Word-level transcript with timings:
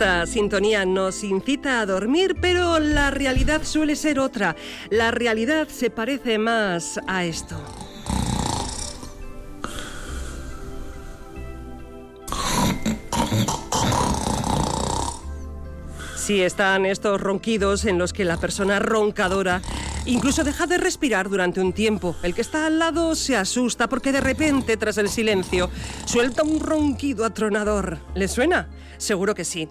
Esta 0.00 0.24
sintonía 0.24 0.86
nos 0.86 1.22
incita 1.22 1.80
a 1.80 1.84
dormir, 1.84 2.36
pero 2.40 2.78
la 2.78 3.10
realidad 3.10 3.64
suele 3.64 3.96
ser 3.96 4.18
otra. 4.18 4.56
La 4.88 5.10
realidad 5.10 5.68
se 5.68 5.90
parece 5.90 6.38
más 6.38 6.98
a 7.06 7.24
esto. 7.26 7.54
Sí, 16.16 16.40
están 16.40 16.86
estos 16.86 17.20
ronquidos 17.20 17.84
en 17.84 17.98
los 17.98 18.14
que 18.14 18.24
la 18.24 18.38
persona 18.38 18.78
roncadora 18.78 19.60
incluso 20.06 20.44
deja 20.44 20.66
de 20.66 20.78
respirar 20.78 21.28
durante 21.28 21.60
un 21.60 21.72
tiempo. 21.72 22.16
El 22.22 22.34
que 22.34 22.40
está 22.40 22.66
al 22.66 22.78
lado 22.78 23.14
se 23.14 23.36
asusta 23.36 23.88
porque 23.88 24.12
de 24.12 24.20
repente, 24.20 24.76
tras 24.76 24.98
el 24.98 25.08
silencio, 25.08 25.70
suelta 26.04 26.42
un 26.42 26.60
ronquido 26.60 27.24
atronador. 27.24 27.98
¿Le 28.14 28.28
suena? 28.28 28.68
Seguro 28.98 29.34
que 29.34 29.44
sí. 29.44 29.68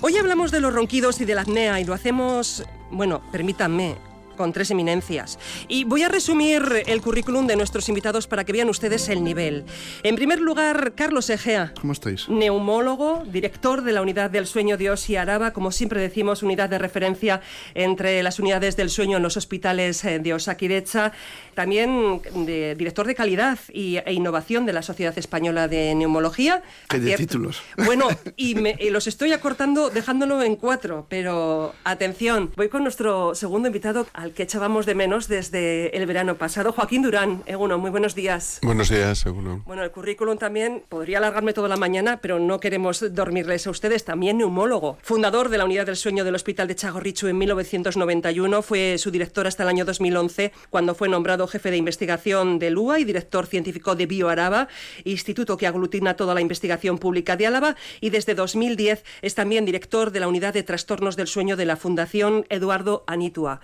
Hoy 0.00 0.16
hablamos 0.16 0.50
de 0.50 0.60
los 0.60 0.72
ronquidos 0.72 1.20
y 1.20 1.24
de 1.24 1.34
la 1.34 1.42
apnea 1.42 1.80
y 1.80 1.84
lo 1.84 1.94
hacemos, 1.94 2.64
bueno, 2.90 3.22
permítanme, 3.32 3.96
con 4.38 4.54
tres 4.54 4.70
eminencias. 4.70 5.38
Y 5.68 5.84
voy 5.84 6.04
a 6.04 6.08
resumir 6.08 6.62
el 6.86 7.02
currículum 7.02 7.46
de 7.46 7.56
nuestros 7.56 7.90
invitados 7.90 8.26
para 8.26 8.44
que 8.44 8.52
vean 8.52 8.70
ustedes 8.70 9.10
el 9.10 9.22
nivel. 9.22 9.64
En 10.02 10.16
primer 10.16 10.40
lugar, 10.40 10.92
Carlos 10.94 11.28
Egea. 11.28 11.74
¿Cómo 11.78 11.92
estáis? 11.92 12.28
Neumólogo, 12.28 13.24
director 13.30 13.82
de 13.82 13.92
la 13.92 14.00
Unidad 14.00 14.30
del 14.30 14.46
Sueño 14.46 14.78
de 14.78 14.90
Osi 14.90 15.16
Araba, 15.16 15.52
como 15.52 15.72
siempre 15.72 16.00
decimos, 16.00 16.42
unidad 16.42 16.70
de 16.70 16.78
referencia 16.78 17.42
entre 17.74 18.22
las 18.22 18.38
unidades 18.38 18.76
del 18.76 18.88
sueño 18.88 19.16
en 19.16 19.22
los 19.24 19.36
hospitales 19.36 20.04
eh, 20.04 20.20
de 20.20 20.32
Osakidecha. 20.32 21.12
También 21.54 22.22
de, 22.46 22.76
director 22.76 23.06
de 23.06 23.16
calidad 23.16 23.58
y, 23.72 23.96
e 23.96 24.12
innovación 24.12 24.64
de 24.64 24.72
la 24.72 24.82
Sociedad 24.82 25.18
Española 25.18 25.66
de 25.66 25.94
Neumología. 25.96 26.62
¿Qué 26.88 27.00
de 27.00 27.16
títulos? 27.16 27.60
Bueno, 27.76 28.06
y, 28.36 28.54
me, 28.54 28.76
y 28.78 28.90
los 28.90 29.08
estoy 29.08 29.32
acortando 29.32 29.90
dejándolo 29.90 30.40
en 30.42 30.54
cuatro, 30.54 31.06
pero 31.08 31.74
atención, 31.82 32.52
voy 32.56 32.68
con 32.68 32.84
nuestro 32.84 33.34
segundo 33.34 33.66
invitado 33.66 34.06
al 34.12 34.27
que 34.34 34.42
echábamos 34.44 34.86
de 34.86 34.94
menos 34.94 35.28
desde 35.28 35.96
el 35.96 36.06
verano 36.06 36.36
pasado, 36.36 36.72
Joaquín 36.72 37.02
Durán. 37.02 37.42
Eguno, 37.46 37.78
muy 37.78 37.90
buenos 37.90 38.14
días. 38.14 38.58
Buenos 38.62 38.88
días, 38.88 39.24
Eguno. 39.26 39.62
Bueno, 39.66 39.82
el 39.82 39.90
currículum 39.90 40.38
también 40.38 40.82
podría 40.88 41.18
alargarme 41.18 41.52
toda 41.52 41.68
la 41.68 41.76
mañana, 41.76 42.18
pero 42.20 42.38
no 42.38 42.60
queremos 42.60 43.14
dormirles 43.14 43.66
a 43.66 43.70
ustedes. 43.70 44.04
También 44.04 44.38
neumólogo, 44.38 44.98
fundador 45.02 45.48
de 45.48 45.58
la 45.58 45.64
Unidad 45.64 45.86
del 45.86 45.96
Sueño 45.96 46.24
del 46.24 46.34
Hospital 46.34 46.68
de 46.68 46.74
Chagorrichu 46.74 47.26
en 47.26 47.38
1991, 47.38 48.62
fue 48.62 48.98
su 48.98 49.10
director 49.10 49.46
hasta 49.46 49.62
el 49.62 49.68
año 49.68 49.84
2011, 49.84 50.52
cuando 50.70 50.94
fue 50.94 51.08
nombrado 51.08 51.46
jefe 51.46 51.70
de 51.70 51.76
investigación 51.76 52.58
del 52.58 52.78
UA 52.78 53.00
y 53.00 53.04
director 53.04 53.46
científico 53.46 53.94
de 53.94 54.06
BioAraba, 54.06 54.68
instituto 55.04 55.56
que 55.56 55.66
aglutina 55.66 56.14
toda 56.14 56.34
la 56.34 56.40
investigación 56.40 56.98
pública 56.98 57.36
de 57.36 57.46
Álava, 57.46 57.76
y 58.00 58.10
desde 58.10 58.34
2010 58.34 59.04
es 59.22 59.34
también 59.34 59.64
director 59.64 60.10
de 60.10 60.20
la 60.20 60.28
Unidad 60.28 60.54
de 60.54 60.62
Trastornos 60.62 61.16
del 61.16 61.26
Sueño 61.26 61.56
de 61.56 61.66
la 61.66 61.76
Fundación 61.76 62.46
Eduardo 62.48 63.04
Anitua. 63.06 63.60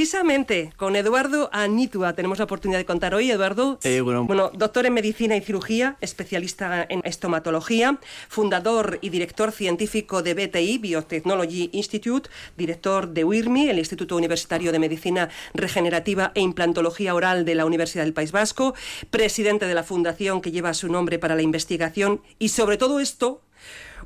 Precisamente 0.00 0.72
con 0.78 0.96
Eduardo 0.96 1.50
Anitua 1.52 2.14
tenemos 2.14 2.38
la 2.38 2.44
oportunidad 2.44 2.78
de 2.78 2.86
contar 2.86 3.14
hoy. 3.14 3.30
Eduardo, 3.30 3.78
Eh, 3.82 4.00
bueno. 4.00 4.24
bueno, 4.24 4.50
doctor 4.54 4.86
en 4.86 4.94
medicina 4.94 5.36
y 5.36 5.42
cirugía, 5.42 5.98
especialista 6.00 6.86
en 6.88 7.02
estomatología, 7.04 7.98
fundador 8.30 8.98
y 9.02 9.10
director 9.10 9.52
científico 9.52 10.22
de 10.22 10.32
BTI, 10.32 10.78
Biotechnology 10.78 11.68
Institute, 11.72 12.30
director 12.56 13.08
de 13.08 13.24
UIRMI, 13.24 13.68
el 13.68 13.78
Instituto 13.78 14.16
Universitario 14.16 14.72
de 14.72 14.78
Medicina 14.78 15.28
Regenerativa 15.52 16.32
e 16.34 16.40
Implantología 16.40 17.14
Oral 17.14 17.44
de 17.44 17.56
la 17.56 17.66
Universidad 17.66 18.04
del 18.04 18.14
País 18.14 18.32
Vasco, 18.32 18.74
presidente 19.10 19.66
de 19.66 19.74
la 19.74 19.82
fundación 19.82 20.40
que 20.40 20.50
lleva 20.50 20.72
su 20.72 20.88
nombre 20.88 21.18
para 21.18 21.34
la 21.34 21.42
investigación 21.42 22.22
y 22.38 22.48
sobre 22.48 22.78
todo 22.78 23.00
esto 23.00 23.42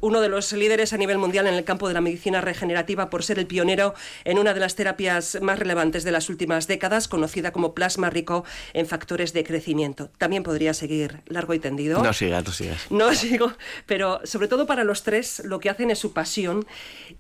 uno 0.01 0.21
de 0.21 0.29
los 0.29 0.53
líderes 0.53 0.93
a 0.93 0.97
nivel 0.97 1.19
mundial 1.19 1.47
en 1.47 1.55
el 1.55 1.65
campo 1.65 1.89
de 1.89 1.95
la 1.95 2.01
medicina 2.01 2.41
regenerativa 2.41 3.11
por 3.11 3.23
ser 3.23 3.39
el 3.39 3.47
pionero 3.47 3.95
en 4.25 4.39
una 4.39 4.55
de 4.55 4.61
las 4.61 4.75
terapias 4.75 5.39
más 5.41 5.59
relevantes 5.59 6.05
de 6.05 6.13
las 6.13 6.29
últimas 6.29 6.67
décadas, 6.67 7.09
conocida 7.09 7.53
como 7.53 7.75
plasma 7.75 8.11
rico 8.11 8.45
en 8.73 8.87
factores 8.87 9.33
de 9.33 9.45
crecimiento. 9.45 10.11
También 10.19 10.43
podría 10.43 10.75
seguir 10.75 11.23
largo 11.27 11.55
y 11.55 11.59
tendido. 11.59 12.03
No 12.03 12.13
sigas, 12.13 12.45
no 12.45 12.53
sigas. 12.53 12.91
No 12.91 13.15
sigo, 13.15 13.53
pero 13.87 14.21
sobre 14.25 14.49
todo 14.49 14.67
para 14.67 14.85
los 14.85 15.03
tres 15.03 15.43
lo 15.45 15.61
que 15.61 15.71
hacen 15.71 15.91
es 15.91 15.99
su 15.99 16.13
pasión. 16.13 16.67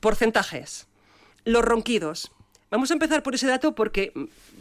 Porcentajes. 0.00 0.86
Los 1.44 1.64
ronquidos. 1.64 2.32
Vamos 2.70 2.90
a 2.90 2.94
empezar 2.94 3.22
por 3.22 3.34
ese 3.34 3.46
dato 3.46 3.74
porque 3.74 4.12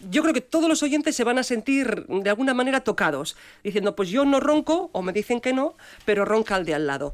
yo 0.09 0.21
creo 0.21 0.33
que 0.33 0.41
todos 0.41 0.69
los 0.69 0.83
oyentes 0.83 1.15
se 1.15 1.23
van 1.23 1.39
a 1.39 1.43
sentir 1.43 2.05
de 2.05 2.29
alguna 2.29 2.53
manera 2.53 2.81
tocados, 2.81 3.35
diciendo, 3.63 3.95
pues 3.95 4.09
yo 4.09 4.25
no 4.25 4.39
ronco, 4.39 4.89
o 4.93 5.01
me 5.01 5.13
dicen 5.13 5.41
que 5.41 5.53
no, 5.53 5.75
pero 6.05 6.25
ronca 6.25 6.57
el 6.57 6.65
de 6.65 6.75
al 6.75 6.85
lado. 6.85 7.13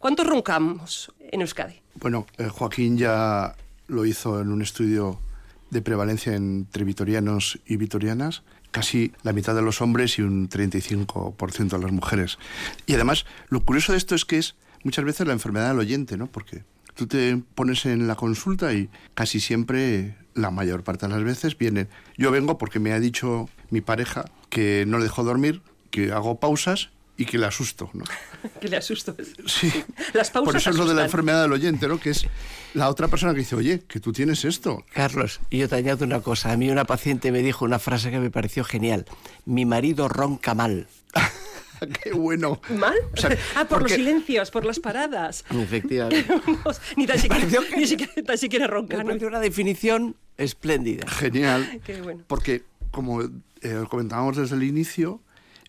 ¿Cuántos 0.00 0.26
roncamos 0.26 1.12
en 1.30 1.42
Euskadi? 1.42 1.74
Bueno, 1.96 2.26
eh, 2.38 2.48
Joaquín 2.48 2.96
ya 2.96 3.54
lo 3.86 4.06
hizo 4.06 4.40
en 4.40 4.50
un 4.50 4.62
estudio 4.62 5.20
de 5.68 5.82
prevalencia 5.82 6.34
entre 6.34 6.84
vitorianos 6.84 7.60
y 7.66 7.76
vitorianas, 7.76 8.42
casi 8.70 9.12
la 9.22 9.34
mitad 9.34 9.54
de 9.54 9.60
los 9.60 9.82
hombres 9.82 10.18
y 10.18 10.22
un 10.22 10.48
35% 10.48 11.68
de 11.68 11.78
las 11.78 11.92
mujeres. 11.92 12.38
Y 12.86 12.94
además, 12.94 13.26
lo 13.50 13.60
curioso 13.60 13.92
de 13.92 13.98
esto 13.98 14.14
es 14.14 14.24
que 14.24 14.38
es 14.38 14.54
muchas 14.84 15.04
veces 15.04 15.26
la 15.26 15.34
enfermedad 15.34 15.68
del 15.68 15.80
oyente, 15.80 16.16
¿no? 16.16 16.28
Porque 16.28 16.64
tú 16.94 17.06
te 17.06 17.36
pones 17.54 17.84
en 17.84 18.08
la 18.08 18.14
consulta 18.14 18.72
y 18.72 18.88
casi 19.12 19.38
siempre, 19.38 20.16
la 20.32 20.50
mayor 20.50 20.82
parte 20.82 21.08
de 21.08 21.12
las 21.12 21.24
veces, 21.24 21.58
vienen. 21.58 21.90
Yo 22.16 22.30
vengo 22.30 22.56
porque 22.56 22.80
me 22.80 22.94
ha 22.94 23.00
dicho 23.00 23.50
mi 23.68 23.82
pareja 23.82 24.24
que 24.48 24.86
no 24.86 24.96
le 24.96 25.04
dejo 25.04 25.24
dormir, 25.24 25.60
que 25.90 26.10
hago 26.10 26.40
pausas 26.40 26.88
y 27.20 27.26
que 27.26 27.36
le 27.36 27.44
asusto, 27.44 27.90
¿no? 27.92 28.04
que 28.60 28.68
le 28.68 28.78
asusto. 28.78 29.14
Sí. 29.44 29.70
Las 30.14 30.30
pausas 30.30 30.52
Por 30.52 30.56
eso 30.56 30.70
es 30.70 30.76
lo 30.76 30.86
de 30.86 30.94
la 30.94 31.04
enfermedad 31.04 31.42
del 31.42 31.52
oyente, 31.52 31.86
¿no? 31.86 32.00
Que 32.00 32.10
es 32.10 32.26
la 32.72 32.88
otra 32.88 33.08
persona 33.08 33.34
que 33.34 33.40
dice, 33.40 33.56
oye, 33.56 33.82
que 33.86 34.00
tú 34.00 34.10
tienes 34.10 34.46
esto. 34.46 34.86
Carlos, 34.94 35.38
y 35.50 35.58
yo 35.58 35.68
te 35.68 35.74
añado 35.74 36.06
una 36.06 36.20
cosa. 36.20 36.50
A 36.50 36.56
mí 36.56 36.70
una 36.70 36.86
paciente 36.86 37.30
me 37.30 37.42
dijo 37.42 37.66
una 37.66 37.78
frase 37.78 38.10
que 38.10 38.18
me 38.18 38.30
pareció 38.30 38.64
genial. 38.64 39.04
Mi 39.44 39.66
marido 39.66 40.08
ronca 40.08 40.54
mal. 40.54 40.88
Qué 42.02 42.12
bueno. 42.12 42.62
¿Mal? 42.70 42.96
O 43.12 43.16
sea, 43.18 43.36
ah, 43.54 43.66
por 43.66 43.82
los 43.82 43.92
silencios, 43.92 44.50
por 44.50 44.64
las 44.64 44.80
paradas. 44.80 45.44
Efectivamente. 45.50 46.26
ni 46.96 47.06
tan 47.06 47.18
siquiera, 47.18 47.44
ni 47.44 47.50
genial. 47.50 47.86
siquiera, 47.86 48.12
tan 48.24 48.38
siquiera 48.38 48.78
una 48.78 49.40
definición 49.40 50.16
espléndida. 50.38 51.06
Genial. 51.06 51.82
Qué 51.84 52.00
bueno. 52.00 52.24
Porque, 52.26 52.62
como 52.90 53.20
eh, 53.20 53.84
comentábamos 53.90 54.38
desde 54.38 54.56
el 54.56 54.62
inicio, 54.62 55.20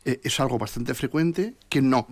eh, 0.05 0.19
es 0.23 0.39
algo 0.39 0.57
bastante 0.57 0.93
frecuente 0.93 1.55
que 1.69 1.81
no. 1.81 2.07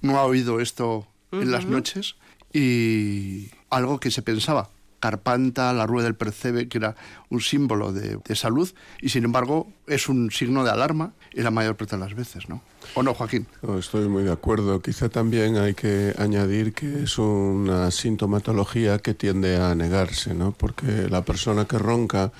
No 0.00 0.18
ha 0.18 0.24
oído 0.24 0.60
esto 0.60 1.06
en 1.32 1.50
las 1.50 1.66
noches 1.66 2.16
y 2.52 3.50
algo 3.70 3.98
que 4.00 4.10
se 4.10 4.22
pensaba. 4.22 4.70
Carpanta, 5.00 5.72
la 5.72 5.86
rueda 5.86 6.04
del 6.04 6.14
percebe, 6.14 6.68
que 6.68 6.78
era 6.78 6.96
un 7.28 7.40
símbolo 7.40 7.92
de, 7.92 8.16
de 8.16 8.36
salud, 8.36 8.72
y 9.00 9.10
sin 9.10 9.24
embargo 9.24 9.70
es 9.86 10.08
un 10.08 10.30
signo 10.30 10.64
de 10.64 10.70
alarma 10.70 11.12
en 11.32 11.44
la 11.44 11.50
mayor 11.50 11.76
parte 11.76 11.96
de 11.96 12.00
las 12.00 12.14
veces, 12.14 12.48
¿no? 12.48 12.62
¿O 12.94 13.02
no, 13.02 13.14
Joaquín? 13.14 13.46
No, 13.62 13.78
estoy 13.78 14.08
muy 14.08 14.22
de 14.22 14.32
acuerdo. 14.32 14.80
Quizá 14.80 15.08
también 15.08 15.56
hay 15.56 15.74
que 15.74 16.14
añadir 16.18 16.72
que 16.72 17.02
es 17.02 17.18
una 17.18 17.90
sintomatología 17.90 18.98
que 18.98 19.12
tiende 19.12 19.56
a 19.56 19.74
negarse, 19.74 20.34
¿no? 20.34 20.52
Porque 20.52 21.08
la 21.10 21.24
persona 21.24 21.66
que 21.66 21.78
ronca 21.78 22.32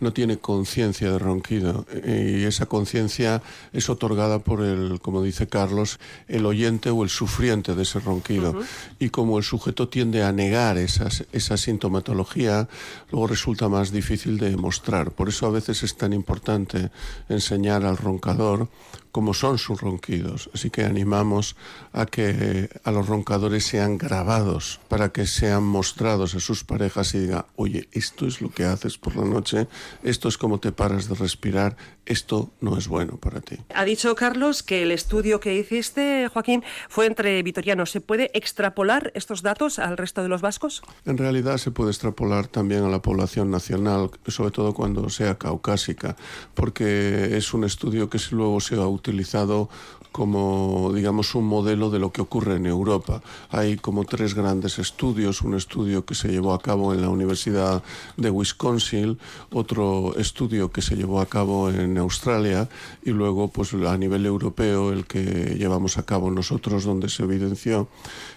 no 0.00 0.12
tiene 0.12 0.38
conciencia 0.38 1.10
de 1.10 1.18
ronquido 1.18 1.86
y 2.04 2.44
esa 2.44 2.66
conciencia 2.66 3.42
es 3.72 3.88
otorgada 3.88 4.40
por 4.40 4.62
el, 4.62 5.00
como 5.00 5.22
dice 5.22 5.46
Carlos, 5.46 5.98
el 6.28 6.44
oyente 6.46 6.90
o 6.90 7.02
el 7.02 7.08
sufriente 7.08 7.74
de 7.74 7.82
ese 7.82 8.00
ronquido. 8.00 8.60
Y 8.98 9.08
como 9.08 9.38
el 9.38 9.44
sujeto 9.44 9.88
tiende 9.88 10.22
a 10.22 10.32
negar 10.32 10.76
esas, 10.76 11.24
esa 11.32 11.56
sintomatología, 11.56 12.68
luego 13.10 13.26
resulta 13.26 13.68
más 13.68 13.90
difícil 13.90 14.38
de 14.38 14.50
demostrar. 14.50 15.10
Por 15.12 15.28
eso 15.28 15.46
a 15.46 15.50
veces 15.50 15.82
es 15.82 15.96
tan 15.96 16.12
importante 16.12 16.90
enseñar 17.28 17.84
al 17.84 17.96
roncador 17.96 18.68
cómo 19.14 19.32
son 19.32 19.58
sus 19.58 19.80
ronquidos. 19.80 20.50
Así 20.54 20.70
que 20.70 20.82
animamos 20.82 21.54
a 21.92 22.04
que 22.04 22.68
a 22.82 22.90
los 22.90 23.06
roncadores 23.06 23.64
sean 23.64 23.96
grabados 23.96 24.80
para 24.88 25.10
que 25.10 25.24
sean 25.28 25.62
mostrados 25.62 26.34
a 26.34 26.40
sus 26.40 26.64
parejas 26.64 27.14
y 27.14 27.20
diga, 27.20 27.46
oye, 27.54 27.88
esto 27.92 28.26
es 28.26 28.40
lo 28.40 28.50
que 28.50 28.64
haces 28.64 28.98
por 28.98 29.14
la 29.14 29.24
noche, 29.24 29.68
esto 30.02 30.26
es 30.26 30.36
como 30.36 30.58
te 30.58 30.72
paras 30.72 31.08
de 31.08 31.14
respirar, 31.14 31.76
esto 32.06 32.50
no 32.60 32.76
es 32.76 32.88
bueno 32.88 33.16
para 33.16 33.40
ti. 33.40 33.56
Ha 33.72 33.84
dicho 33.84 34.16
Carlos 34.16 34.64
que 34.64 34.82
el 34.82 34.90
estudio 34.90 35.38
que 35.38 35.54
hiciste, 35.54 36.28
Joaquín, 36.32 36.64
fue 36.88 37.06
entre 37.06 37.40
vitorianos. 37.44 37.92
¿Se 37.92 38.00
puede 38.00 38.32
extrapolar 38.34 39.12
estos 39.14 39.42
datos 39.42 39.78
al 39.78 39.96
resto 39.96 40.24
de 40.24 40.28
los 40.28 40.40
vascos? 40.40 40.82
En 41.06 41.18
realidad 41.18 41.58
se 41.58 41.70
puede 41.70 41.90
extrapolar 41.90 42.48
también 42.48 42.82
a 42.82 42.88
la 42.88 43.00
población 43.00 43.48
nacional, 43.52 44.10
sobre 44.26 44.50
todo 44.50 44.74
cuando 44.74 45.08
sea 45.08 45.36
caucásica, 45.36 46.16
porque 46.54 47.36
es 47.36 47.54
un 47.54 47.62
estudio 47.62 48.10
que 48.10 48.18
luego 48.32 48.60
se 48.60 48.74
ha 48.74 48.86
utilizado 49.04 49.68
como, 50.14 50.92
digamos, 50.94 51.34
un 51.34 51.44
modelo 51.44 51.90
de 51.90 51.98
lo 51.98 52.12
que 52.12 52.22
ocurre 52.22 52.54
en 52.54 52.66
Europa. 52.66 53.20
Hay 53.50 53.76
como 53.76 54.04
tres 54.04 54.34
grandes 54.34 54.78
estudios, 54.78 55.42
un 55.42 55.56
estudio 55.56 56.04
que 56.04 56.14
se 56.14 56.28
llevó 56.28 56.54
a 56.54 56.60
cabo 56.60 56.94
en 56.94 57.02
la 57.02 57.08
Universidad 57.08 57.82
de 58.16 58.30
Wisconsin, 58.30 59.18
otro 59.50 60.14
estudio 60.16 60.70
que 60.70 60.82
se 60.82 60.94
llevó 60.94 61.20
a 61.20 61.26
cabo 61.26 61.68
en 61.68 61.98
Australia 61.98 62.68
y 63.02 63.10
luego, 63.10 63.48
pues 63.48 63.74
a 63.74 63.98
nivel 63.98 64.24
europeo, 64.24 64.92
el 64.92 65.04
que 65.04 65.56
llevamos 65.58 65.98
a 65.98 66.04
cabo 66.04 66.30
nosotros, 66.30 66.84
donde 66.84 67.08
se 67.08 67.24
evidenció 67.24 67.88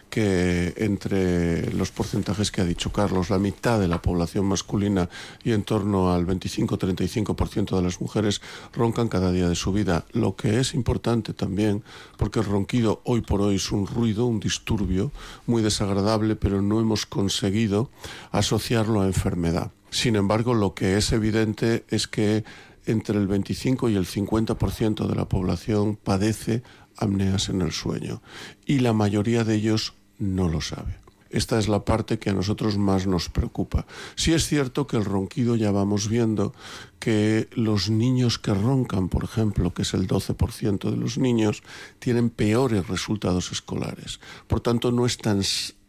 que 0.10 0.74
entre 0.78 1.72
los 1.74 1.92
porcentajes 1.92 2.52
que 2.52 2.62
ha 2.62 2.66
dicho 2.66 2.92
Carlos, 2.92 3.30
la 3.30 3.40
mitad 3.40 3.80
de 3.80 3.88
la 3.88 4.02
población 4.02 4.46
masculina 4.46 5.10
y 5.44 5.52
en 5.52 5.64
torno 5.64 6.14
al 6.14 6.26
25-35% 6.26 7.76
de 7.76 7.82
las 7.82 8.02
mujeres 8.02 8.42
roncan 8.74 9.08
cada 9.08 9.32
día 9.32 9.50
de 9.50 9.56
su 9.56 9.72
vida. 9.72 10.06
Lo 10.14 10.36
que 10.36 10.60
es 10.60 10.74
importante 10.74 11.34
también, 11.34 11.84
porque 12.18 12.40
el 12.40 12.46
ronquido 12.46 13.02
hoy 13.04 13.22
por 13.22 13.42
hoy 13.42 13.56
es 13.56 13.72
un 13.72 13.88
ruido, 13.88 14.26
un 14.26 14.40
disturbio 14.40 15.12
muy 15.46 15.62
desagradable, 15.62 16.36
pero 16.36 16.62
no 16.62 16.80
hemos 16.80 17.06
conseguido 17.06 17.90
asociarlo 18.32 19.02
a 19.02 19.08
enfermedad. 19.08 19.72
Sin 19.90 20.16
embargo, 20.16 20.54
lo 20.54 20.74
que 20.74 20.98
es 20.98 21.12
evidente 21.12 21.86
es 21.90 22.08
que 22.08 22.44
entre 22.86 23.18
el 23.18 23.28
25 23.28 23.90
y 23.90 23.96
el 23.96 24.06
50% 24.06 25.08
de 25.08 25.16
la 25.16 25.28
población 25.28 25.98
padece 26.02 26.64
apneas 26.98 27.50
en 27.50 27.62
el 27.62 27.72
sueño 27.72 28.22
y 28.66 28.80
la 28.80 28.94
mayoría 28.94 29.44
de 29.44 29.56
ellos 29.56 29.94
no 30.20 30.50
lo 30.50 30.62
sabe. 30.62 30.98
Esta 31.30 31.60
es 31.60 31.68
la 31.68 31.84
parte 31.84 32.20
que 32.20 32.30
a 32.30 32.34
nosotros 32.34 32.78
más 32.78 33.06
nos 33.06 33.30
preocupa. 33.30 33.86
Sí 34.16 34.34
es 34.34 34.48
cierto 34.48 34.88
que 34.88 34.98
el 34.98 35.06
ronquido 35.06 35.56
ya 35.56 35.72
vamos 35.72 36.08
viendo 36.08 36.54
que 37.00 37.50
los 37.54 37.90
niños 37.90 38.40
que 38.40 38.54
roncan, 38.54 39.10
por 39.10 39.24
ejemplo, 39.24 39.74
que 39.74 39.82
es 39.82 39.94
el 39.94 40.08
12% 40.08 40.90
de 40.90 40.98
los 40.98 41.18
niños, 41.18 41.64
tienen 42.00 42.30
peores 42.30 42.88
resultados 42.88 43.52
escolares. 43.52 44.20
Por 44.48 44.62
tanto, 44.62 44.92
no 44.92 45.06
es 45.06 45.18
tan, 45.18 45.42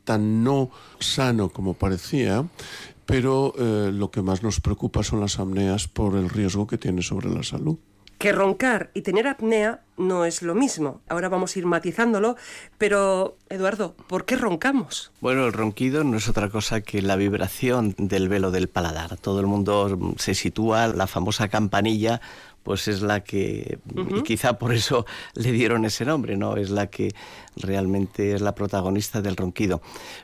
tan 0.05 0.43
no 0.43 0.71
sano 0.99 1.51
como 1.51 1.75
parecía, 1.75 2.47
pero 3.07 3.55
eh, 3.57 3.91
lo 3.93 4.11
que 4.11 4.23
más 4.23 4.43
nos 4.43 4.61
preocupa 4.61 5.03
son 5.03 5.21
las 5.21 5.39
apneas 5.39 5.87
por 5.87 6.17
el 6.17 6.29
riesgo 6.29 6.67
que 6.67 6.79
tiene 6.79 7.03
sobre 7.03 7.31
la 7.31 7.43
salud 7.43 7.79
que 8.19 8.33
roncar 8.33 8.91
y 8.95 9.03
tener 9.03 9.29
apnea 9.29 9.81
no 9.97 10.25
es 10.25 10.43
lo 10.43 10.55
mismo. 10.55 11.01
Ahora 11.09 11.29
vamos 11.29 11.55
a 11.55 11.59
ir 11.59 11.67
matizándolo, 11.67 12.37
pero 12.77 13.37
Eduardo, 13.49 13.95
¿por 14.09 14.25
qué 14.25 14.37
roncamos? 14.37 15.13
Bueno, 15.21 15.47
el 15.47 15.53
ronquido 15.53 16.05
no 16.05 16.17
es 16.17 16.29
otra 16.29 16.51
cosa 16.51 16.81
que 16.81 17.01
la 17.03 17.17
vibración 17.17 17.95
del 17.97 18.29
velo 18.29 18.51
del 18.51 18.69
paladar. 18.69 19.17
Todo 19.17 19.41
el 19.41 19.47
mundo 19.47 20.15
se 20.19 20.35
sitúa 20.35 20.89
la 20.89 21.07
famosa 21.07 21.49
campanilla 21.49 22.21
pues 22.69 22.87
es 22.87 23.01
la 23.01 23.21
que, 23.25 23.79
y 24.15 24.23
quizá 24.25 24.59
por 24.59 24.75
eso 24.75 25.07
le 25.33 25.53
dieron 25.53 25.87
ese 25.87 26.05
nombre, 26.05 26.37
¿no? 26.37 26.57
Es 26.57 26.69
la 26.69 26.89
que 26.89 27.15
realmente 27.61 28.35
es 28.35 28.41
la 28.41 28.55
protagonista 28.55 29.21
del 29.21 29.37
ronquido. 29.37 29.81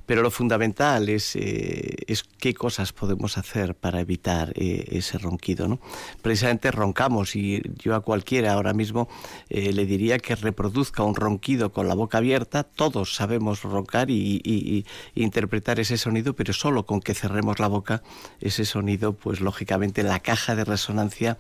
Pero 0.07 0.23
lo 0.23 0.31
fundamental 0.31 1.09
es, 1.09 1.37
eh, 1.37 1.97
es 2.07 2.25
qué 2.25 2.55
cosas 2.55 2.93
podemos 2.93 3.39
hacer 3.39 3.75
para 3.75 4.01
evitar 4.01 4.53
eh, 4.57 4.85
ese 4.91 5.19
ronquido, 5.19 5.69
¿no? 5.69 5.79
Precisamente 6.23 6.71
roncamos 6.71 7.37
y 7.37 7.63
yo 7.79 7.95
a 7.95 8.01
cualquiera 8.01 8.53
ahora 8.53 8.73
mismo 8.73 9.09
eh, 9.49 9.73
le 9.73 9.87
diría 9.87 10.19
que 10.19 10.35
reproduzca 10.37 11.03
un 11.03 11.15
ronquido 11.15 11.73
con 11.73 11.89
la 11.89 11.95
boca 11.95 12.19
abierta. 12.19 12.65
Todos 12.65 13.15
sabemos 13.15 13.63
roncar 13.63 14.11
y, 14.11 14.85
interpretar 15.15 15.81
ese 15.81 15.97
sonido, 15.97 16.35
pero 16.35 16.53
solo 16.53 16.87
con 16.87 17.01
que 17.01 17.15
cerremos 17.15 17.59
la 17.59 17.69
boca, 17.69 18.03
ese 18.41 18.65
sonido, 18.65 19.13
pues 19.13 19.41
lógicamente 19.41 20.03
la 20.03 20.21
caja 20.21 20.55
de 20.55 20.65
resonancia 20.65 21.39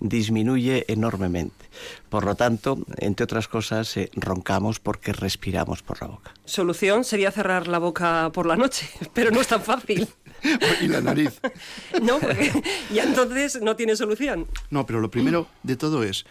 disminuye 0.00 0.84
enormemente. 0.88 1.66
Por 2.08 2.24
lo 2.24 2.34
tanto, 2.34 2.78
entre 2.98 3.24
otras 3.24 3.48
cosas, 3.48 3.96
eh, 3.96 4.10
roncamos 4.14 4.80
porque 4.80 5.12
respiramos 5.12 5.35
por 5.38 6.00
la 6.00 6.08
boca. 6.08 6.34
Solución 6.44 7.04
sería 7.04 7.30
cerrar 7.30 7.68
la 7.68 7.78
boca 7.78 8.30
por 8.32 8.46
la 8.46 8.56
noche, 8.56 8.88
pero 9.14 9.30
no 9.30 9.40
es 9.40 9.48
tan 9.48 9.62
fácil. 9.62 10.08
y 10.80 10.88
la 10.88 11.00
nariz. 11.00 11.40
No, 12.02 12.18
porque 12.18 12.52
ya 12.92 13.04
entonces 13.04 13.60
no 13.62 13.74
tiene 13.74 13.96
solución. 13.96 14.46
No, 14.70 14.86
pero 14.86 15.00
lo 15.00 15.10
primero 15.10 15.48
de 15.62 15.76
todo 15.76 16.02
es 16.02 16.26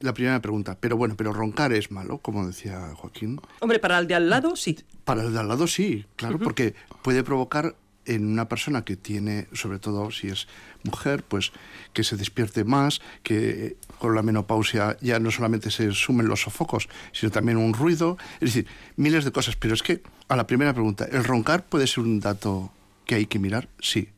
la 0.00 0.14
primera 0.14 0.40
pregunta. 0.40 0.78
Pero 0.80 0.96
bueno, 0.96 1.14
pero 1.16 1.32
roncar 1.32 1.72
es 1.72 1.90
malo, 1.90 2.18
como 2.18 2.46
decía 2.46 2.92
Joaquín. 2.96 3.40
Hombre, 3.60 3.78
para 3.78 3.98
el 3.98 4.06
de 4.06 4.14
al 4.14 4.30
lado 4.30 4.56
sí. 4.56 4.78
Para 5.04 5.22
el 5.22 5.32
de 5.32 5.40
al 5.40 5.48
lado 5.48 5.66
sí, 5.66 6.06
claro, 6.16 6.38
porque 6.38 6.74
puede 7.02 7.22
provocar 7.22 7.74
en 8.06 8.26
una 8.26 8.48
persona 8.48 8.84
que 8.84 8.96
tiene, 8.96 9.46
sobre 9.52 9.78
todo 9.78 10.10
si 10.10 10.28
es 10.28 10.48
mujer, 10.84 11.22
pues 11.22 11.52
que 11.92 12.04
se 12.04 12.16
despierte 12.16 12.64
más, 12.64 13.00
que 13.22 13.76
con 13.98 14.14
la 14.14 14.22
menopausia 14.22 14.96
ya 15.00 15.18
no 15.18 15.30
solamente 15.30 15.70
se 15.70 15.92
sumen 15.92 16.28
los 16.28 16.42
sofocos, 16.42 16.88
sino 17.12 17.30
también 17.30 17.58
un 17.58 17.74
ruido, 17.74 18.18
es 18.34 18.54
decir, 18.54 18.66
miles 18.96 19.24
de 19.24 19.32
cosas. 19.32 19.56
Pero 19.56 19.74
es 19.74 19.82
que, 19.82 20.02
a 20.28 20.36
la 20.36 20.46
primera 20.46 20.72
pregunta, 20.72 21.06
¿el 21.10 21.24
roncar 21.24 21.66
puede 21.66 21.86
ser 21.86 22.04
un 22.04 22.20
dato 22.20 22.72
que 23.06 23.16
hay 23.16 23.26
que 23.26 23.38
mirar? 23.38 23.68
Sí, 23.80 24.08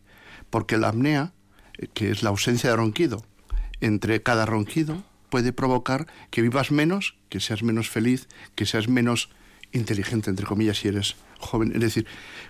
porque 0.50 0.78
la 0.78 0.88
apnea, 0.88 1.32
eh, 1.78 1.88
que 1.92 2.10
es 2.10 2.22
la 2.22 2.30
ausencia 2.30 2.70
de 2.70 2.76
ronquido, 2.76 3.24
entre 3.80 4.22
cada 4.22 4.46
ronquido 4.46 5.02
puede 5.28 5.52
provocar 5.52 6.06
que 6.30 6.42
vivas 6.42 6.70
menos, 6.70 7.16
que 7.30 7.40
seas 7.40 7.62
menos 7.62 7.88
feliz, 7.88 8.28
que 8.54 8.66
seas 8.66 8.86
menos 8.86 9.30
inteligente, 9.72 10.30
entre 10.30 10.46
comillas, 10.46 10.78
si 10.78 10.88
eres 10.88 11.16
joven. 11.42 11.72
Es 11.74 11.80
decir, 11.80 12.06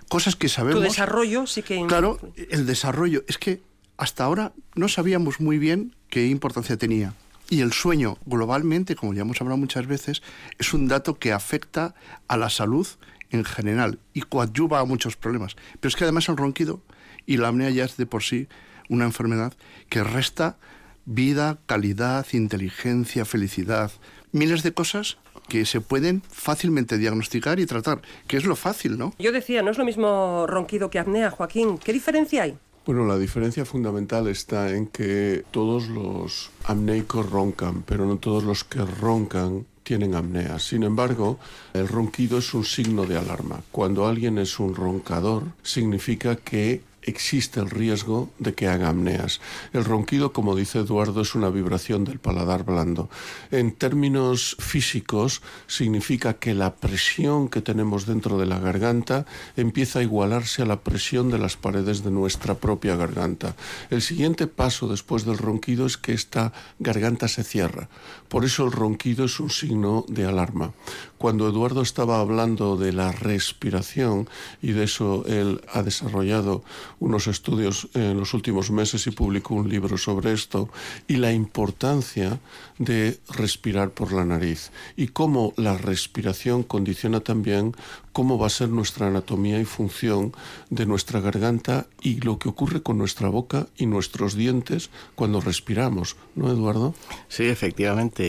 cosas 0.09 0.35
que 0.35 0.49
sabemos... 0.49 0.81
Tu 0.81 0.87
desarrollo 0.87 1.47
sí 1.47 1.63
que... 1.63 1.85
Claro, 1.87 2.19
el 2.49 2.65
desarrollo. 2.65 3.23
Es 3.27 3.37
que 3.37 3.61
hasta 3.97 4.23
ahora 4.23 4.53
no 4.75 4.87
sabíamos 4.87 5.39
muy 5.39 5.57
bien 5.57 5.95
qué 6.09 6.27
importancia 6.27 6.77
tenía. 6.77 7.13
Y 7.49 7.61
el 7.61 7.73
sueño, 7.73 8.17
globalmente, 8.25 8.95
como 8.95 9.13
ya 9.13 9.21
hemos 9.21 9.39
hablado 9.41 9.57
muchas 9.57 9.85
veces, 9.85 10.21
es 10.57 10.73
un 10.73 10.87
dato 10.87 11.19
que 11.19 11.31
afecta 11.31 11.93
a 12.27 12.37
la 12.37 12.49
salud 12.49 12.87
en 13.29 13.43
general 13.43 13.99
y 14.13 14.21
coadyuva 14.21 14.79
a 14.79 14.85
muchos 14.85 15.17
problemas. 15.17 15.55
Pero 15.79 15.89
es 15.89 15.95
que 15.95 16.03
además 16.03 16.29
el 16.29 16.37
ronquido 16.37 16.81
y 17.25 17.37
la 17.37 17.49
apnea 17.49 17.69
ya 17.69 17.85
es 17.85 17.97
de 17.97 18.05
por 18.05 18.23
sí 18.23 18.47
una 18.89 19.05
enfermedad 19.05 19.53
que 19.89 20.03
resta 20.03 20.57
vida, 21.05 21.59
calidad, 21.65 22.25
inteligencia, 22.31 23.25
felicidad, 23.25 23.91
miles 24.31 24.63
de 24.63 24.73
cosas 24.73 25.17
que 25.47 25.65
se 25.65 25.81
pueden 25.81 26.21
fácilmente 26.29 26.97
diagnosticar 26.97 27.59
y 27.59 27.65
tratar, 27.65 28.01
que 28.27 28.37
es 28.37 28.45
lo 28.45 28.55
fácil, 28.55 28.97
¿no? 28.97 29.13
Yo 29.19 29.31
decía, 29.31 29.61
no 29.61 29.71
es 29.71 29.77
lo 29.77 29.85
mismo 29.85 30.45
ronquido 30.47 30.89
que 30.89 30.99
apnea, 30.99 31.31
Joaquín. 31.31 31.77
¿Qué 31.77 31.93
diferencia 31.93 32.43
hay? 32.43 32.57
Bueno, 32.85 33.05
la 33.05 33.17
diferencia 33.17 33.63
fundamental 33.63 34.27
está 34.27 34.71
en 34.71 34.87
que 34.87 35.45
todos 35.51 35.87
los 35.87 36.51
apneicos 36.65 37.29
roncan, 37.29 37.83
pero 37.83 38.05
no 38.05 38.17
todos 38.17 38.43
los 38.43 38.65
que 38.65 38.83
roncan 38.83 39.65
tienen 39.83 40.15
apnea. 40.15 40.59
Sin 40.59 40.83
embargo, 40.83 41.39
el 41.73 41.87
ronquido 41.87 42.39
es 42.39 42.53
un 42.53 42.65
signo 42.65 43.05
de 43.05 43.17
alarma. 43.17 43.61
Cuando 43.71 44.05
alguien 44.05 44.37
es 44.37 44.59
un 44.59 44.75
roncador, 44.75 45.43
significa 45.61 46.35
que 46.35 46.81
existe 47.05 47.59
el 47.59 47.69
riesgo 47.69 48.29
de 48.39 48.53
que 48.53 48.67
haga 48.67 48.89
apneas. 48.89 49.41
El 49.73 49.85
ronquido, 49.85 50.33
como 50.33 50.55
dice 50.55 50.79
Eduardo, 50.79 51.21
es 51.21 51.35
una 51.35 51.49
vibración 51.49 52.03
del 52.03 52.19
paladar 52.19 52.63
blando. 52.63 53.09
En 53.51 53.71
términos 53.71 54.55
físicos, 54.59 55.41
significa 55.67 56.35
que 56.35 56.53
la 56.53 56.75
presión 56.75 57.49
que 57.49 57.61
tenemos 57.61 58.05
dentro 58.05 58.37
de 58.37 58.45
la 58.45 58.59
garganta 58.59 59.25
empieza 59.55 59.99
a 59.99 60.03
igualarse 60.03 60.61
a 60.61 60.65
la 60.65 60.81
presión 60.81 61.29
de 61.29 61.39
las 61.39 61.57
paredes 61.57 62.03
de 62.03 62.11
nuestra 62.11 62.55
propia 62.55 62.95
garganta. 62.95 63.55
El 63.89 64.01
siguiente 64.01 64.47
paso 64.47 64.87
después 64.87 65.25
del 65.25 65.37
ronquido 65.37 65.85
es 65.85 65.97
que 65.97 66.13
esta 66.13 66.53
garganta 66.79 67.27
se 67.27 67.43
cierra. 67.43 67.89
Por 68.33 68.45
eso 68.45 68.65
el 68.65 68.71
ronquido 68.71 69.25
es 69.25 69.39
un 69.39 69.51
signo 69.51 70.05
de 70.07 70.25
alarma. 70.25 70.73
Cuando 71.19 71.47
Eduardo 71.47 71.83
estaba 71.83 72.19
hablando 72.19 72.77
de 72.77 72.91
la 72.91 73.11
respiración, 73.11 74.27
y 74.59 74.71
de 74.71 74.85
eso 74.85 75.23
él 75.27 75.61
ha 75.71 75.83
desarrollado 75.83 76.63
unos 76.99 77.27
estudios 77.27 77.89
en 77.93 78.19
los 78.19 78.33
últimos 78.33 78.71
meses 78.71 79.05
y 79.05 79.11
publicó 79.11 79.53
un 79.53 79.69
libro 79.69 79.99
sobre 79.99 80.33
esto 80.33 80.67
y 81.07 81.17
la 81.17 81.31
importancia 81.31 82.39
de 82.79 83.19
respirar 83.29 83.91
por 83.91 84.11
la 84.11 84.25
nariz 84.25 84.71
y 84.97 85.09
cómo 85.09 85.53
la 85.55 85.77
respiración 85.77 86.63
condiciona 86.63 87.19
también 87.19 87.75
cómo 88.13 88.37
va 88.37 88.47
a 88.47 88.49
ser 88.49 88.69
nuestra 88.69 89.07
anatomía 89.07 89.59
y 89.59 89.65
función 89.65 90.33
de 90.69 90.85
nuestra 90.85 91.19
garganta 91.19 91.87
y 92.01 92.19
lo 92.21 92.37
que 92.37 92.49
ocurre 92.49 92.81
con 92.81 92.97
nuestra 92.97 93.29
boca 93.29 93.67
y 93.77 93.85
nuestros 93.85 94.35
dientes 94.35 94.89
cuando 95.15 95.41
respiramos, 95.41 96.15
¿no, 96.35 96.49
Eduardo? 96.49 96.93
Sí, 97.27 97.45
efectivamente. 97.45 98.22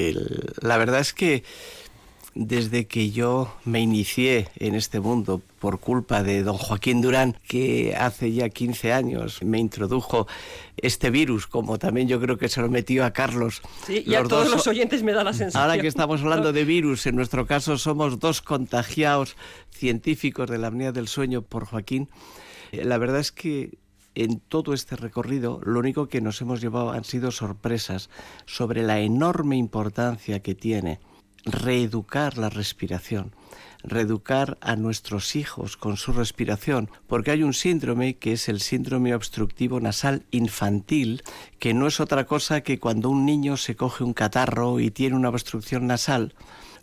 La 0.61 0.77
verdad 0.77 1.01
es 1.01 1.13
que 1.13 1.45
desde 2.35 2.87
que 2.87 3.11
yo 3.11 3.55
me 3.65 3.81
inicié 3.81 4.49
en 4.57 4.75
este 4.75 4.99
mundo 4.99 5.41
por 5.61 5.79
culpa 5.79 6.23
de 6.23 6.43
don 6.43 6.57
Joaquín 6.57 7.01
Durán, 7.01 7.37
que 7.47 7.95
hace 7.97 8.33
ya 8.33 8.49
15 8.49 8.93
años 8.93 9.43
me 9.43 9.59
introdujo 9.59 10.27
este 10.77 11.11
virus, 11.11 11.47
como 11.47 11.79
también 11.79 12.09
yo 12.09 12.21
creo 12.21 12.37
que 12.37 12.49
se 12.49 12.61
lo 12.61 12.69
metió 12.69 13.05
a 13.05 13.13
Carlos. 13.13 13.63
Sí, 13.87 14.03
y 14.05 14.15
a 14.15 14.25
todos 14.25 14.51
los 14.51 14.67
oyentes 14.67 15.03
me 15.03 15.13
da 15.13 15.23
la 15.23 15.33
sensación. 15.33 15.63
Ahora 15.63 15.81
que 15.81 15.87
estamos 15.87 16.21
hablando 16.23 16.53
de 16.53 16.65
virus, 16.65 17.07
en 17.07 17.17
nuestro 17.17 17.47
caso 17.47 17.79
somos 17.79 18.19
dos 18.19 18.43
contagiados 18.43 19.37
científicos 19.71 20.51
de 20.51 20.59
la 20.59 20.69
apnea 20.69 20.93
del 20.93 21.09
sueño 21.09 21.43
por 21.43 21.67
Joaquín. 21.67 22.09
Eh, 22.73 22.85
la 22.85 22.99
verdad 22.99 23.21
es 23.21 23.31
que 23.31 23.79
en 24.15 24.41
todo 24.41 24.75
este 24.75 24.97
recorrido 24.97 25.61
lo 25.65 25.81
único 25.81 26.09
que 26.09 26.21
nos 26.21 26.41
hemos 26.41 26.61
llevado 26.61 26.93
han 26.93 27.05
sido 27.05 27.31
sorpresas 27.31 28.11
sobre 28.47 28.83
la 28.83 29.01
enorme 29.01 29.57
importancia 29.57 30.41
que 30.41 30.55
tiene 30.55 31.01
reeducar 31.45 32.39
la 32.39 32.49
respiración, 32.49 33.33
reeducar 33.83 34.57
a 34.61 34.77
nuestros 34.77 35.37
hijos 35.37 35.77
con 35.77 35.97
su 35.97 36.13
respiración, 36.13 36.91
porque 37.07 37.33
hay 37.33 37.43
un 37.43 37.53
síndrome 37.53 38.17
que 38.17 38.33
es 38.33 38.49
el 38.49 38.61
síndrome 38.61 39.15
obstructivo 39.15 39.79
nasal 39.81 40.25
infantil, 40.31 41.23
que 41.59 41.75
no 41.75 41.87
es 41.87 42.01
otra 42.01 42.25
cosa 42.25 42.63
que 42.63 42.79
cuando 42.79 43.11
un 43.11 43.27
niño 43.27 43.57
se 43.57 43.77
coge 43.77 44.05
un 44.05 44.15
catarro 44.15 44.81
y 44.81 44.91
tiene 44.91 45.17
una 45.17 45.29
obstrucción 45.29 45.87
nasal, 45.87 46.35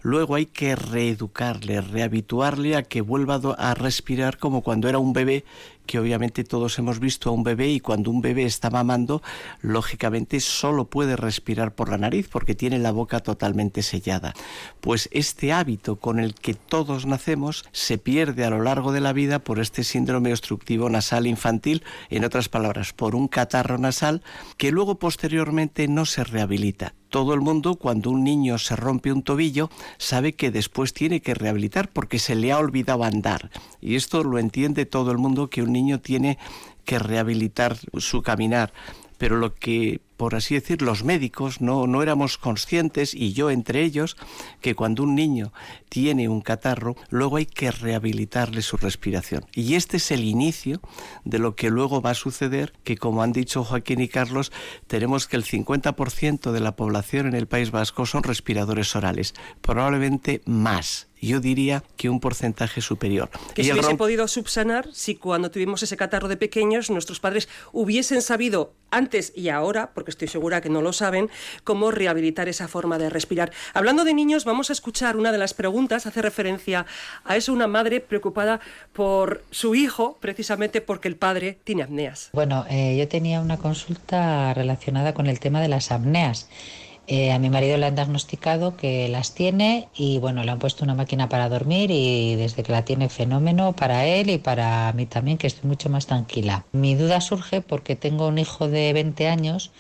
luego 0.04 0.36
hay 0.36 0.46
que 0.46 0.76
reeducarle, 0.76 1.82
rehabituarle 1.82 2.76
a 2.76 2.84
que 2.84 3.02
vuelva 3.02 3.40
a 3.58 3.74
respirar 3.74 4.38
como 4.38 4.62
cuando 4.62 4.90
era 4.90 5.00
un 5.00 5.14
bebé 5.14 5.44
que 5.86 6.00
obviamente 6.00 6.44
todos 6.44 6.78
hemos 6.80 7.00
visto 7.00 7.30
a 7.30 7.34
un 7.34 7.44
bebé 7.44 7.70
y 7.70 7.80
cuando 7.80 8.12
un 8.12 8.22
bebé 8.22 8.46
está 8.46 8.70
mamando, 8.70 9.22
lógicamente 9.62 10.40
solo 10.40 10.86
puede 10.86 11.16
respirar 11.16 11.74
por 11.74 11.90
la 11.90 11.98
nariz 11.98 12.28
porque 12.30 12.56
tiene 12.56 12.80
la 12.80 12.92
boca 12.92 13.20
totalmente 13.20 13.82
sellada. 13.82 14.34
Pues 14.80 15.10
este 15.12 15.54
hábito 15.54 15.98
con 15.98 16.20
el 16.20 16.36
que 16.36 16.54
todos 16.54 17.06
nacemos 17.06 17.66
se 17.72 17.98
pierde 17.98 18.46
a 18.46 18.50
lo 18.50 18.62
largo 18.62 18.92
de 18.92 19.02
la 19.02 19.14
vida 19.14 19.40
por 19.40 19.60
este 19.60 19.84
síndrome 19.84 20.32
obstructivo 20.32 20.90
nasal 20.90 21.28
infantil, 21.28 21.84
en 22.10 22.26
otras 22.26 22.50
palabras, 22.50 22.94
por 22.94 23.16
un 23.16 23.28
catarro 23.28 23.78
nasal 23.78 24.22
que 24.58 24.72
luego 24.72 24.96
posteriormente 24.96 25.88
no 25.88 26.06
se 26.06 26.24
rehabilita 26.24 26.94
todo 27.12 27.36
el 27.36 27.42
mundo 27.42 27.76
cuando 27.76 28.10
un 28.10 28.24
niño 28.24 28.58
se 28.58 28.76
rompe 28.76 29.12
un 29.12 29.22
tobillo 29.22 29.70
sabe 30.00 30.34
que 30.34 30.50
después 30.50 30.94
tiene 30.94 31.22
que 31.22 31.36
rehabilitar 31.36 31.90
porque 31.90 32.18
se 32.18 32.34
le 32.36 32.52
ha 32.52 32.58
olvidado 32.58 33.04
andar. 33.04 33.52
Y 33.82 33.96
esto 33.96 34.24
lo 34.24 34.40
entiende 34.40 34.88
todo 34.88 35.12
el 35.12 35.20
mundo 35.20 35.50
que 35.50 35.62
un 35.62 35.74
niño 35.74 36.00
tiene 36.00 36.40
que 36.86 36.98
rehabilitar 36.98 37.78
su 37.98 38.24
caminar. 38.24 38.74
Pero 39.20 39.38
lo 39.38 39.54
que 39.54 40.02
por 40.22 40.36
así 40.36 40.54
decir, 40.54 40.84
los 40.84 41.04
médicos 41.04 41.62
no, 41.62 41.88
no 41.88 42.04
éramos 42.04 42.38
conscientes, 42.38 43.16
y 43.16 43.34
yo 43.34 43.50
entre 43.50 43.82
ellos, 43.82 44.18
que 44.62 44.76
cuando 44.76 45.02
un 45.02 45.16
niño 45.16 45.52
tiene 45.90 46.30
un 46.30 46.42
catarro, 46.42 46.96
luego 47.10 47.38
hay 47.38 47.48
que 47.48 47.72
rehabilitarle 47.72 48.62
su 48.62 48.78
respiración. 48.78 49.48
Y 49.56 49.74
este 49.74 49.98
es 49.98 50.12
el 50.12 50.24
inicio 50.24 50.80
de 51.26 51.40
lo 51.40 51.56
que 51.56 51.72
luego 51.72 52.04
va 52.04 52.12
a 52.12 52.14
suceder, 52.14 52.72
que 52.84 52.98
como 52.98 53.24
han 53.24 53.32
dicho 53.32 53.64
Joaquín 53.64 54.00
y 54.00 54.10
Carlos, 54.10 54.52
tenemos 54.86 55.26
que 55.26 55.38
el 55.38 55.44
50% 55.44 56.52
de 56.52 56.60
la 56.60 56.76
población 56.76 57.26
en 57.26 57.34
el 57.34 57.48
País 57.48 57.72
Vasco 57.72 58.06
son 58.06 58.22
respiradores 58.22 58.96
orales, 58.96 59.34
probablemente 59.64 60.44
más 60.46 61.08
yo 61.22 61.40
diría 61.40 61.84
que 61.98 62.10
un 62.10 62.20
porcentaje 62.20 62.82
superior. 62.82 63.30
Que 63.54 63.64
se 63.64 63.72
hubiese 63.72 63.96
podido 63.96 64.28
subsanar 64.28 64.90
si 64.92 65.16
cuando 65.16 65.52
tuvimos 65.52 65.84
ese 65.84 65.98
catarro 65.98 66.28
de 66.28 66.38
pequeños 66.38 66.90
nuestros 66.90 67.20
padres 67.20 67.48
hubiesen 67.72 68.22
sabido 68.22 68.74
antes 68.90 69.32
y 69.36 69.50
ahora, 69.50 69.94
estoy 70.12 70.28
segura 70.28 70.62
que 70.62 70.70
no 70.70 70.82
lo 70.82 70.94
saben, 70.94 71.30
cómo 71.64 71.92
rehabilitar 71.92 72.48
esa 72.48 72.68
forma 72.68 72.98
de 72.98 73.10
respirar. 73.10 73.52
Hablando 73.74 74.04
de 74.04 74.14
niños, 74.14 74.46
vamos 74.46 74.70
a 74.70 74.74
escuchar 74.74 75.18
una 75.18 75.32
de 75.32 75.38
las 75.38 75.54
preguntas, 75.54 76.06
hace 76.06 76.22
referencia 76.22 76.86
a 77.24 77.36
eso 77.36 77.52
una 77.54 77.68
madre 77.68 78.00
preocupada 78.00 78.60
por 78.94 79.44
su 79.52 79.76
hijo, 79.76 80.18
precisamente 80.20 80.82
porque 80.82 81.08
el 81.08 81.16
padre 81.16 81.58
tiene 81.64 81.84
apneas. 81.84 82.30
Bueno, 82.34 82.66
eh, 82.70 82.96
yo 82.98 83.08
tenía 83.08 83.42
una 83.42 83.58
consulta 83.58 84.54
relacionada 84.54 85.14
con 85.14 85.28
el 85.28 85.40
tema 85.40 85.62
de 85.62 85.68
las 85.68 85.92
apneas. 85.92 86.48
Eh, 87.14 87.34
a 87.34 87.40
mi 87.40 87.50
marido 87.50 87.76
le 87.76 87.88
han 87.88 87.96
diagnosticado 87.96 88.78
que 88.78 89.10
las 89.10 89.34
tiene 89.34 89.90
y 89.94 90.18
bueno, 90.20 90.46
le 90.46 90.52
han 90.52 90.60
puesto 90.60 90.86
una 90.86 90.96
máquina 90.96 91.28
para 91.28 91.50
dormir 91.50 91.92
y 91.92 92.36
desde 92.36 92.64
que 92.64 92.72
la 92.72 92.86
tiene 92.86 93.10
fenómeno 93.10 93.74
para 93.74 94.06
él 94.06 94.30
y 94.30 94.38
para 94.38 94.94
mí 94.94 95.06
también, 95.08 95.38
que 95.38 95.48
estoy 95.48 95.68
mucho 95.68 95.90
más 95.90 96.06
tranquila. 96.06 96.64
Mi 96.72 96.96
duda 96.96 97.20
surge 97.20 97.60
porque 97.60 97.98
tengo 97.98 98.30
un 98.30 98.38
hijo 98.38 98.70
de 98.70 98.94
20 98.94 99.28
años 99.28 99.72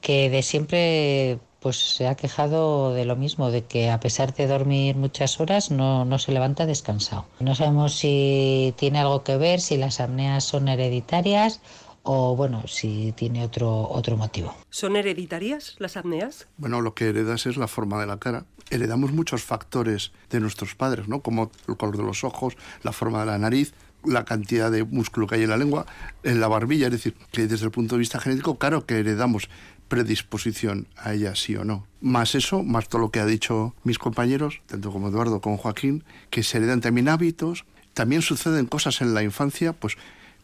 que 0.00 0.30
de 0.30 0.42
siempre 0.42 1.38
pues 1.60 1.76
se 1.76 2.06
ha 2.06 2.14
quejado 2.14 2.94
de 2.94 3.04
lo 3.04 3.16
mismo, 3.16 3.50
de 3.50 3.64
que 3.64 3.90
a 3.90 4.00
pesar 4.00 4.32
de 4.32 4.46
dormir 4.46 4.96
muchas 4.96 5.40
horas 5.40 5.70
no, 5.70 6.06
no 6.06 6.18
se 6.18 6.32
levanta 6.32 6.64
descansado. 6.64 7.26
No 7.38 7.54
sabemos 7.54 7.96
si 7.96 8.72
tiene 8.78 9.00
algo 9.00 9.24
que 9.24 9.36
ver, 9.36 9.60
si 9.60 9.76
las 9.76 10.00
apneas 10.00 10.44
son 10.44 10.68
hereditarias 10.68 11.60
o 12.02 12.36
bueno, 12.36 12.66
si 12.66 13.12
tiene 13.12 13.44
otro, 13.44 13.88
otro 13.88 14.16
motivo. 14.16 14.54
¿Son 14.70 14.96
hereditarias 14.96 15.76
las 15.78 15.96
apneas? 15.96 16.46
Bueno, 16.56 16.80
lo 16.80 16.94
que 16.94 17.08
heredas 17.08 17.46
es 17.46 17.56
la 17.56 17.68
forma 17.68 18.00
de 18.00 18.06
la 18.06 18.18
cara. 18.18 18.44
Heredamos 18.70 19.12
muchos 19.12 19.42
factores 19.42 20.12
de 20.30 20.40
nuestros 20.40 20.74
padres, 20.74 21.08
¿no? 21.08 21.20
Como 21.20 21.50
el 21.68 21.76
color 21.76 21.96
de 21.96 22.02
los 22.02 22.24
ojos, 22.24 22.56
la 22.82 22.92
forma 22.92 23.20
de 23.20 23.26
la 23.26 23.38
nariz, 23.38 23.72
la 24.04 24.24
cantidad 24.24 24.70
de 24.70 24.84
músculo 24.84 25.26
que 25.26 25.36
hay 25.36 25.42
en 25.42 25.50
la 25.50 25.56
lengua, 25.56 25.86
en 26.22 26.40
la 26.40 26.48
barbilla, 26.48 26.86
es 26.86 26.92
decir, 26.92 27.14
que 27.32 27.46
desde 27.46 27.64
el 27.64 27.70
punto 27.70 27.94
de 27.94 28.00
vista 28.00 28.20
genético, 28.20 28.58
claro 28.58 28.86
que 28.86 28.98
heredamos 28.98 29.48
predisposición 29.88 30.86
a 30.96 31.14
ella 31.14 31.34
sí 31.34 31.56
o 31.56 31.64
no. 31.64 31.86
Más 32.00 32.34
eso, 32.34 32.62
más 32.62 32.88
todo 32.88 33.00
lo 33.00 33.10
que 33.10 33.20
ha 33.20 33.26
dicho 33.26 33.74
mis 33.84 33.98
compañeros, 33.98 34.60
tanto 34.66 34.92
como 34.92 35.08
Eduardo 35.08 35.40
como 35.40 35.56
Joaquín, 35.56 36.04
que 36.30 36.42
se 36.42 36.58
heredan 36.58 36.80
también 36.80 37.08
hábitos. 37.08 37.64
También 37.94 38.22
suceden 38.22 38.66
cosas 38.66 39.00
en 39.00 39.12
la 39.14 39.24
infancia, 39.24 39.72
pues 39.72 39.96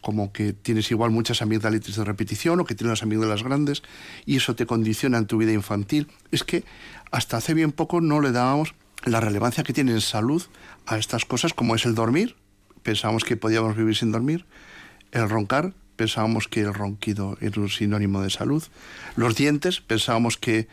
como 0.04 0.32
que 0.32 0.52
tienes 0.52 0.90
igual 0.90 1.10
muchas 1.10 1.40
amigdalitis 1.40 1.96
de 1.96 2.04
repetición 2.04 2.60
o 2.60 2.66
que 2.66 2.74
tienes 2.74 2.90
las 2.90 3.02
amígdalas 3.02 3.42
grandes 3.42 3.82
y 4.26 4.36
eso 4.36 4.54
te 4.54 4.66
condiciona 4.66 5.16
en 5.16 5.26
tu 5.26 5.38
vida 5.38 5.52
infantil. 5.52 6.08
Es 6.30 6.44
que 6.44 6.62
hasta 7.10 7.38
hace 7.38 7.54
bien 7.54 7.72
poco 7.72 8.02
no 8.02 8.20
le 8.20 8.30
dábamos 8.30 8.74
la 9.06 9.20
relevancia 9.20 9.64
que 9.64 9.72
tiene 9.72 9.92
en 9.92 10.02
salud 10.02 10.42
a 10.84 10.98
estas 10.98 11.24
cosas 11.24 11.54
como 11.54 11.74
es 11.74 11.86
el 11.86 11.94
dormir. 11.94 12.36
Pensábamos 12.82 13.24
que 13.24 13.38
podíamos 13.38 13.76
vivir 13.76 13.96
sin 13.96 14.12
dormir. 14.12 14.44
El 15.10 15.26
roncar, 15.30 15.72
pensábamos 15.96 16.48
que 16.48 16.60
el 16.60 16.74
ronquido 16.74 17.38
era 17.40 17.62
un 17.62 17.70
sinónimo 17.70 18.20
de 18.20 18.28
salud. 18.28 18.62
Los 19.16 19.36
dientes, 19.36 19.80
pensábamos 19.80 20.36
que, 20.36 20.68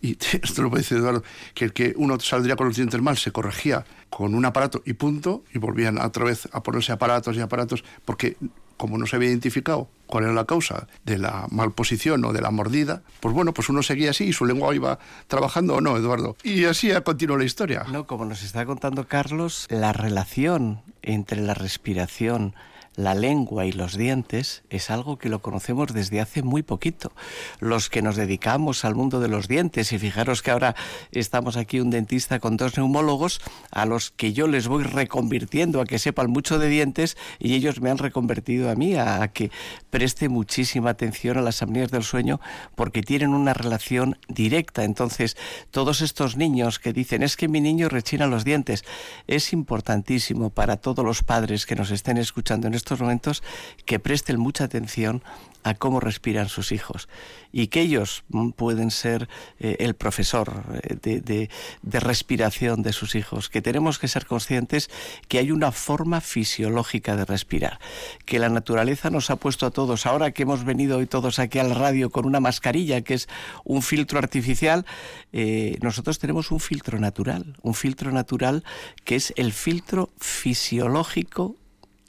y 0.00 0.16
esto 0.42 0.62
lo 0.62 0.70
puede 0.70 0.84
decir 0.84 0.98
Eduardo, 0.98 1.24
que 1.54 1.64
el 1.64 1.72
que 1.72 1.92
uno 1.96 2.20
saldría 2.20 2.54
con 2.54 2.68
los 2.68 2.76
dientes 2.76 3.02
mal 3.02 3.16
se 3.16 3.32
corregía 3.32 3.84
con 4.10 4.36
un 4.36 4.44
aparato 4.44 4.80
y 4.86 4.92
punto, 4.92 5.42
y 5.52 5.58
volvían 5.58 5.98
otra 5.98 6.24
vez 6.24 6.48
a 6.52 6.62
ponerse 6.62 6.92
aparatos 6.92 7.36
y 7.36 7.40
aparatos, 7.40 7.82
porque 8.04 8.36
como 8.76 8.98
no 8.98 9.06
se 9.06 9.16
había 9.16 9.28
identificado 9.28 9.88
cuál 10.06 10.24
era 10.24 10.32
la 10.32 10.44
causa 10.44 10.86
de 11.04 11.18
la 11.18 11.46
malposición 11.50 12.24
o 12.24 12.32
de 12.32 12.40
la 12.40 12.50
mordida, 12.50 13.02
pues 13.20 13.34
bueno, 13.34 13.52
pues 13.52 13.68
uno 13.68 13.82
seguía 13.82 14.10
así 14.10 14.24
y 14.24 14.32
su 14.32 14.44
lengua 14.44 14.74
iba 14.74 14.98
trabajando 15.26 15.76
o 15.76 15.80
no, 15.80 15.96
Eduardo. 15.96 16.36
Y 16.42 16.64
así 16.64 16.92
ha 16.92 17.02
continuado 17.02 17.38
la 17.38 17.44
historia. 17.44 17.84
No, 17.90 18.06
como 18.06 18.24
nos 18.24 18.42
está 18.42 18.64
contando 18.66 19.08
Carlos, 19.08 19.66
la 19.68 19.92
relación 19.92 20.82
entre 21.02 21.40
la 21.40 21.54
respiración, 21.54 22.54
la 22.96 23.14
lengua 23.14 23.66
y 23.66 23.72
los 23.72 23.96
dientes 23.96 24.64
es 24.70 24.90
algo 24.90 25.18
que 25.18 25.28
lo 25.28 25.42
conocemos 25.42 25.92
desde 25.92 26.20
hace 26.20 26.42
muy 26.42 26.62
poquito. 26.62 27.12
Los 27.60 27.90
que 27.90 28.02
nos 28.02 28.16
dedicamos 28.16 28.84
al 28.84 28.94
mundo 28.94 29.20
de 29.20 29.28
los 29.28 29.48
dientes, 29.48 29.92
y 29.92 29.98
fijaros 29.98 30.42
que 30.42 30.50
ahora 30.50 30.74
estamos 31.12 31.56
aquí 31.56 31.78
un 31.78 31.90
dentista 31.90 32.40
con 32.40 32.56
dos 32.56 32.76
neumólogos, 32.76 33.40
a 33.70 33.84
los 33.84 34.10
que 34.10 34.32
yo 34.32 34.48
les 34.48 34.66
voy 34.66 34.82
reconvirtiendo 34.82 35.80
a 35.80 35.84
que 35.84 35.98
sepan 35.98 36.30
mucho 36.30 36.58
de 36.58 36.68
dientes 36.68 37.18
y 37.38 37.54
ellos 37.54 37.80
me 37.80 37.90
han 37.90 37.98
reconvertido 37.98 38.70
a 38.70 38.74
mí 38.74 38.94
a, 38.96 39.28
que 39.28 39.50
preste 39.90 40.30
muchísima 40.30 40.90
atención 40.90 41.36
a 41.36 41.42
las 41.42 41.62
apneas 41.62 41.90
del 41.90 42.02
sueño 42.02 42.40
porque 42.74 43.02
tienen 43.02 43.34
una 43.34 43.52
relación 43.52 44.18
directa. 44.28 44.84
Entonces, 44.84 45.36
todos 45.70 46.00
estos 46.00 46.36
niños 46.36 46.78
que 46.78 46.94
dicen 46.94 47.22
es 47.22 47.36
que 47.36 47.48
mi 47.48 47.60
niño 47.60 47.90
rechina 47.90 48.26
los 48.26 48.44
dientes, 48.44 48.84
es 49.26 49.52
importantísimo 49.52 50.48
para 50.48 50.78
todos 50.78 51.04
los 51.04 51.22
padres 51.22 51.66
que 51.66 51.76
nos 51.76 51.90
estén 51.90 52.16
escuchando 52.16 52.66
en 52.68 52.74
este 52.74 52.85
estos 52.86 53.00
momentos 53.00 53.42
que 53.84 53.98
presten 53.98 54.38
mucha 54.38 54.62
atención 54.62 55.24
a 55.64 55.74
cómo 55.74 55.98
respiran 55.98 56.48
sus 56.48 56.70
hijos 56.70 57.08
y 57.50 57.66
que 57.66 57.80
ellos 57.80 58.22
mm, 58.28 58.50
pueden 58.50 58.92
ser 58.92 59.28
eh, 59.58 59.78
el 59.80 59.94
profesor 59.94 60.62
eh, 60.84 61.20
de, 61.20 61.50
respiración 61.98 62.84
de 62.84 62.92
sus 62.92 63.16
hijos, 63.16 63.48
que 63.48 63.60
tenemos 63.60 63.98
que 63.98 64.06
ser 64.06 64.26
conscientes 64.26 64.88
que 65.26 65.40
hay 65.40 65.50
una 65.50 65.72
forma 65.72 66.20
fisiológica 66.20 67.16
de 67.16 67.24
respirar, 67.24 67.80
que 68.24 68.38
la 68.38 68.48
naturaleza 68.48 69.10
nos 69.10 69.30
ha 69.30 69.36
puesto 69.36 69.66
a 69.66 69.72
todos, 69.72 70.06
ahora 70.06 70.30
que 70.30 70.44
hemos 70.44 70.62
venido 70.62 70.98
hoy 70.98 71.06
todos 71.06 71.40
aquí 71.40 71.58
al 71.58 71.74
radio 71.74 72.10
con 72.10 72.24
una 72.24 72.38
mascarilla 72.38 73.00
que 73.00 73.14
es 73.14 73.28
un 73.64 73.82
filtro 73.82 74.20
artificial, 74.20 74.86
eh, 75.32 75.78
nosotros 75.82 76.20
tenemos 76.20 76.52
un 76.52 76.60
filtro 76.60 77.00
natural, 77.00 77.56
un 77.62 77.74
filtro 77.74 78.12
natural 78.12 78.62
que 79.04 79.16
es 79.16 79.32
el 79.36 79.52
filtro 79.52 80.10
fisiológico 80.20 81.56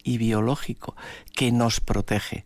y 0.08 0.18
biológico 0.18 0.96
que 1.36 1.52
nos 1.52 1.82
protege. 1.82 2.46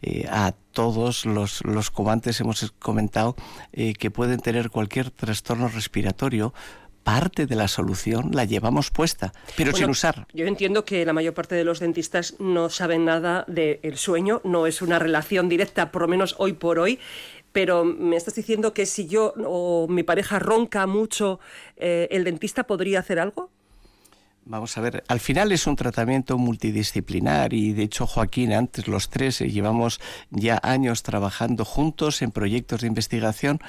Eh, 0.00 0.26
a 0.30 0.52
todos 0.72 1.26
los, 1.26 1.64
los 1.64 1.90
como 1.90 2.12
antes 2.12 2.40
hemos 2.40 2.70
comentado, 2.78 3.34
eh, 3.72 3.94
que 3.94 4.12
pueden 4.12 4.38
tener 4.38 4.70
cualquier 4.70 5.10
trastorno 5.10 5.66
respiratorio, 5.66 6.54
parte 7.02 7.46
de 7.46 7.56
la 7.56 7.66
solución 7.66 8.30
la 8.32 8.44
llevamos 8.44 8.90
puesta, 8.90 9.32
pero 9.56 9.72
sin 9.72 9.90
usar. 9.90 10.28
Yo 10.34 10.46
entiendo 10.46 10.84
que 10.84 11.04
la 11.04 11.12
mayor 11.12 11.34
parte 11.34 11.54
de 11.56 11.64
los 11.64 11.80
dentistas 11.80 12.36
no 12.38 12.68
saben 12.68 13.06
nada 13.06 13.44
del 13.48 13.96
sueño, 13.96 14.40
no 14.44 14.66
es 14.66 14.82
una 14.82 14.98
relación 15.00 15.48
directa, 15.48 15.90
por 15.90 16.02
lo 16.02 16.08
menos 16.08 16.36
hoy 16.38 16.52
por 16.52 16.78
hoy. 16.78 17.00
Pero 17.50 17.82
me 17.84 18.14
estás 18.14 18.34
diciendo 18.34 18.74
que 18.74 18.84
si 18.84 19.08
yo 19.08 19.32
o 19.46 19.88
mi 19.88 20.02
pareja 20.02 20.38
ronca 20.38 20.86
mucho, 20.86 21.40
eh, 21.76 22.06
¿el 22.10 22.22
dentista 22.24 22.64
podría 22.64 23.00
hacer 23.00 23.18
algo? 23.18 23.50
Vamos 24.50 24.78
a 24.78 24.80
ver, 24.80 25.04
al 25.08 25.20
final 25.20 25.52
es 25.52 25.66
un 25.66 25.76
tratamiento 25.76 26.38
multidisciplinar 26.38 27.52
y 27.52 27.74
de 27.74 27.82
hecho 27.82 28.06
Joaquín, 28.06 28.54
antes 28.54 28.88
los 28.88 29.10
tres 29.10 29.42
eh, 29.42 29.50
llevamos 29.50 30.00
ya 30.30 30.58
años 30.62 31.02
trabajando 31.02 31.66
juntos 31.66 32.22
en 32.22 32.30
proyectos 32.30 32.80
de 32.80 32.86
investigación. 32.86 33.60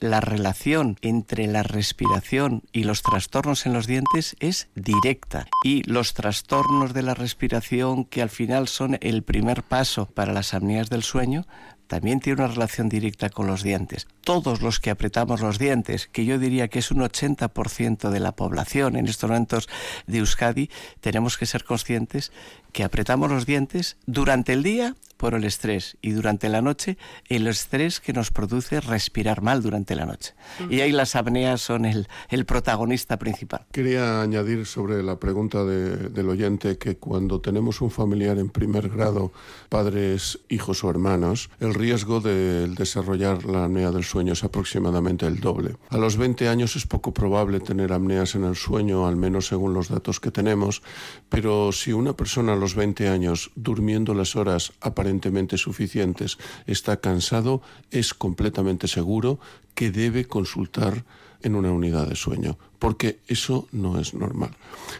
La 0.00 0.20
relación 0.20 0.96
entre 1.02 1.46
la 1.46 1.62
respiración 1.62 2.64
y 2.72 2.82
los 2.82 3.02
trastornos 3.02 3.64
en 3.64 3.74
los 3.74 3.86
dientes 3.86 4.34
es 4.40 4.66
directa 4.74 5.46
y 5.62 5.84
los 5.84 6.14
trastornos 6.14 6.94
de 6.94 7.02
la 7.02 7.14
respiración 7.14 8.04
que 8.04 8.20
al 8.20 8.30
final 8.30 8.66
son 8.66 8.98
el 9.02 9.22
primer 9.22 9.62
paso 9.62 10.06
para 10.06 10.32
las 10.32 10.52
apneas 10.52 10.90
del 10.90 11.04
sueño 11.04 11.46
también 11.94 12.18
tiene 12.18 12.42
una 12.42 12.52
relación 12.52 12.88
directa 12.88 13.30
con 13.30 13.46
los 13.46 13.62
dientes. 13.62 14.08
Todos 14.22 14.62
los 14.62 14.80
que 14.80 14.90
apretamos 14.90 15.40
los 15.40 15.60
dientes, 15.60 16.08
que 16.08 16.24
yo 16.24 16.40
diría 16.40 16.66
que 16.66 16.80
es 16.80 16.90
un 16.90 17.02
80% 17.02 18.10
de 18.10 18.18
la 18.18 18.32
población 18.32 18.96
en 18.96 19.06
estos 19.06 19.30
momentos 19.30 19.68
de 20.08 20.18
Euskadi, 20.18 20.70
tenemos 21.00 21.38
que 21.38 21.46
ser 21.46 21.62
conscientes 21.62 22.32
que 22.74 22.84
apretamos 22.84 23.30
los 23.30 23.46
dientes 23.46 23.96
durante 24.04 24.52
el 24.52 24.62
día 24.62 24.96
por 25.16 25.34
el 25.34 25.44
estrés 25.44 25.96
y 26.02 26.10
durante 26.10 26.48
la 26.48 26.60
noche 26.60 26.98
el 27.28 27.46
estrés 27.46 28.00
que 28.00 28.12
nos 28.12 28.30
produce 28.30 28.80
respirar 28.80 29.42
mal 29.42 29.62
durante 29.62 29.94
la 29.94 30.06
noche. 30.06 30.34
Y 30.68 30.80
ahí 30.80 30.92
las 30.92 31.16
apneas 31.16 31.60
son 31.60 31.84
el, 31.84 32.06
protagonista 32.44 33.16
principal. 33.16 33.64
Quería 33.72 34.20
añadir 34.20 34.66
sobre 34.66 35.02
la 35.02 35.18
pregunta 35.18 35.64
del 35.64 36.28
oyente 36.28 36.76
que 36.78 36.96
cuando 36.96 37.40
tenemos 37.40 37.80
un 37.80 37.90
familiar 37.90 38.38
en 38.38 38.50
primer 38.50 38.88
grado, 38.88 39.32
padres, 39.68 40.40
hijos 40.48 40.84
o 40.84 40.90
hermanos, 40.90 41.50
el 41.60 41.74
riesgo 41.74 42.20
de 42.20 42.68
desarrollar 42.68 43.44
la 43.44 43.64
apnea 43.64 43.92
del 43.92 44.04
sueño 44.04 44.32
es 44.32 44.44
aproximadamente 44.44 45.26
el 45.26 45.40
doble. 45.40 45.76
A 45.90 45.96
los 45.96 46.16
20 46.16 46.48
años 46.48 46.76
es 46.76 46.86
poco 46.86 47.14
probable 47.14 47.60
tener 47.60 47.92
apneas 47.92 48.34
en 48.34 48.44
el 48.44 48.56
sueño, 48.56 49.06
al 49.06 49.16
menos 49.16 49.46
según 49.46 49.74
los 49.74 49.88
datos 49.88 50.20
que 50.20 50.30
tenemos, 50.30 50.82
pero 51.28 51.72
si 51.72 51.92
una 51.92 52.14
persona 52.14 52.56
los 52.64 52.74
20 52.74 53.10
años, 53.10 53.50
durmiendo 53.56 54.14
las 54.14 54.36
horas 54.36 54.72
aparentemente 54.80 55.58
suficientes, 55.58 56.38
está 56.66 56.96
cansado, 56.96 57.60
es 57.90 58.14
completamente 58.14 58.88
seguro 58.88 59.38
que 59.74 59.90
debe 59.90 60.24
consultar 60.24 61.04
en 61.44 61.54
una 61.54 61.70
unidad 61.70 62.08
de 62.08 62.16
sueño, 62.16 62.58
porque 62.78 63.20
eso 63.28 63.68
no 63.70 64.00
es 64.00 64.14
normal. 64.14 64.50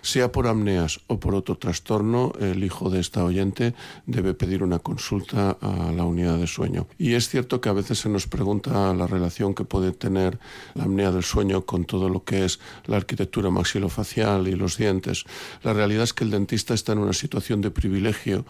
Sea 0.02 0.30
por 0.30 0.46
apneas 0.46 1.00
o 1.06 1.18
por 1.18 1.34
otro 1.34 1.56
trastorno, 1.56 2.32
el 2.38 2.62
hijo 2.62 2.90
de 2.90 3.00
esta 3.00 3.24
oyente 3.24 3.74
debe 4.06 4.34
pedir 4.34 4.62
una 4.62 4.78
consulta 4.78 5.56
a 5.60 5.90
la 5.90 6.04
unidad 6.04 6.38
de 6.38 6.46
sueño. 6.46 6.86
Y 6.98 7.14
es 7.14 7.28
cierto 7.28 7.60
que 7.60 7.70
a 7.70 7.72
veces 7.72 7.98
se 7.98 8.08
nos 8.08 8.26
pregunta 8.26 8.92
la 8.94 9.06
relación 9.06 9.54
que 9.54 9.64
puede 9.64 9.92
tener 9.92 10.38
la 10.74 10.84
apnea 10.84 11.10
del 11.10 11.24
sueño 11.24 11.64
con 11.64 11.86
todo 11.86 12.08
lo 12.08 12.24
que 12.24 12.44
es 12.44 12.60
la 12.86 12.98
arquitectura 12.98 13.50
maxilofacial 13.50 14.46
y 14.46 14.52
los 14.52 14.76
dientes. 14.76 15.24
La 15.62 15.72
realidad 15.72 16.04
es 16.04 16.12
que 16.12 16.24
el 16.24 16.30
dentista 16.30 16.74
está 16.74 16.92
en 16.92 16.98
una 16.98 17.14
situación 17.14 17.62
de 17.62 17.70
privilegio 17.70 18.44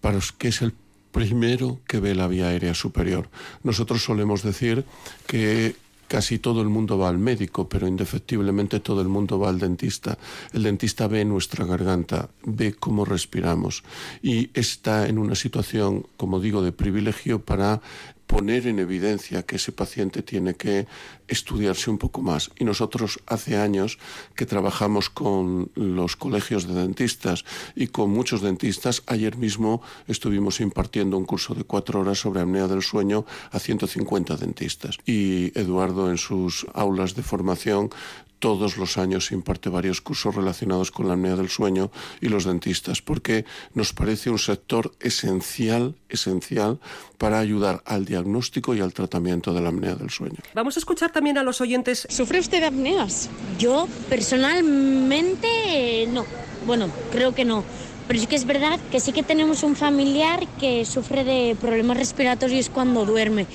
para 0.00 0.18
que 0.36 0.48
es 0.48 0.62
el 0.62 0.74
primero 1.12 1.80
que 1.86 2.00
ve 2.00 2.14
la 2.14 2.28
vía 2.28 2.48
aérea 2.48 2.74
superior. 2.74 3.28
Nosotros 3.62 4.04
solemos 4.04 4.42
decir 4.42 4.84
que 5.26 5.74
casi 6.08 6.38
todo 6.38 6.62
el 6.62 6.68
mundo 6.68 6.98
va 6.98 7.08
al 7.08 7.18
médico, 7.18 7.68
pero 7.68 7.86
indefectiblemente 7.86 8.80
todo 8.80 9.00
el 9.00 9.08
mundo 9.08 9.38
va 9.38 9.50
al 9.50 9.58
dentista. 9.58 10.18
El 10.52 10.62
dentista 10.62 11.06
ve 11.06 11.24
nuestra 11.24 11.64
garganta, 11.64 12.30
ve 12.44 12.72
cómo 12.72 13.04
respiramos 13.04 13.84
y 14.22 14.50
está 14.54 15.06
en 15.06 15.18
una 15.18 15.34
situación, 15.34 16.06
como 16.16 16.40
digo, 16.40 16.62
de 16.62 16.72
privilegio 16.72 17.40
para 17.44 17.80
poner 18.28 18.66
en 18.66 18.78
evidencia 18.78 19.42
que 19.42 19.56
ese 19.56 19.72
paciente 19.72 20.22
tiene 20.22 20.54
que 20.54 20.86
estudiarse 21.26 21.90
un 21.90 21.96
poco 21.98 22.20
más. 22.20 22.50
Y 22.58 22.64
nosotros 22.64 23.18
hace 23.26 23.56
años 23.56 23.98
que 24.36 24.46
trabajamos 24.46 25.08
con 25.08 25.70
los 25.74 26.14
colegios 26.14 26.68
de 26.68 26.74
dentistas 26.74 27.44
y 27.74 27.88
con 27.88 28.10
muchos 28.10 28.42
dentistas. 28.42 29.02
Ayer 29.06 29.36
mismo 29.38 29.80
estuvimos 30.06 30.60
impartiendo 30.60 31.16
un 31.16 31.24
curso 31.24 31.54
de 31.54 31.64
cuatro 31.64 32.00
horas 32.00 32.20
sobre 32.20 32.42
apnea 32.42 32.68
del 32.68 32.82
sueño 32.82 33.24
a 33.50 33.58
150 33.58 34.36
dentistas. 34.36 34.98
Y 35.06 35.58
Eduardo 35.58 36.10
en 36.10 36.18
sus 36.18 36.66
aulas 36.74 37.14
de 37.14 37.22
formación 37.22 37.90
todos 38.38 38.76
los 38.76 38.98
años 38.98 39.32
imparte 39.32 39.68
varios 39.68 40.00
cursos 40.00 40.34
relacionados 40.34 40.90
con 40.90 41.08
la 41.08 41.14
apnea 41.14 41.36
del 41.36 41.48
sueño 41.48 41.90
y 42.20 42.28
los 42.28 42.44
dentistas, 42.44 43.02
porque 43.02 43.44
nos 43.74 43.92
parece 43.92 44.30
un 44.30 44.38
sector 44.38 44.92
esencial, 45.00 45.94
esencial 46.08 46.78
para 47.18 47.38
ayudar 47.38 47.82
al 47.84 48.04
diagnóstico 48.04 48.74
y 48.74 48.80
al 48.80 48.92
tratamiento 48.92 49.52
de 49.52 49.60
la 49.60 49.70
apnea 49.70 49.94
del 49.94 50.10
sueño. 50.10 50.36
Vamos 50.54 50.76
a 50.76 50.80
escuchar 50.80 51.12
también 51.12 51.38
a 51.38 51.42
los 51.42 51.60
oyentes. 51.60 52.06
¿Sufre 52.10 52.38
usted 52.38 52.60
de 52.60 52.66
apneas? 52.66 53.28
Yo 53.58 53.88
personalmente 54.08 56.08
no. 56.10 56.24
Bueno, 56.66 56.88
creo 57.10 57.34
que 57.34 57.44
no. 57.44 57.64
Pero 58.06 58.20
sí 58.20 58.26
que 58.26 58.36
es 58.36 58.46
verdad 58.46 58.80
que 58.90 59.00
sí 59.00 59.12
que 59.12 59.22
tenemos 59.22 59.62
un 59.62 59.76
familiar 59.76 60.46
que 60.58 60.86
sufre 60.86 61.24
de 61.24 61.56
problemas 61.60 61.98
respiratorios 61.98 62.70
cuando 62.70 63.04
duerme. 63.04 63.46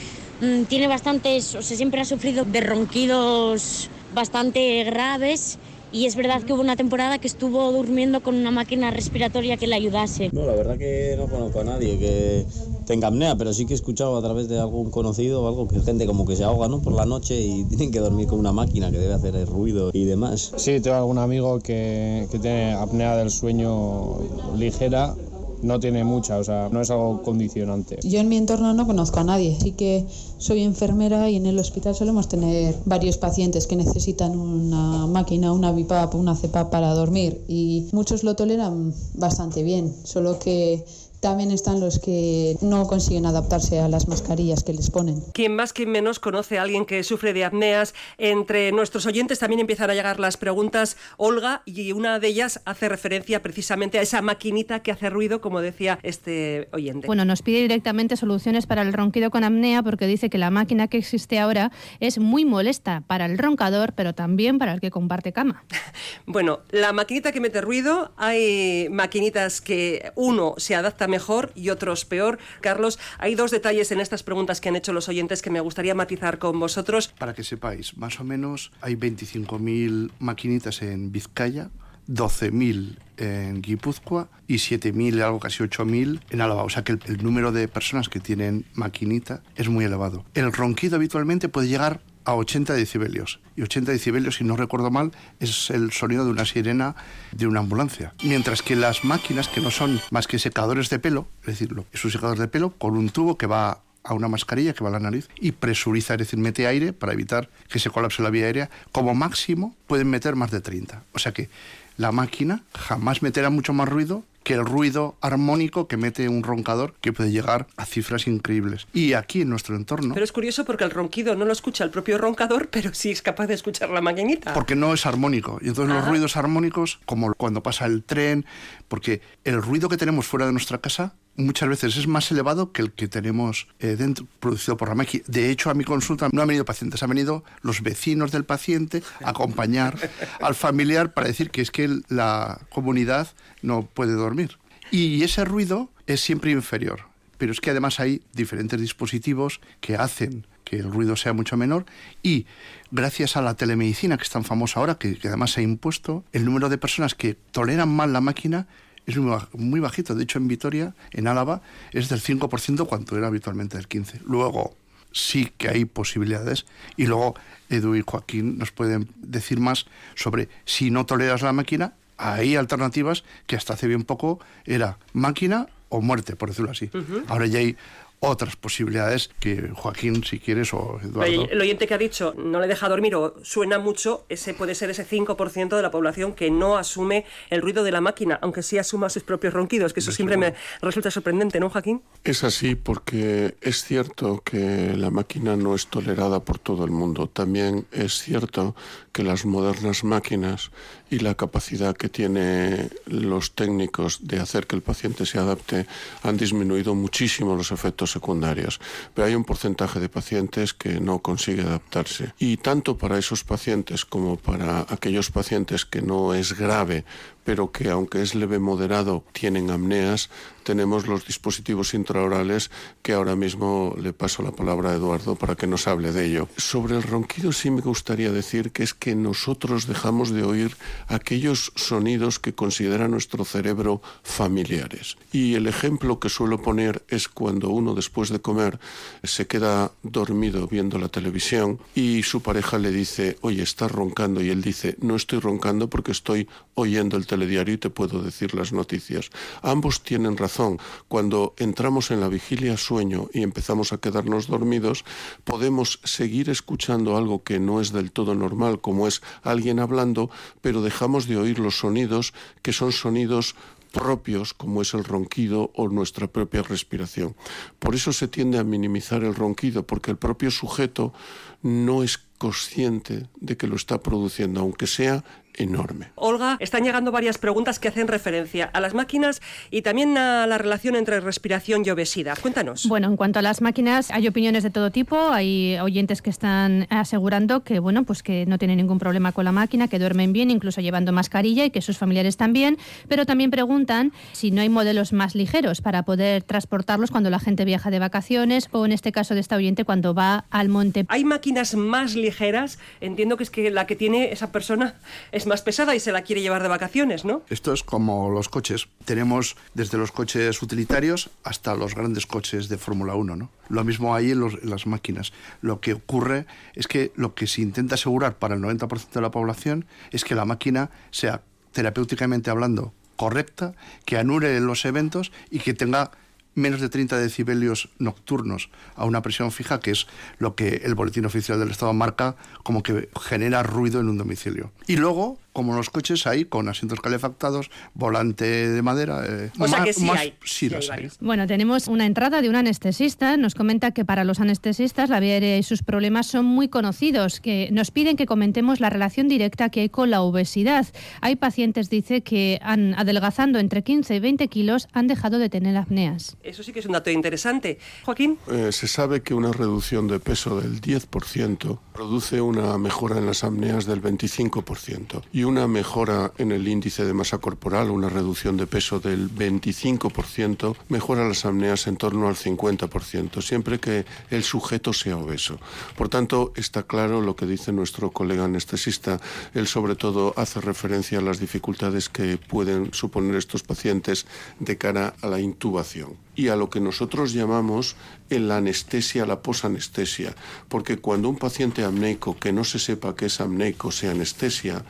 Mm, 0.42 0.64
tiene 0.66 0.88
bastantes, 0.88 1.56
o 1.56 1.62
sea, 1.62 1.76
siempre 1.76 2.02
ha 2.02 2.06
sufrido 2.06 2.46
de 2.46 2.62
ronquidos 2.62 3.90
bastante 4.14 4.84
graves 4.84 5.60
y 5.94 6.08
es 6.08 6.16
verdad 6.16 6.42
que 6.42 6.54
hubo 6.54 6.62
una 6.62 6.76
temporada 6.76 7.20
que 7.20 7.28
estuvo 7.28 7.72
durmiendo 7.72 8.22
con 8.22 8.34
una 8.36 8.50
máquina 8.50 8.90
respiratoria 8.90 9.58
que 9.58 9.68
le 9.68 9.76
ayudase. 9.76 10.32
No, 10.34 10.44
la 10.46 10.54
verdad 10.56 10.78
que 10.78 11.14
no 11.18 11.28
conozco 11.28 11.60
a 11.60 11.64
nadie 11.64 12.00
que 12.00 12.48
tenga 12.88 13.10
apnea, 13.10 13.36
pero 13.36 13.54
sí 13.54 13.68
que 13.68 13.74
he 13.74 13.76
escuchado 13.76 14.18
a 14.18 14.22
través 14.22 14.50
de 14.50 14.60
algún 14.60 14.90
conocido 14.90 15.44
o 15.44 15.48
algo 15.48 15.68
que 15.68 15.80
gente 15.82 16.08
como 16.08 16.26
que 16.26 16.36
se 16.36 16.44
ahoga 16.44 16.68
¿no? 16.68 16.82
por 16.82 16.94
la 16.94 17.06
noche 17.06 17.40
y 17.40 17.64
tienen 17.70 17.92
que 17.92 18.00
dormir 18.00 18.26
con 18.28 18.40
una 18.40 18.52
máquina 18.52 18.90
que 18.90 18.98
debe 18.98 19.14
hacer 19.14 19.36
el 19.36 19.46
ruido 19.46 19.92
y 19.94 20.06
demás. 20.06 20.54
Sí, 20.58 20.80
tengo 20.80 20.98
algún 20.98 21.20
amigo 21.20 21.60
que, 21.60 22.28
que 22.32 22.40
tiene 22.40 22.74
apnea 22.74 23.16
del 23.16 23.30
sueño 23.30 24.18
ligera 24.58 25.16
no 25.64 25.80
tiene 25.80 26.04
mucha, 26.04 26.38
o 26.38 26.44
sea, 26.44 26.70
no 26.72 26.82
es 26.82 26.92
algo 26.92 27.22
condicionante. 27.22 28.00
Yo 28.04 28.20
en 28.20 28.28
mi 28.28 28.38
entorno 28.38 28.74
no 28.74 28.86
conozco 28.86 29.20
a 29.20 29.24
nadie, 29.24 29.58
sí 29.60 29.72
que 29.72 30.06
soy 30.38 30.62
enfermera 30.64 31.30
y 31.30 31.38
en 31.38 31.46
el 31.46 31.58
hospital 31.58 31.96
solemos 31.96 32.28
tener 32.28 32.76
varios 32.86 33.18
pacientes 33.18 33.66
que 33.66 33.76
necesitan 33.76 34.38
una 34.38 35.08
máquina, 35.08 35.52
una 35.52 35.72
BIPAP, 35.72 36.16
una 36.16 36.36
CEPAP 36.36 36.70
para 36.70 36.94
dormir 36.94 37.44
y 37.48 37.88
muchos 37.92 38.24
lo 38.24 38.36
toleran 38.36 38.94
bastante 39.16 39.64
bien, 39.64 39.94
solo 40.04 40.38
que 40.40 40.86
también 41.24 41.52
están 41.52 41.80
los 41.80 42.00
que 42.00 42.58
no 42.60 42.86
consiguen 42.86 43.26
adaptarse 43.26 43.80
a 43.80 43.88
las 43.88 44.10
mascarillas 44.10 44.62
que 44.66 44.74
les 44.74 44.92
ponen. 44.92 45.22
Quien 45.34 45.56
más, 45.56 45.72
quien 45.72 45.90
menos 45.90 46.20
conoce 46.20 46.60
a 46.60 46.64
alguien 46.64 46.86
que 46.86 47.02
sufre 47.04 47.32
de 47.32 47.46
apneas. 47.46 47.96
Entre 48.18 48.74
nuestros 48.74 49.06
oyentes 49.06 49.40
también 49.40 49.62
empiezan 49.62 49.90
a 49.90 49.94
llegar 49.94 50.20
las 50.20 50.36
preguntas, 50.36 50.98
Olga, 51.16 51.62
y 51.66 51.94
una 51.94 52.20
de 52.20 52.28
ellas 52.28 52.60
hace 52.66 52.90
referencia 52.90 53.42
precisamente 53.42 54.00
a 54.00 54.02
esa 54.02 54.22
maquinita 54.22 54.82
que 54.82 54.92
hace 54.92 55.10
ruido, 55.10 55.40
como 55.40 55.62
decía 55.62 55.98
este 56.04 56.68
oyente. 56.74 57.08
Bueno, 57.08 57.24
nos 57.24 57.42
pide 57.42 57.62
directamente 57.62 58.18
soluciones 58.18 58.68
para 58.68 58.82
el 58.82 58.92
ronquido 58.92 59.32
con 59.32 59.46
apnea 59.46 59.82
porque 59.82 60.08
dice 60.08 60.30
que 60.30 60.38
la 60.38 60.52
máquina 60.52 60.90
que 60.90 60.98
existe 60.98 61.40
ahora 61.40 61.72
es 62.02 62.20
muy 62.20 62.44
molesta 62.44 63.02
para 63.08 63.28
el 63.28 63.38
roncador, 63.38 63.94
pero 63.94 64.14
también 64.14 64.60
para 64.60 64.74
el 64.74 64.82
que 64.82 64.92
comparte 64.92 65.32
cama. 65.32 65.64
bueno, 66.26 66.60
la 66.72 66.92
maquinita 66.92 67.32
que 67.32 67.40
mete 67.40 67.62
ruido, 67.62 68.12
hay 68.18 68.90
maquinitas 68.92 69.62
que 69.62 70.12
uno 70.16 70.56
se 70.58 70.76
adapta 70.76 71.08
mejor 71.14 71.52
y 71.54 71.70
otros 71.70 72.06
peor. 72.06 72.40
Carlos, 72.62 72.98
hay 73.20 73.36
dos 73.36 73.52
detalles 73.52 73.92
en 73.92 74.00
estas 74.00 74.24
preguntas 74.24 74.60
que 74.60 74.70
han 74.70 74.76
hecho 74.76 74.94
los 74.94 75.10
oyentes 75.10 75.44
que 75.44 75.52
me 75.52 75.60
gustaría 75.60 75.94
matizar 75.94 76.40
con 76.40 76.60
vosotros. 76.60 77.14
Para 77.20 77.36
que 77.36 77.44
sepáis, 77.44 77.96
más 77.98 78.20
o 78.20 78.24
menos 78.24 78.72
hay 78.82 78.96
25.000 78.96 80.10
maquinitas 80.18 80.82
en 80.82 81.12
Vizcaya 81.12 81.70
12.000 82.08 82.98
en 83.18 83.62
Guipúzcoa 83.62 84.28
y 84.48 84.56
7.000, 84.56 85.22
algo 85.22 85.40
casi 85.40 85.64
8.000 85.64 86.20
en 86.30 86.42
Álava. 86.42 86.64
O 86.64 86.70
sea 86.70 86.84
que 86.84 86.94
el, 86.94 87.00
el 87.06 87.24
número 87.24 87.52
de 87.52 87.68
personas 87.68 88.10
que 88.10 88.20
tienen 88.20 88.66
maquinita 88.74 89.44
es 89.56 89.70
muy 89.70 89.86
elevado. 89.86 90.26
El 90.34 90.52
ronquido 90.52 90.96
habitualmente 90.96 91.50
puede 91.50 91.68
llegar 91.68 92.02
a 92.26 92.36
80 92.36 92.74
decibelios. 92.74 93.40
Y 93.56 93.62
80 93.62 93.92
decibelios, 93.92 94.36
si 94.36 94.44
no 94.44 94.56
recuerdo 94.56 94.92
mal, 94.92 95.12
es 95.40 95.70
el 95.70 95.92
sonido 95.92 96.26
de 96.26 96.32
una 96.32 96.46
sirena 96.46 96.96
de 97.32 97.48
una 97.48 97.60
ambulancia. 97.60 98.14
Mientras 98.24 98.62
que 98.62 98.76
las 98.76 99.04
máquinas, 99.04 99.48
que 99.48 99.62
no 99.62 99.72
son 99.72 100.00
más 100.12 100.28
que 100.28 100.40
secadores 100.40 100.90
de 100.90 101.00
pelo, 101.00 101.28
es 101.42 101.48
decir, 101.48 101.76
es 101.92 102.06
un 102.06 102.12
secador 102.12 102.38
de 102.40 102.48
pelo 102.48 102.72
con 102.72 102.98
un 102.98 103.10
tubo 103.10 103.38
que 103.38 103.48
va 103.48 103.80
a 104.04 104.14
una 104.14 104.28
mascarilla 104.28 104.74
que 104.74 104.84
va 104.84 104.90
a 104.90 104.94
la 104.94 105.00
nariz 105.00 105.30
y 105.40 105.54
presuriza, 105.54 106.16
es 106.16 106.20
decir, 106.20 106.38
mete 106.38 106.68
aire 106.68 106.94
para 106.94 107.14
evitar 107.14 107.50
que 107.70 107.80
se 107.80 107.90
colapse 107.90 108.22
la 108.22 108.30
vía 108.30 108.46
aérea. 108.46 108.70
Como 108.92 109.16
máximo 109.16 109.76
pueden 109.88 110.10
meter 110.10 110.36
más 110.36 110.52
de 110.52 110.62
30. 110.62 111.04
O 111.14 111.20
sea 111.20 111.32
que 111.32 111.50
la 111.98 112.12
máquina 112.12 112.64
jamás 112.74 113.22
meterá 113.22 113.50
mucho 113.50 113.74
más 113.74 113.88
ruido 113.88 114.24
que 114.44 114.54
el 114.54 114.66
ruido 114.66 115.16
armónico 115.22 115.88
que 115.88 115.98
mete 115.98 116.30
un 116.30 116.44
roncador 116.44 116.94
que 117.02 117.14
puede 117.14 117.32
llegar 117.32 117.68
a 117.78 117.86
cifras 117.86 118.28
increíbles. 118.28 118.88
Y 118.94 119.14
aquí 119.14 119.42
en 119.42 119.50
nuestro 119.50 119.76
entorno... 119.76 120.14
Pero 120.14 120.24
es 120.24 120.32
curioso 120.32 120.66
porque 120.66 120.84
el 120.84 120.92
ronquido 120.92 121.36
no 121.36 121.46
lo 121.46 121.54
escucha 121.54 121.84
el 121.84 121.90
propio 121.90 122.18
roncador, 122.18 122.70
pero 122.70 122.94
sí 122.94 123.12
es 123.12 123.22
capaz 123.22 123.48
de 123.48 123.54
escuchar 123.54 123.90
la 123.90 124.02
maquinita. 124.02 124.54
Porque 124.54 124.76
no 124.76 124.94
es 124.94 125.06
armónico. 125.06 125.60
Y 125.62 125.70
entonces 125.70 125.96
los 125.96 126.08
ruidos 126.08 126.38
armónicos, 126.38 127.00
como 127.06 127.34
cuando 127.34 127.64
pasa 127.64 127.86
el 127.86 128.04
tren, 128.04 128.46
porque 128.88 129.22
el 129.44 129.62
ruido 129.62 129.90
que 129.90 129.98
tenemos 129.98 130.28
fuera 130.28 130.46
de 130.46 130.52
nuestra 130.52 130.78
casa 130.78 131.16
muchas 131.36 131.70
veces 131.70 131.98
es 131.98 132.08
más 132.08 132.32
elevado 132.32 132.72
que 132.72 132.82
el 132.82 132.92
que 132.92 133.08
tenemos 133.08 133.68
eh, 133.80 133.96
dentro, 133.98 134.28
producido 134.40 134.78
por 134.78 134.90
la 134.90 134.96
máquina. 134.96 135.24
De 135.28 135.50
hecho, 135.50 135.70
a 135.70 135.74
mi 135.74 135.84
consulta 135.84 136.30
no 136.32 136.42
han 136.42 136.48
venido 136.48 136.66
pacientes, 136.66 137.02
han 137.04 137.10
venido 137.10 137.44
los 137.62 137.82
vecinos 137.82 138.32
del 138.32 138.46
paciente 138.46 139.04
a 139.24 139.32
acompañar 139.32 139.98
al 140.42 140.56
familiar 140.56 141.14
para 141.14 141.28
decir 141.28 141.50
que 141.50 141.62
es 141.62 141.72
que 141.72 142.02
la 142.10 142.62
comunidad 142.70 143.28
no 143.62 143.86
puede 143.86 144.14
dormir. 144.14 144.58
Y 144.92 145.24
ese 145.24 145.46
ruido 145.46 145.90
es 146.08 146.22
siempre 146.22 146.52
inferior. 146.52 147.08
Pero 147.38 147.52
es 147.52 147.60
que 147.60 147.72
además 147.72 148.00
hay 148.00 148.22
diferentes 148.34 148.80
dispositivos 148.80 149.60
que 149.82 149.96
hacen 149.96 150.46
que 150.64 150.78
el 150.78 150.92
ruido 150.92 151.16
sea 151.16 151.34
mucho 151.34 151.58
menor 151.58 151.86
y 152.22 152.46
gracias 152.92 153.36
a 153.36 153.42
la 153.42 153.56
telemedicina 153.56 154.18
que 154.18 154.24
es 154.24 154.30
tan 154.30 154.46
famosa 154.46 154.80
ahora, 154.80 154.96
que, 154.96 155.18
que 155.18 155.28
además 155.28 155.52
se 155.52 155.60
ha 155.60 155.64
impuesto, 155.64 156.24
el 156.32 156.46
número 156.46 156.70
de 156.70 156.78
personas 156.78 157.16
que 157.16 157.34
toleran 157.52 157.90
mal 157.90 158.14
la 158.14 158.22
máquina 158.22 158.68
es 159.06 159.18
muy 159.18 159.80
bajito. 159.80 160.16
De 160.16 160.24
hecho, 160.24 160.40
en 160.40 160.48
Vitoria, 160.48 160.96
en 161.12 161.28
Álava, 161.28 161.62
es 161.92 162.10
del 162.10 162.22
5% 162.22 162.88
cuanto 162.88 163.18
era 163.18 163.28
habitualmente 163.28 163.78
del 163.78 163.88
15%. 163.88 164.22
Luego, 164.26 164.76
sí 165.12 165.52
que 165.58 165.70
hay 165.70 165.86
posibilidades. 165.86 166.66
Y 166.98 167.06
luego, 167.06 167.36
Edu 167.70 167.96
y 167.96 168.04
Joaquín 168.06 168.58
nos 168.58 168.72
pueden 168.72 169.10
decir 169.18 169.60
más 169.60 169.86
sobre 170.16 170.50
si 170.66 170.92
no 170.92 171.06
toleras 171.06 171.42
la 171.42 171.54
máquina, 171.54 171.94
hay 172.18 172.56
alternativas 172.56 173.24
que 173.48 173.56
hasta 173.56 173.74
hace 173.74 173.88
bien 173.88 174.04
poco 174.04 174.40
era 174.66 174.98
máquina 175.14 175.68
o 175.90 176.02
muerte, 176.02 176.36
por 176.36 176.50
decirlo 176.50 176.72
así. 176.72 176.90
Ahora 177.28 177.46
ya 177.46 177.60
hay 177.60 177.78
otras 178.26 178.56
posibilidades 178.56 179.30
que 179.40 179.70
Joaquín, 179.74 180.24
si 180.24 180.40
quieres, 180.40 180.74
o 180.74 181.00
Eduardo. 181.04 181.48
El 181.50 181.60
oyente 181.60 181.88
que 181.88 181.94
ha 181.94 181.98
dicho 181.98 182.34
no 182.38 182.60
le 182.60 182.68
deja 182.68 182.88
dormir 182.88 183.16
o 183.16 183.36
suena 183.44 183.80
mucho, 183.80 184.26
ese 184.30 184.54
puede 184.54 184.76
ser 184.76 184.90
ese 184.90 185.06
5% 185.06 185.76
de 185.76 185.82
la 185.82 185.92
población 185.92 186.34
que 186.34 186.50
no 186.50 186.78
asume 186.78 187.26
el 187.50 187.62
ruido 187.62 187.84
de 187.84 187.92
la 187.92 188.02
máquina, 188.02 188.40
aunque 188.42 188.64
sí 188.64 188.78
asuma 188.78 189.10
sus 189.10 189.24
propios 189.24 189.54
ronquidos, 189.54 189.94
que 189.94 190.00
eso 190.00 190.12
siempre 190.12 190.38
me 190.38 190.54
resulta 190.82 191.12
sorprendente, 191.12 191.60
¿no, 191.60 191.70
Joaquín? 191.70 192.02
Es 192.24 192.44
así 192.44 192.76
porque 192.76 193.56
es 193.62 193.84
cierto 193.84 194.42
que 194.44 194.96
la 194.96 195.10
máquina 195.10 195.56
no 195.56 195.76
es 195.76 195.88
tolerada 195.88 196.40
por 196.40 196.60
todo 196.60 196.86
el 196.86 196.92
mundo. 196.92 197.28
También 197.28 197.86
es 197.92 198.14
cierto 198.20 198.76
que 199.12 199.24
las 199.24 199.46
modernas 199.46 200.04
máquinas 200.04 200.72
y 201.14 201.20
la 201.20 201.36
capacidad 201.36 201.96
que 201.96 202.10
tienen 202.10 202.90
los 203.06 203.54
técnicos 203.54 204.20
de 204.28 204.40
hacer 204.40 204.66
que 204.66 204.76
el 204.76 204.82
paciente 204.82 205.28
se 205.28 205.38
adapte 205.38 205.86
han 206.24 206.38
disminuido 206.38 206.96
muchísimo 206.96 207.56
los 207.56 207.72
efectos 207.72 208.12
secundarios. 208.12 208.80
Pero 209.14 209.28
hay 209.28 209.36
un 209.36 209.44
porcentaje 209.44 210.00
de 210.00 210.10
pacientes 210.10 210.74
que 210.74 211.00
no 211.00 211.20
consigue 211.20 211.62
adaptarse. 211.62 212.34
Y 212.40 212.58
tanto 212.58 212.98
para 212.98 213.20
esos 213.20 213.44
pacientes 213.44 214.06
como 214.06 214.38
para 214.38 214.88
aquellos 214.90 215.30
pacientes 215.30 215.86
que 215.86 216.02
no 216.02 216.34
es 216.34 216.58
grave, 216.58 217.06
pero 217.44 217.72
que 217.72 217.90
aunque 217.90 218.22
es 218.22 218.36
leve 218.36 218.60
moderado 218.60 219.24
tienen 219.34 219.72
apneas, 219.72 220.30
tenemos 220.64 221.08
los 221.08 221.26
dispositivos 221.26 221.94
intraorales 221.94 222.72
que 223.02 223.14
ahora 223.14 223.36
mismo 223.36 223.96
le 224.00 224.14
paso 224.14 224.42
la 224.42 224.52
palabra 224.52 224.92
a 224.92 224.94
Eduardo 224.96 225.36
para 225.36 225.56
que 225.56 225.68
nos 225.68 225.88
hable 225.88 226.12
de 226.12 226.26
ello. 226.26 226.48
Sobre 226.58 226.96
el 226.96 227.04
ronquido 227.04 227.52
sí 227.52 227.70
me 227.70 227.82
gustaría 227.82 228.32
decir 228.32 228.72
que 228.72 228.84
es 228.84 228.94
que 228.94 229.16
nosotros 229.16 229.88
dejamos 229.88 230.32
de 230.32 230.44
oír 230.44 230.76
aquellos 231.08 231.72
sonidos 231.76 232.40
que 232.40 232.54
considera 232.54 233.08
nuestro 233.08 233.46
cerebro 233.46 234.02
familiares. 234.24 235.18
Y 235.32 235.56
el 235.56 235.68
ejemplo 235.68 236.20
que 236.20 236.30
suelo 236.30 236.62
poner 236.62 237.04
es 237.10 237.28
cuando 237.28 237.70
uno 237.70 237.94
después 237.94 238.30
de 238.30 238.40
comer 238.40 238.80
se 239.24 239.48
queda 239.48 239.92
dormido 240.02 240.68
viendo 240.68 240.98
la 240.98 241.10
televisión 241.10 241.80
y 241.94 242.24
su 242.24 242.42
pareja 242.42 242.78
le 242.78 242.92
dice, 242.92 243.38
oye, 243.42 243.64
estás 243.64 243.92
roncando 243.92 244.42
y 244.42 244.50
él 244.50 244.62
dice, 244.62 244.96
no 245.00 245.16
estoy 245.16 245.40
roncando 245.40 245.90
porque 245.90 246.12
estoy 246.12 246.48
oyendo 246.76 247.18
el 247.18 247.28
telediario 247.34 247.74
y 247.74 247.80
te 247.80 247.90
puedo 247.90 248.22
decir 248.22 248.54
las 248.54 248.74
noticias. 248.74 249.32
Ambos 249.64 250.04
tienen 250.04 250.38
razón. 250.38 250.78
Cuando 251.08 251.56
entramos 251.58 252.12
en 252.12 252.20
la 252.20 252.28
vigilia 252.28 252.78
sueño 252.78 253.28
y 253.34 253.42
empezamos 253.42 253.92
a 253.92 253.98
quedarnos 253.98 254.46
dormidos, 254.46 255.04
podemos 255.44 256.00
seguir 256.04 256.52
escuchando 256.52 257.18
algo 257.18 257.44
que 257.44 257.60
no 257.60 257.82
es 257.82 257.92
del 257.92 258.12
todo 258.12 258.36
normal, 258.36 258.82
como 258.82 259.08
es 259.08 259.24
alguien 259.42 259.80
hablando, 259.80 260.30
pero 260.62 260.84
dejamos 260.84 261.28
de 261.28 261.38
oír 261.38 261.58
los 261.58 261.80
sonidos 261.80 262.34
que 262.62 262.72
son 262.72 262.92
sonidos 262.92 263.56
propios 263.92 264.54
como 264.54 264.82
es 264.82 264.94
el 264.94 265.04
ronquido 265.04 265.72
o 265.76 265.88
nuestra 265.88 266.28
propia 266.28 266.62
respiración. 266.62 267.36
Por 267.80 267.96
eso 267.96 268.14
se 268.14 268.28
tiende 268.28 268.60
a 268.60 268.64
minimizar 268.64 269.24
el 269.24 269.36
ronquido, 269.36 269.88
porque 269.88 270.12
el 270.12 270.18
propio 270.18 270.52
sujeto 270.52 271.14
no 271.62 272.04
es 272.04 272.20
consciente 272.38 273.28
de 273.40 273.56
que 273.56 273.68
lo 273.68 273.76
está 273.76 274.02
produciendo, 274.02 274.60
aunque 274.60 274.88
sea 274.88 275.24
enorme. 275.58 276.12
Olga, 276.16 276.58
están 276.60 276.84
llegando 276.84 277.12
varias 277.12 277.38
preguntas 277.38 277.80
que 277.80 277.88
hacen 277.88 278.08
referencia 278.08 278.70
a 278.74 278.80
las 278.80 278.94
máquinas 278.94 279.42
y 279.72 279.82
también 279.82 280.18
a 280.18 280.48
la 280.48 280.58
relación 280.58 280.96
entre 280.96 281.20
respiración 281.20 281.84
y 281.86 281.90
obesidad. 281.90 282.38
Cuéntanos. 282.42 282.88
Bueno, 282.88 283.08
en 283.08 283.18
cuanto 283.18 283.40
a 283.40 283.42
las 283.42 283.62
máquinas, 283.62 284.12
hay 284.12 284.28
opiniones 284.28 284.64
de 284.64 284.70
todo 284.70 284.92
tipo. 284.92 285.18
Hay 285.30 285.78
oyentes 285.80 286.22
que 286.22 286.30
están 286.30 286.88
asegurando 286.90 287.64
que, 287.64 287.80
bueno, 287.80 288.04
pues 288.04 288.24
que 288.24 288.46
no 288.46 288.58
tienen 288.58 288.78
ningún 288.78 289.00
problema 289.00 289.32
con 289.32 289.46
la 289.46 289.52
máquina, 289.52 289.88
que 289.88 290.00
duermen 290.00 290.34
bien, 290.34 290.52
incluso 290.52 290.82
llevando 290.82 291.12
mascarilla 291.12 291.66
y 291.66 291.70
que 291.70 291.82
sus 291.82 291.98
familiares 291.98 292.38
también. 292.38 292.78
Pero 293.08 293.26
también 293.26 293.52
preguntan 293.52 294.12
si 294.32 294.52
no 294.52 294.62
hay 294.62 294.70
modelos 294.70 295.14
más 295.14 295.36
ligeros 295.36 295.82
para 295.82 296.04
poder 296.04 296.44
transportarlos 296.44 297.12
cuando 297.12 297.30
la 297.30 297.40
gente 297.40 297.66
viaja 297.66 297.92
de 297.92 298.00
vacaciones 298.00 298.70
o, 298.72 298.86
en 298.86 298.92
este 298.92 299.12
caso 299.12 299.34
de 299.34 299.42
esta 299.42 299.56
oyente, 299.56 299.86
cuando 299.86 300.14
va 300.14 300.46
al 300.50 300.70
monte. 300.70 301.06
¿Hay 301.10 301.24
máquinas 301.24 301.76
más 301.76 302.16
ligeras? 302.16 302.80
Entiendo 303.02 303.38
que 303.38 303.44
es 303.44 303.50
que 303.50 303.70
la 303.72 303.88
que 303.88 303.96
tiene 303.96 304.32
esa 304.32 304.52
persona 304.52 304.96
es 305.32 305.43
más 305.46 305.62
pesada 305.62 305.96
y 305.96 306.00
se 306.00 306.12
la 306.12 306.24
quiere 306.24 306.42
llevar 306.42 306.62
de 306.62 306.70
vacaciones, 306.70 307.26
¿no? 307.26 307.42
Esto 307.50 307.74
es 307.74 307.84
como 307.84 308.30
los 308.30 308.50
coches. 308.50 308.88
Tenemos 309.06 309.56
desde 309.74 309.98
los 309.98 310.12
coches 310.12 310.62
utilitarios 310.62 311.30
hasta 311.44 311.76
los 311.76 311.96
grandes 311.96 312.26
coches 312.26 312.70
de 312.70 312.78
Fórmula 312.78 313.16
1, 313.16 313.36
¿no? 313.36 313.50
Lo 313.70 313.84
mismo 313.84 314.16
hay 314.16 314.32
en, 314.32 314.44
en, 314.44 314.70
las 314.70 314.88
máquinas. 314.88 315.34
Lo 315.62 315.80
que 315.80 315.94
ocurre 315.94 316.46
es 316.76 316.88
que 316.88 317.12
lo 317.16 317.36
que 317.36 317.48
se 317.48 317.62
intenta 317.62 317.96
asegurar 317.96 318.38
para 318.38 318.56
el 318.56 318.62
90% 318.62 319.12
de 319.12 319.22
la 319.22 319.32
población 319.32 319.86
es 320.12 320.24
que 320.24 320.36
la 320.36 320.46
máquina 320.46 320.92
sea 321.12 321.42
terapéuticamente 321.72 322.50
hablando 322.50 322.94
correcta, 323.16 323.74
que 324.06 324.18
anule 324.18 324.60
los 324.60 324.86
eventos 324.86 325.32
y 325.50 325.60
que 325.60 325.74
tenga 325.74 326.12
menos 326.56 326.82
de 326.82 326.90
30 326.90 327.18
decibelios 327.18 327.90
nocturnos 328.00 328.70
a 328.96 329.06
una 329.06 329.22
presión 329.22 329.52
fija, 329.52 329.80
que 329.80 329.92
es 329.92 330.08
lo 330.38 330.56
que 330.56 330.82
el 330.84 330.96
Boletín 330.96 331.26
Oficial 331.26 331.60
del 331.60 331.72
Estado 331.72 331.94
marca 331.94 332.36
como 332.64 332.84
que 332.84 333.10
genera 333.22 333.64
ruido 333.64 334.00
en 334.00 334.10
un 334.10 334.18
domicilio. 334.18 334.72
Y 334.88 334.98
luego, 334.98 335.40
como 335.54 335.76
los 335.76 335.90
coches 335.90 336.28
hay, 336.28 336.46
con 336.46 336.68
asientos 336.68 337.00
calefactados, 337.00 337.70
volante 337.94 338.70
de 338.70 338.82
madera. 338.82 339.24
Eh, 339.28 339.52
o 339.58 339.68
sea 339.68 339.84
que 339.84 339.94
sí 339.94 340.06
más, 340.06 340.20
hay. 340.20 340.30
Sí, 340.44 340.68
sí 340.68 340.70
las 340.70 340.90
hay 340.90 341.04
hay. 341.06 341.12
Bueno, 341.22 341.48
tenemos 341.48 341.88
una 341.88 342.06
entrada 342.06 342.42
de 342.42 342.50
un 342.50 342.56
anestesista. 342.56 343.38
Nos 343.38 343.56
comenta 343.56 343.92
que 343.92 344.04
para 344.04 344.24
los 344.24 344.40
anestesistas 344.40 345.10
la 345.10 345.20
vía 345.20 345.34
aérea 345.34 345.58
y 345.58 345.64
sus 345.64 345.84
problemas 345.84 346.28
son 346.28 346.46
muy 346.46 346.68
conocidos, 346.68 347.40
que 347.40 347.70
nos 347.72 347.92
piden 347.92 348.18
que 348.18 348.26
comentemos 348.26 348.80
la 348.80 348.90
relación 348.90 349.28
directa 349.28 349.70
que 349.70 349.82
hay 349.82 349.90
con 349.90 350.10
la 350.10 350.22
obesidad. 350.22 350.88
Hay 351.22 351.36
pacientes, 351.36 351.90
dice, 351.90 352.22
que 352.22 352.60
han 352.62 352.96
adelgazando 352.96 353.60
entre 353.60 353.84
15 353.84 354.16
y 354.16 354.20
20 354.20 354.48
kilos 354.48 354.88
han 354.92 355.08
dejado 355.08 355.40
de 355.40 355.50
tener 355.50 355.78
apneas. 355.78 356.36
Eso 356.44 356.64
sí 356.64 356.74
que 356.74 356.80
es 356.80 356.86
un 356.86 356.94
dato 356.94 357.12
interesante. 357.12 357.78
Joaquín. 358.04 358.38
Eh, 358.52 358.72
se 358.72 358.88
sabe 358.88 359.22
que 359.22 359.34
una 359.34 359.52
reducción 359.52 360.08
de 360.08 360.20
peso 360.20 360.60
del 360.60 360.82
10% 360.82 361.80
produce 361.94 362.42
una 362.42 362.78
mejora 362.78 363.18
en 363.18 363.26
las 363.26 363.44
apneas 363.44 363.86
del 363.86 364.02
25% 364.02 365.22
y 365.32 365.43
y 365.44 365.46
una 365.46 365.68
mejora 365.68 366.32
en 366.38 366.54
el 366.54 366.70
índice 366.70 367.04
de 367.04 367.14
masa 367.14 367.38
corporal, 367.40 367.90
una 367.90 368.08
reducción 368.08 368.56
de 368.56 368.66
peso 368.66 369.02
del 369.02 369.30
25%, 369.30 370.74
mejora 370.88 371.28
las 371.28 371.44
apneas 371.44 371.86
en 371.88 371.98
torno 371.98 372.30
al 372.30 372.36
50%, 372.36 373.42
siempre 373.42 373.78
que 373.78 374.06
el 374.30 374.46
sujeto 374.46 374.94
sea 374.94 375.18
obeso. 375.18 375.60
Por 375.98 376.08
tanto, 376.08 376.54
está 376.56 376.84
claro 376.84 377.20
lo 377.20 377.36
que 377.36 377.46
dice 377.46 377.74
nuestro 377.74 378.12
colega 378.12 378.46
anestesista. 378.46 379.20
Él 379.54 379.68
sobre 379.68 379.96
todo 379.96 380.34
hace 380.38 380.62
referencia 380.62 381.20
a 381.20 381.22
las 381.22 381.42
dificultades 381.42 382.08
que 382.08 382.38
pueden 382.38 382.94
suponer 382.94 383.36
estos 383.36 383.64
pacientes 383.64 384.26
de 384.60 384.78
cara 384.78 385.14
a 385.22 385.28
la 385.28 385.42
intubación 385.42 386.16
y 386.36 386.48
a 386.48 386.56
lo 386.56 386.70
que 386.70 386.80
nosotros 386.80 387.34
llamamos 387.34 387.96
en 388.30 388.48
la 388.48 388.58
anestesia, 388.58 389.26
la 389.26 389.42
posanestesia, 389.42 390.36
porque 390.68 390.98
cuando 390.98 391.30
un 391.30 391.38
paciente 391.38 391.84
amneico 391.84 392.38
que 392.38 392.52
no 392.52 392.64
se 392.64 392.80
sepa 392.80 393.16
que 393.16 393.28
es 393.28 393.40
amneico 393.40 393.92
se 393.92 394.10
anestesia, 394.10 394.84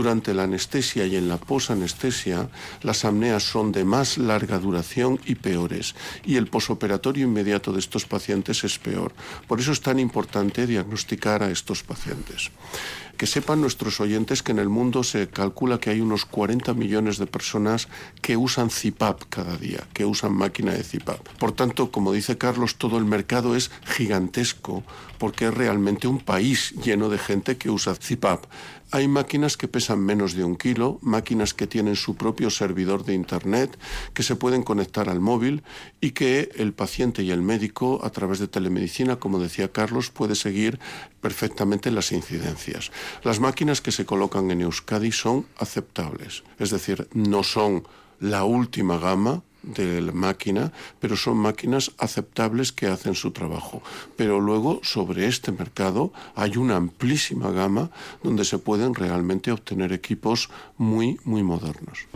durante 0.00 0.32
la 0.32 0.44
anestesia 0.44 1.04
y 1.04 1.14
en 1.14 1.28
la 1.28 1.36
posanestesia 1.36 2.48
las 2.80 3.04
apneas 3.04 3.42
son 3.42 3.70
de 3.70 3.84
más 3.84 4.16
larga 4.16 4.58
duración 4.58 5.20
y 5.26 5.34
peores, 5.34 5.94
y 6.24 6.36
el 6.36 6.46
posoperatorio 6.46 7.24
inmediato 7.24 7.70
de 7.70 7.80
estos 7.80 8.06
pacientes 8.06 8.64
es 8.64 8.78
peor. 8.78 9.12
Por 9.46 9.60
eso 9.60 9.72
es 9.72 9.82
tan 9.82 9.98
importante 9.98 10.66
diagnosticar 10.66 11.42
a 11.42 11.50
estos 11.50 11.82
pacientes. 11.82 12.50
Que 13.18 13.26
sepan 13.26 13.60
nuestros 13.60 14.00
oyentes 14.00 14.42
que 14.42 14.52
en 14.52 14.58
el 14.58 14.70
mundo 14.70 15.04
se 15.04 15.28
calcula 15.28 15.78
que 15.78 15.90
hay 15.90 16.00
unos 16.00 16.24
40 16.24 16.72
millones 16.72 17.18
de 17.18 17.26
personas 17.26 17.88
que 18.22 18.38
usan 18.38 18.70
CIPAP 18.70 19.24
cada 19.28 19.58
día, 19.58 19.86
que 19.92 20.06
usan 20.06 20.32
máquina 20.32 20.72
de 20.72 20.82
CIPAP. 20.82 21.28
Por 21.38 21.52
tanto, 21.52 21.90
como 21.90 22.14
dice 22.14 22.38
Carlos, 22.38 22.76
todo 22.76 22.96
el 22.96 23.04
mercado 23.04 23.54
es 23.54 23.70
gigantesco 23.84 24.82
porque 25.18 25.48
es 25.48 25.54
realmente 25.54 26.08
un 26.08 26.20
país 26.20 26.72
lleno 26.82 27.10
de 27.10 27.18
gente 27.18 27.58
que 27.58 27.68
usa 27.68 27.94
CIPAP. 27.94 28.46
Hay 28.92 29.06
máquinas 29.06 29.56
que 29.56 29.68
pesan 29.68 30.00
menos 30.00 30.34
de 30.34 30.42
un 30.42 30.56
kilo, 30.56 30.98
máquinas 31.00 31.54
que 31.54 31.68
tienen 31.68 31.94
su 31.94 32.16
propio 32.16 32.50
servidor 32.50 33.04
de 33.04 33.14
Internet, 33.14 33.78
que 34.14 34.24
se 34.24 34.34
pueden 34.34 34.64
conectar 34.64 35.08
al 35.08 35.20
móvil 35.20 35.62
y 36.00 36.10
que 36.10 36.50
el 36.56 36.72
paciente 36.72 37.22
y 37.22 37.30
el 37.30 37.40
médico, 37.40 38.00
a 38.02 38.10
través 38.10 38.40
de 38.40 38.48
telemedicina, 38.48 39.16
como 39.16 39.38
decía 39.38 39.70
Carlos, 39.70 40.10
puede 40.10 40.34
seguir 40.34 40.80
perfectamente 41.20 41.92
las 41.92 42.10
incidencias. 42.10 42.90
Las 43.22 43.38
máquinas 43.38 43.80
que 43.80 43.92
se 43.92 44.04
colocan 44.04 44.50
en 44.50 44.62
Euskadi 44.62 45.12
son 45.12 45.46
aceptables, 45.56 46.42
es 46.58 46.70
decir, 46.70 47.08
no 47.12 47.44
son 47.44 47.84
la 48.18 48.44
última 48.44 48.98
gama, 48.98 49.42
de 49.62 50.00
la 50.00 50.12
máquina, 50.12 50.72
pero 51.00 51.16
son 51.16 51.38
máquinas 51.38 51.92
aceptables 51.98 52.72
que 52.72 52.86
hacen 52.86 53.14
su 53.14 53.30
trabajo. 53.30 53.82
Pero 54.16 54.40
luego, 54.40 54.80
sobre 54.82 55.26
este 55.26 55.52
mercado, 55.52 56.12
hay 56.34 56.56
una 56.56 56.76
amplísima 56.76 57.50
gama 57.50 57.90
donde 58.22 58.44
se 58.44 58.58
pueden 58.58 58.94
realmente 58.94 59.52
obtener 59.52 59.92
equipos 59.92 60.50
muy, 60.76 61.18
muy 61.24 61.42
modernos. 61.42 62.06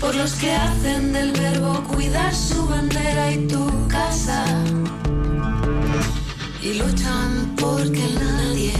Por 0.00 0.14
los 0.14 0.34
que 0.34 0.52
hacen 0.52 1.12
del 1.12 1.32
verbo 1.32 1.82
cuidar 1.84 2.34
su 2.34 2.66
bandera 2.66 3.32
y 3.32 3.46
tu 3.46 3.88
casa. 3.88 4.44
Y 6.62 6.74
luchan 6.74 7.54
porque 7.58 8.02
nadie 8.14 8.72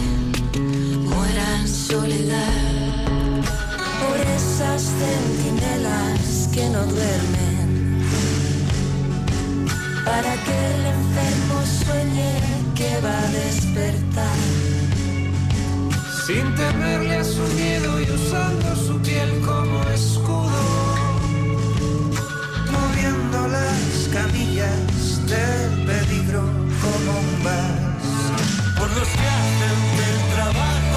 muera 1.03 1.61
en 1.61 1.69
soledad. 1.69 3.45
Por 4.01 4.21
esas 4.27 4.83
que 6.55 6.69
no 6.69 6.87
duermen, 6.87 8.07
para 10.05 10.33
que 10.45 10.57
el 10.75 10.87
enfermo 10.97 11.57
sueñe 11.83 12.33
que 12.77 12.91
va 13.01 13.19
a 13.19 13.31
despertar. 13.41 14.39
Sin 16.25 16.55
temerle 16.55 17.17
a 17.17 17.25
su 17.25 17.43
miedo 17.61 18.01
y 18.01 18.09
usando 18.09 18.77
su 18.77 19.01
piel 19.03 19.31
como 19.41 19.83
escudo, 19.91 20.63
moviendo 22.71 23.49
las 23.49 24.09
camillas 24.13 25.27
del 25.27 25.71
peligro 25.91 26.43
como 26.85 27.11
un 27.25 27.33
vas. 27.43 28.09
Por 28.79 28.89
los 28.97 29.09
que 29.09 29.27
hacen 29.39 29.79
del 29.99 30.21
trabajo 30.35 30.94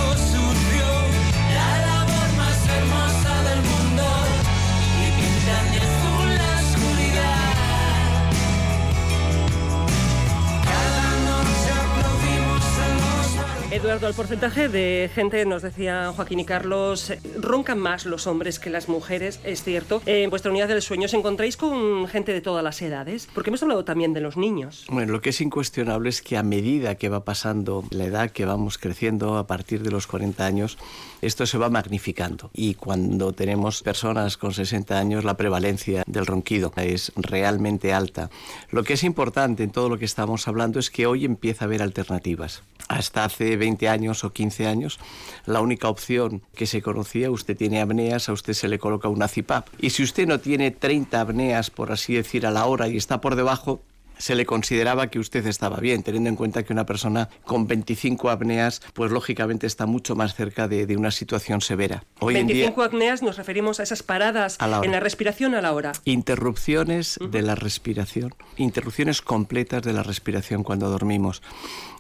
Eduardo, 13.70 14.08
el 14.08 14.14
porcentaje 14.14 14.70
de 14.70 15.12
gente, 15.14 15.46
nos 15.46 15.62
decía 15.62 16.14
Joaquín 16.16 16.40
y 16.40 16.46
Carlos, 16.46 17.12
roncan 17.38 17.78
más 17.78 18.06
los 18.06 18.26
hombres 18.26 18.60
que 18.60 18.70
las 18.70 18.88
mujeres, 18.88 19.42
es 19.44 19.62
cierto. 19.62 20.02
En 20.06 20.30
vuestra 20.30 20.52
unidad 20.52 20.70
del 20.70 20.82
sueño, 20.82 21.08
¿os 21.08 21.14
encontráis 21.14 21.58
con 21.58 22.08
gente 22.08 22.32
de 22.32 22.40
todas 22.40 22.64
las 22.64 22.82
edades? 22.82 23.28
Porque 23.34 23.50
hemos 23.50 23.62
hablado 23.62 23.84
también 23.84 24.14
de 24.14 24.22
los 24.22 24.38
niños. 24.38 24.86
Bueno, 24.90 25.12
lo 25.12 25.20
que 25.20 25.32
es 25.32 25.42
incuestionable 25.42 26.08
es 26.08 26.22
que 26.22 26.38
a 26.38 26.44
medida 26.44 26.96
que 26.96 27.10
va 27.10 27.26
pasando 27.26 27.84
la 27.92 28.06
edad, 28.06 28.32
que 28.32 28.46
vamos 28.46 28.78
creciendo 28.78 29.38
a 29.38 29.48
partir 29.48 29.84
de 29.84 29.92
los 29.92 30.08
40 30.08 30.46
años, 30.46 30.78
esto 31.22 31.46
se 31.46 31.58
va 31.58 31.70
magnificando. 31.70 32.50
Y 32.54 32.76
cuando 32.76 33.34
tenemos 33.34 33.84
personas 33.84 34.38
con 34.38 34.54
60 34.54 34.98
años, 34.98 35.26
la 35.26 35.36
prevalencia 35.36 36.04
del 36.08 36.26
ronquido 36.26 36.72
es 36.78 37.12
realmente 37.18 37.92
alta. 37.92 38.30
Lo 38.72 38.84
que 38.84 38.94
es 38.94 39.04
importante 39.04 39.64
en 39.64 39.72
todo 39.72 39.90
lo 39.90 39.98
que 39.98 40.06
estamos 40.06 40.48
hablando 40.48 40.80
es 40.80 40.90
que 40.90 41.06
hoy 41.06 41.26
empieza 41.26 41.66
a 41.66 41.68
haber 41.68 41.82
alternativas. 41.82 42.64
Hasta 42.88 43.26
hace 43.26 43.57
20 43.58 43.90
años 43.90 44.24
o 44.24 44.32
15 44.32 44.68
años, 44.68 45.00
la 45.46 45.62
única 45.62 45.90
opción 45.90 46.44
que 46.56 46.66
se 46.66 46.82
conocía, 46.82 47.32
usted 47.32 47.58
tiene 47.58 47.82
apneas, 47.82 48.30
a 48.30 48.34
usted 48.34 48.54
se 48.54 48.68
le 48.68 48.80
coloca 48.80 49.08
una 49.08 49.28
CIPAP. 49.28 49.68
Y 49.80 49.90
si 49.92 50.04
usted 50.04 50.28
no 50.28 50.40
tiene 50.40 50.72
30 50.72 51.22
apneas, 51.22 51.70
por 51.70 51.92
así 51.92 52.16
decir, 52.16 52.46
a 52.46 52.52
la 52.52 52.66
hora 52.66 52.88
y 52.88 52.98
está 52.98 53.22
por 53.22 53.36
debajo, 53.36 53.82
se 54.18 54.36
le 54.36 54.46
consideraba 54.46 55.08
que 55.08 55.20
usted 55.20 55.46
estaba 55.48 55.78
bien, 55.78 56.04
teniendo 56.04 56.30
en 56.30 56.36
cuenta 56.36 56.64
que 56.64 56.74
una 56.74 56.86
persona 56.86 57.30
con 57.46 57.68
25 57.68 58.30
apneas, 58.30 58.82
pues 58.94 59.12
lógicamente 59.12 59.68
está 59.68 59.86
mucho 59.86 60.16
más 60.16 60.36
cerca 60.36 60.68
de, 60.68 60.98
una 60.98 61.12
situación 61.12 61.62
severa. 61.62 62.04
Hoy 62.20 62.34
25 62.34 62.82
apneas 62.82 63.22
nos 63.22 63.38
referimos 63.38 63.80
a 63.80 63.84
esas 63.84 64.02
paradas 64.04 64.58
en 64.60 64.92
la 64.92 65.00
respiración 65.00 65.54
a 65.54 65.62
la 65.62 65.74
hora. 65.74 65.92
Interrupciones 66.06 67.20
de 67.22 67.42
la 67.42 67.56
respiración, 67.56 68.34
interrupciones 68.58 69.22
completas 69.22 69.84
de 69.84 69.94
la 69.94 70.04
respiración 70.04 70.64
cuando 70.64 70.90
dormimos. 70.90 71.42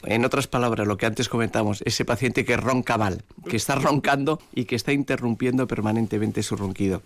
En 0.04 0.26
otras 0.26 0.48
palabras, 0.48 0.88
lo 0.88 0.98
que 0.98 1.06
antes 1.06 1.30
comentamos, 1.30 1.82
ese 1.86 2.06
paciente 2.06 2.46
que 2.46 2.58
ronca 2.58 2.98
mal, 2.98 3.24
que 3.50 3.58
está 3.58 3.76
roncando 3.76 4.40
y 4.54 4.66
que 4.66 4.76
está 4.76 4.94
interrumpiendo 4.94 5.68
permanentemente 5.68 6.44
su 6.44 6.56
ronquido. 6.56 7.02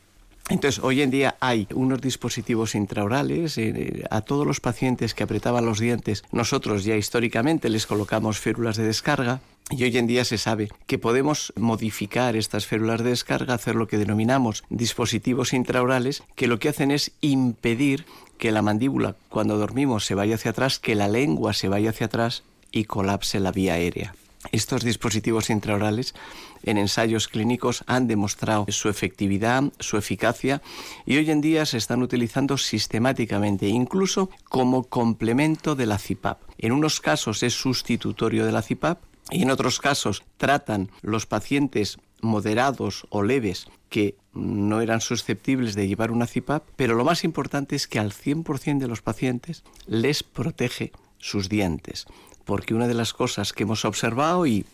Entonces, 0.51 0.83
hoy 0.83 1.01
en 1.01 1.11
día 1.11 1.37
hay 1.39 1.65
unos 1.73 2.01
dispositivos 2.01 2.75
intraorales 2.75 3.57
eh, 3.57 4.03
a 4.09 4.19
todos 4.19 4.45
los 4.45 4.59
pacientes 4.59 5.13
que 5.13 5.23
apretaban 5.23 5.65
los 5.65 5.79
dientes. 5.79 6.25
Nosotros 6.33 6.83
ya 6.83 6.97
históricamente 6.97 7.69
les 7.69 7.87
colocamos 7.87 8.37
férulas 8.37 8.75
de 8.75 8.83
descarga 8.83 9.39
y 9.69 9.85
hoy 9.85 9.97
en 9.97 10.07
día 10.07 10.25
se 10.25 10.37
sabe 10.37 10.67
que 10.87 10.99
podemos 10.99 11.53
modificar 11.55 12.35
estas 12.35 12.65
férulas 12.65 13.01
de 13.01 13.11
descarga, 13.11 13.53
hacer 13.53 13.75
lo 13.75 13.87
que 13.87 13.97
denominamos 13.97 14.65
dispositivos 14.69 15.53
intraorales, 15.53 16.21
que 16.35 16.47
lo 16.47 16.59
que 16.59 16.67
hacen 16.67 16.91
es 16.91 17.13
impedir 17.21 18.05
que 18.37 18.51
la 18.51 18.61
mandíbula 18.61 19.15
cuando 19.29 19.57
dormimos 19.57 20.05
se 20.05 20.15
vaya 20.15 20.35
hacia 20.35 20.51
atrás, 20.51 20.79
que 20.79 20.95
la 20.95 21.07
lengua 21.07 21.53
se 21.53 21.69
vaya 21.69 21.91
hacia 21.91 22.07
atrás 22.07 22.43
y 22.73 22.83
colapse 22.83 23.39
la 23.39 23.53
vía 23.53 23.75
aérea. 23.75 24.15
Estos 24.51 24.83
dispositivos 24.83 25.49
intraorales 25.49 26.15
en 26.63 26.77
ensayos 26.77 27.27
clínicos 27.27 27.83
han 27.87 28.07
demostrado 28.07 28.65
su 28.69 28.89
efectividad, 28.89 29.63
su 29.79 29.97
eficacia 29.97 30.61
y 31.05 31.17
hoy 31.17 31.29
en 31.31 31.41
día 31.41 31.65
se 31.65 31.77
están 31.77 32.01
utilizando 32.01 32.57
sistemáticamente, 32.57 33.67
incluso 33.67 34.29
como 34.49 34.83
complemento 34.83 35.75
de 35.75 35.85
la 35.85 35.97
CIPAP. 35.97 36.39
En 36.57 36.71
unos 36.71 37.01
casos 37.01 37.43
es 37.43 37.53
sustitutorio 37.53 38.45
de 38.45 38.51
la 38.51 38.61
CIPAP 38.61 38.99
y 39.29 39.43
en 39.43 39.51
otros 39.51 39.79
casos 39.79 40.23
tratan 40.37 40.89
los 41.01 41.25
pacientes 41.25 41.97
moderados 42.21 43.07
o 43.09 43.23
leves 43.23 43.67
que 43.89 44.15
no 44.33 44.81
eran 44.81 45.01
susceptibles 45.01 45.75
de 45.75 45.87
llevar 45.87 46.11
una 46.11 46.27
CIPAP, 46.27 46.63
pero 46.75 46.95
lo 46.95 47.03
más 47.03 47.23
importante 47.23 47.75
es 47.75 47.87
que 47.87 47.99
al 47.99 48.11
100% 48.11 48.79
de 48.79 48.87
los 48.87 49.01
pacientes 49.01 49.63
les 49.87 50.23
protege 50.23 50.91
sus 51.17 51.49
dientes 51.49 52.07
porque 52.45 52.73
una 52.73 52.87
de 52.87 52.93
las 52.93 53.13
cosas 53.13 53.53
que 53.53 53.63
hemos 53.63 53.85
observado 53.85 54.45
y 54.45 54.65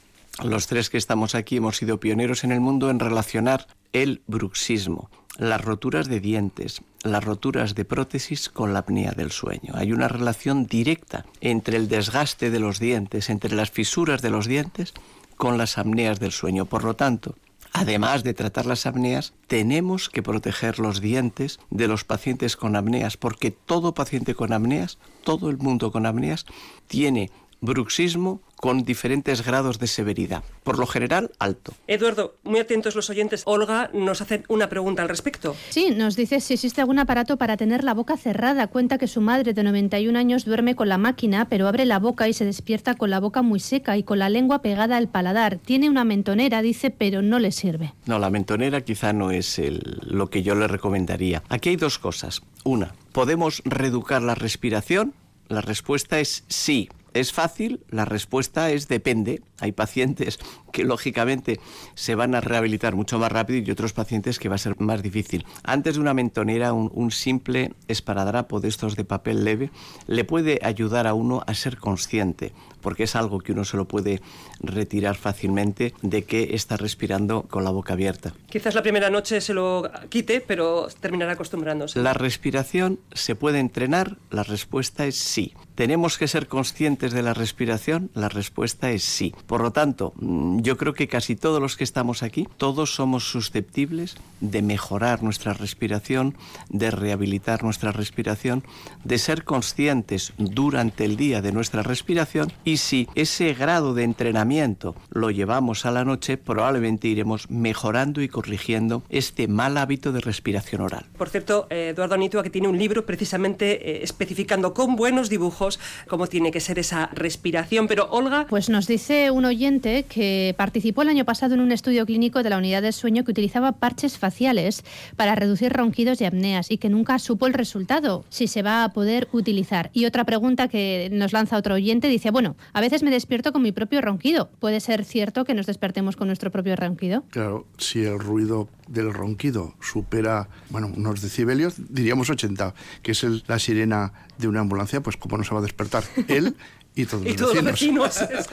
los 0.44 0.68
tres 0.68 0.90
que 0.90 0.98
estamos 0.98 1.36
aquí 1.36 1.58
hemos 1.58 1.78
sido 1.78 2.00
pioneros 2.00 2.44
en 2.44 2.52
el 2.52 2.60
mundo 2.60 2.90
en 2.90 3.00
relacionar 3.00 3.68
el 3.94 4.22
bruxismo, 4.28 5.10
las 5.38 5.64
roturas 5.64 6.08
de 6.08 6.20
dientes, 6.20 6.82
las 7.04 7.24
roturas 7.24 7.76
de 7.76 7.86
prótesis 7.86 8.50
con 8.50 8.74
la 8.74 8.80
apnea 8.80 9.12
del 9.12 9.32
sueño. 9.32 9.74
Hay 9.74 9.92
una 9.92 10.08
relación 10.08 10.66
directa 10.66 11.26
entre 11.42 11.78
el 11.78 11.88
desgaste 11.88 12.52
de 12.52 12.60
los 12.60 12.80
dientes, 12.80 13.30
entre 13.30 13.56
las 13.56 13.72
fisuras 13.72 14.22
de 14.22 14.30
los 14.30 14.48
dientes, 14.48 14.94
con 15.38 15.58
las 15.58 15.78
apneas 15.78 16.20
del 16.20 16.32
sueño. 16.32 16.66
Por 16.66 16.84
lo 16.84 16.96
tanto, 16.96 17.36
Además 17.74 18.24
de 18.24 18.34
tratar 18.34 18.66
las 18.66 18.88
apneas, 18.88 19.34
tenemos 19.46 20.10
que 20.10 20.24
proteger 20.24 20.80
los 20.80 21.00
dientes 21.00 21.60
de 21.70 21.88
los 21.88 22.06
pacientes 22.06 22.56
con 22.56 22.76
apneas, 22.76 23.18
porque 23.18 23.52
todo 23.52 23.94
paciente 23.94 24.34
con 24.34 24.52
apneas, 24.52 24.98
todo 25.24 25.52
el 25.52 25.58
mundo 25.58 25.92
con 25.92 26.08
apneas, 26.08 26.48
tiene 26.88 27.30
bruxismo 27.62 28.42
con 28.56 28.84
diferentes 28.84 29.46
grados 29.46 29.78
de 29.78 29.86
severidad. 29.88 30.44
Por 30.64 30.80
lo 30.80 30.88
general, 30.88 31.32
alto. 31.38 31.74
Eduardo, 31.86 32.34
muy 32.44 32.60
atentos 32.60 32.96
los 32.96 33.10
oyentes. 33.12 33.44
Olga 33.46 33.92
nos 33.94 34.22
hace 34.22 34.44
una 34.48 34.68
pregunta 34.68 35.04
al 35.04 35.10
respecto. 35.10 35.56
Sí, 35.70 35.92
nos 35.96 36.16
dice 36.16 36.40
si 36.40 36.56
existe 36.56 36.82
algún 36.82 36.98
aparato 36.98 37.38
para 37.38 37.56
tener 37.56 37.84
la 37.84 37.94
boca 37.94 38.18
cerrada. 38.18 38.68
Cuenta 38.68 38.98
que 38.98 39.08
su 39.08 39.22
madre 39.22 39.54
de 39.54 39.62
91 39.64 40.18
años 40.18 40.44
duerme 40.46 40.76
con 40.76 40.90
la 40.90 40.98
máquina, 40.98 41.48
pero 41.50 41.68
abre 41.68 41.86
la 41.86 42.00
boca 42.00 42.28
y 42.28 42.34
se 42.34 42.46
despierta 42.46 42.96
con 42.96 43.12
la 43.12 43.20
boca 43.20 43.44
muy 43.44 43.60
seca 43.60 43.96
y 43.96 44.04
con 44.04 44.18
la 44.20 44.30
lengua 44.30 44.62
pegada 44.64 44.98
al 44.98 45.08
paladar. 45.08 45.58
Tiene 45.58 45.90
una 45.90 46.04
mentonera, 46.04 46.62
dice, 46.64 46.90
pero 46.90 47.22
no 47.22 47.38
le 47.38 47.52
sirve. 47.52 47.94
No, 48.08 48.18
la 48.18 48.32
mentonera 48.32 48.82
quizá 48.82 49.14
no 49.14 49.30
es 49.30 49.60
el- 49.60 50.00
lo 50.02 50.30
que 50.32 50.42
yo 50.42 50.56
le 50.56 50.68
recomendaría. 50.68 51.44
Aquí 51.50 51.70
hay 51.70 51.76
dos 51.76 52.00
cosas. 52.00 52.42
Una, 52.64 52.94
¿podemos 53.12 53.62
reeducar 53.66 54.22
la 54.24 54.34
respiración? 54.36 55.14
La 55.48 55.62
respuesta 55.62 56.20
es 56.20 56.44
sí. 56.48 56.90
¿Es 57.18 57.34
fácil? 57.34 57.84
La 57.90 58.06
respuesta 58.06 58.70
es 58.70 58.88
depende. 58.88 59.42
Hay 59.60 59.72
pacientes 59.72 60.40
que 60.72 60.84
lógicamente 60.84 61.60
se 61.96 62.16
van 62.16 62.36
a 62.36 62.42
rehabilitar 62.42 62.96
mucho 62.96 63.20
más 63.20 63.32
rápido 63.32 63.60
y 63.60 63.72
otros 63.72 63.94
pacientes 63.94 64.40
que 64.40 64.50
va 64.50 64.56
a 64.56 64.60
ser 64.60 64.80
más 64.80 65.02
difícil. 65.02 65.46
Antes 65.64 65.96
de 65.96 66.02
una 66.02 66.14
mentonera, 66.14 66.74
un, 66.74 66.92
un 66.94 67.12
simple 67.12 67.74
esparadrapo 67.88 68.60
de 68.60 68.68
estos 68.68 68.96
de 68.96 69.04
papel 69.04 69.44
leve 69.44 69.72
le 70.08 70.24
puede 70.24 70.60
ayudar 70.64 71.08
a 71.08 71.14
uno 71.14 71.44
a 71.48 71.54
ser 71.54 71.78
consciente, 71.78 72.54
porque 72.82 73.04
es 73.04 73.16
algo 73.16 73.40
que 73.40 73.52
uno 73.52 73.66
se 73.66 73.78
lo 73.78 73.88
puede 73.88 74.22
retirar 74.60 75.16
fácilmente 75.16 75.94
de 76.02 76.24
que 76.24 76.56
está 76.56 76.78
respirando 76.78 77.44
con 77.44 77.64
la 77.64 77.72
boca 77.72 77.94
abierta. 77.94 78.34
Quizás 78.50 78.76
la 78.76 78.82
primera 78.82 79.10
noche 79.10 79.42
se 79.42 79.54
lo 79.54 79.90
quite, 80.10 80.42
pero 80.42 80.88
terminará 81.00 81.34
acostumbrándose. 81.34 82.00
¿La 82.00 82.14
respiración 82.14 83.00
se 83.14 83.36
puede 83.36 83.60
entrenar? 83.60 84.18
La 84.30 84.44
respuesta 84.44 85.06
es 85.06 85.16
sí. 85.16 85.54
¿Tenemos 85.76 86.18
que 86.18 86.28
ser 86.28 86.48
conscientes 86.48 87.14
de 87.14 87.22
la 87.22 87.34
respiración? 87.34 88.10
La 88.14 88.30
respuesta 88.30 88.92
es 88.92 89.04
sí. 89.04 89.34
Por 89.48 89.62
lo 89.62 89.72
tanto, 89.72 90.14
mm, 90.18 90.60
yo 90.60 90.78
creo 90.78 90.94
que 90.94 91.08
casi 91.08 91.36
todos 91.36 91.62
los 91.62 91.78
que 91.78 91.84
estamos 91.84 92.22
aquí, 92.22 92.48
todos 92.58 92.94
somos 92.94 93.30
susceptibles 93.30 94.16
de 94.42 94.62
mejorar 94.62 95.24
nuestra 95.24 95.54
respiración, 95.54 96.36
de 96.70 96.92
rehabilitar 96.92 97.64
nuestra 97.64 97.92
respiración, 97.92 98.64
de 99.04 99.18
ser 99.18 99.46
conscientes 99.46 100.34
durante 100.38 101.06
el 101.06 101.16
día 101.16 101.42
de 101.42 101.52
nuestra 101.52 101.82
respiración 101.82 102.52
y 102.64 102.78
si 102.78 103.08
ese 103.16 103.54
grado 103.54 103.94
de 103.94 104.04
entrenamiento 104.04 104.96
lo 105.10 105.32
llevamos 105.32 105.86
a 105.86 105.92
la 105.92 106.04
noche, 106.04 106.38
probablemente 106.38 107.08
iremos 107.08 107.50
mejorando 107.50 108.22
y 108.22 108.28
corrigiendo 108.28 109.04
este 109.10 109.48
mal 109.48 109.78
hábito 109.78 110.12
de 110.12 110.22
respiración 110.22 110.82
oral. 110.82 111.06
Por 111.18 111.30
cierto, 111.30 111.68
eh, 111.70 111.90
Eduardo 111.94 112.16
Anitua, 112.16 112.44
que 112.44 112.50
tiene 112.50 112.68
un 112.68 112.78
libro 112.78 113.06
precisamente 113.06 113.90
eh, 113.90 114.04
especificando 114.04 114.74
con 114.74 114.96
buenos 114.96 115.30
dibujos 115.30 115.80
cómo 116.08 116.28
tiene 116.28 116.52
que 116.52 116.60
ser 116.60 116.80
esa 116.80 117.08
respiración. 117.14 117.88
Pero 117.88 118.10
Olga, 118.12 118.46
Pues 118.50 118.70
nos 118.70 118.88
dice 118.88 119.32
un 119.32 119.37
oyente 119.46 120.04
que 120.04 120.54
participó 120.58 121.02
el 121.02 121.10
año 121.10 121.26
pasado 121.26 121.54
en 121.56 121.62
un 121.62 121.72
estudio 121.72 122.06
clínico 122.06 122.44
de 122.44 122.50
la 122.50 122.58
unidad 122.58 122.82
de 122.82 122.92
sueño 122.92 123.24
que 123.24 123.32
utilizaba 123.32 123.74
parches 123.74 124.18
faciales 124.18 124.84
para 125.16 125.36
reducir 125.36 125.72
ronquidos 125.74 126.22
y 126.22 126.26
apneas 126.26 126.72
y 126.72 126.78
que 126.78 126.90
nunca 126.90 127.20
supo 127.20 127.48
el 127.48 127.54
resultado, 127.54 128.26
si 128.30 128.48
se 128.48 128.62
va 128.64 128.84
a 128.84 128.90
poder 128.94 129.28
utilizar. 129.32 129.90
Y 129.94 130.06
otra 130.06 130.24
pregunta 130.26 130.68
que 130.68 131.10
nos 131.12 131.34
lanza 131.34 131.58
otro 131.58 131.76
oyente 131.76 132.08
dice, 132.08 132.32
bueno, 132.32 132.56
a 132.74 132.82
veces 132.82 133.04
me 133.04 133.12
despierto 133.12 133.52
con 133.52 133.62
mi 133.62 133.72
propio 133.72 134.02
ronquido. 134.02 134.50
¿Puede 134.60 134.80
ser 134.80 135.06
cierto 135.06 135.46
que 135.46 135.54
nos 135.54 135.66
despertemos 135.66 136.16
con 136.16 136.28
nuestro 136.28 136.52
propio 136.52 136.76
ronquido? 136.76 137.24
Claro, 137.30 137.66
si 137.78 138.04
el 138.04 138.20
ruido 138.20 138.70
del 138.88 139.14
ronquido 139.14 139.74
supera, 139.82 140.48
bueno, 140.70 140.92
unos 140.96 141.22
decibelios, 141.22 141.76
diríamos 141.90 142.30
80, 142.30 142.74
que 143.02 143.12
es 143.12 143.24
el- 143.24 143.44
la 143.48 143.60
sirena 143.60 144.14
de 144.38 144.48
una 144.48 144.62
ambulancia, 144.62 145.02
pues 145.02 145.18
cómo 145.18 145.38
no 145.38 145.44
se 145.44 145.54
va 145.54 145.60
a 145.60 145.64
despertar 145.64 146.04
él 146.28 146.56
y 146.98 147.06
todos 147.06 147.26
y 147.26 147.30
los 147.30 147.38
todos 147.38 147.56
los 147.56 147.64
vecinos. 147.66 148.20
vecinos. 148.20 148.48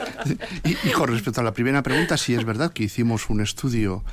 Y, 0.63 0.89
y 0.89 0.91
con 0.91 1.09
respecto 1.09 1.41
a 1.41 1.43
la 1.43 1.53
primera 1.53 1.83
pregunta, 1.83 2.17
sí 2.17 2.33
es 2.33 2.45
verdad 2.45 2.71
que 2.71 2.83
hicimos 2.83 3.29
un 3.29 3.41
estudio 3.41 4.03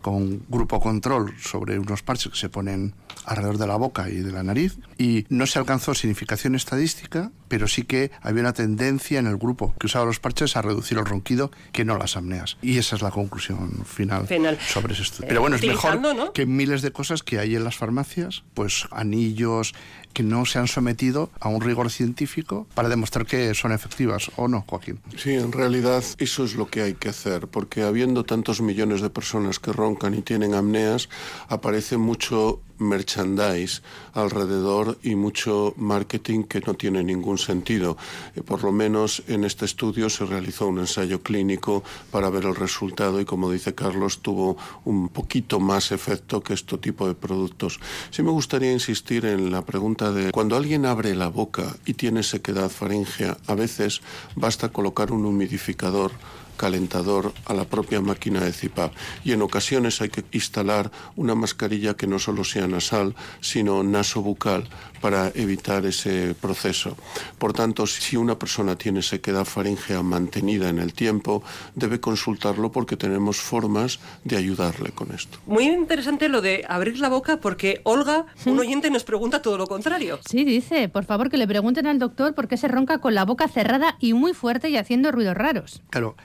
con 0.00 0.42
grupo 0.48 0.80
control 0.80 1.34
sobre 1.40 1.78
unos 1.78 2.02
parches 2.02 2.32
que 2.32 2.38
se 2.38 2.48
ponen 2.48 2.94
alrededor 3.26 3.58
de 3.58 3.66
la 3.66 3.76
boca 3.76 4.08
y 4.08 4.16
de 4.16 4.32
la 4.32 4.42
nariz 4.42 4.78
y 4.98 5.26
no 5.28 5.46
se 5.46 5.58
alcanzó 5.58 5.94
significación 5.94 6.54
estadística, 6.54 7.30
pero 7.48 7.68
sí 7.68 7.82
que 7.84 8.10
había 8.22 8.40
una 8.42 8.52
tendencia 8.52 9.18
en 9.18 9.26
el 9.26 9.36
grupo 9.36 9.74
que 9.78 9.86
usaba 9.86 10.06
los 10.06 10.20
parches 10.20 10.56
a 10.56 10.62
reducir 10.62 10.98
el 10.98 11.04
ronquido 11.04 11.50
que 11.72 11.84
no 11.84 11.98
las 11.98 12.16
apneas. 12.16 12.56
Y 12.62 12.78
esa 12.78 12.96
es 12.96 13.02
la 13.02 13.10
conclusión 13.10 13.84
final, 13.84 14.26
Final. 14.26 14.58
sobre 14.60 14.94
ese 14.94 15.02
estudio. 15.02 15.26
Eh, 15.26 15.28
Pero 15.28 15.40
bueno, 15.42 15.56
es 15.56 15.66
mejor 15.66 16.00
¿no? 16.00 16.32
que 16.32 16.46
miles 16.46 16.82
de 16.82 16.92
cosas 16.92 17.22
que 17.22 17.38
hay 17.38 17.56
en 17.56 17.64
las 17.64 17.76
farmacias, 17.76 18.42
pues 18.54 18.86
anillos 18.90 19.74
que 20.12 20.22
no 20.24 20.44
se 20.44 20.58
han 20.58 20.66
sometido 20.66 21.30
a 21.38 21.48
un 21.48 21.60
rigor 21.60 21.90
científico 21.90 22.66
para 22.74 22.88
demostrar 22.88 23.26
que 23.26 23.54
son 23.54 23.72
efectivas 23.72 24.30
o 24.36 24.48
no, 24.48 24.64
Joaquín. 24.66 24.98
Sí, 25.16 25.34
en 25.34 25.52
realidad 25.52 26.02
eso 26.18 26.44
es 26.44 26.54
lo 26.54 26.66
que 26.66 26.82
hay 26.82 26.94
que 26.94 27.10
hacer, 27.10 27.46
porque 27.46 27.82
habiendo 27.82 28.24
tantos 28.24 28.60
millones 28.60 29.02
de 29.02 29.10
personas 29.10 29.60
que 29.60 29.72
roncan 29.72 29.89
y 30.12 30.22
tienen 30.22 30.54
apneas, 30.54 31.08
aparece 31.48 31.96
mucho 31.96 32.60
merchandise 32.80 33.82
alrededor 34.14 34.98
y 35.02 35.14
mucho 35.14 35.74
marketing 35.76 36.44
que 36.44 36.60
no 36.60 36.74
tiene 36.74 37.04
ningún 37.04 37.38
sentido. 37.38 37.96
Eh, 38.34 38.42
Por 38.42 38.64
lo 38.64 38.72
menos 38.72 39.22
en 39.28 39.44
este 39.44 39.66
estudio 39.66 40.08
se 40.08 40.24
realizó 40.24 40.66
un 40.66 40.78
ensayo 40.78 41.22
clínico 41.22 41.84
para 42.10 42.30
ver 42.30 42.44
el 42.44 42.56
resultado 42.56 43.20
y 43.20 43.24
como 43.24 43.50
dice 43.50 43.74
Carlos 43.74 44.20
tuvo 44.20 44.56
un 44.84 45.08
poquito 45.08 45.60
más 45.60 45.92
efecto 45.92 46.42
que 46.42 46.54
este 46.54 46.78
tipo 46.78 47.06
de 47.06 47.14
productos. 47.14 47.78
Sí 48.10 48.22
me 48.22 48.30
gustaría 48.30 48.72
insistir 48.72 49.26
en 49.26 49.52
la 49.52 49.62
pregunta 49.62 50.10
de 50.12 50.32
cuando 50.32 50.56
alguien 50.56 50.86
abre 50.86 51.14
la 51.14 51.28
boca 51.28 51.76
y 51.84 51.94
tiene 51.94 52.22
sequedad 52.22 52.70
faríngea, 52.70 53.36
a 53.46 53.54
veces 53.54 54.00
basta 54.34 54.70
colocar 54.70 55.12
un 55.12 55.26
humidificador 55.26 56.12
calentador 56.60 57.32
a 57.46 57.54
la 57.54 57.64
propia 57.64 58.02
máquina 58.02 58.40
de 58.40 58.52
CIPAP 58.52 58.92
y 59.24 59.32
en 59.32 59.40
ocasiones 59.40 60.02
hay 60.02 60.10
que 60.10 60.24
instalar 60.32 60.90
una 61.16 61.34
mascarilla 61.34 61.94
que 61.94 62.06
no 62.06 62.18
solo 62.18 62.44
sea 62.44 62.66
nasal 62.66 63.14
sino 63.40 63.82
nasobucal 63.82 64.68
para 65.00 65.28
evitar 65.34 65.86
ese 65.86 66.34
proceso. 66.34 66.96
Por 67.38 67.52
tanto, 67.52 67.86
si 67.86 68.16
una 68.16 68.38
persona 68.38 68.76
tiene 68.76 69.02
sequedad 69.02 69.44
faríngea 69.44 70.02
mantenida 70.02 70.68
en 70.68 70.78
el 70.78 70.92
tiempo, 70.92 71.42
debe 71.74 72.00
consultarlo 72.00 72.70
porque 72.70 72.96
tenemos 72.96 73.38
formas 73.38 74.00
de 74.24 74.36
ayudarle 74.36 74.90
con 74.90 75.12
esto. 75.12 75.38
Muy 75.46 75.64
interesante 75.64 76.28
lo 76.28 76.40
de 76.40 76.64
abrir 76.68 76.98
la 76.98 77.08
boca 77.08 77.38
porque 77.38 77.80
Olga, 77.84 78.26
un 78.46 78.58
oyente, 78.58 78.90
nos 78.90 79.04
pregunta 79.04 79.42
todo 79.42 79.58
lo 79.58 79.66
contrario. 79.66 80.18
Sí, 80.28 80.44
dice, 80.44 80.88
por 80.88 81.04
favor 81.04 81.30
que 81.30 81.36
le 81.36 81.46
pregunten 81.46 81.86
al 81.86 81.98
doctor 81.98 82.34
por 82.34 82.48
qué 82.48 82.56
se 82.56 82.68
ronca 82.68 82.98
con 82.98 83.14
la 83.14 83.24
boca 83.24 83.48
cerrada 83.48 83.96
y 84.00 84.12
muy 84.12 84.34
fuerte 84.34 84.70
y 84.70 84.76
haciendo 84.76 85.12
ruidos 85.12 85.36
raros. 85.36 85.82
Claro, 85.90 86.16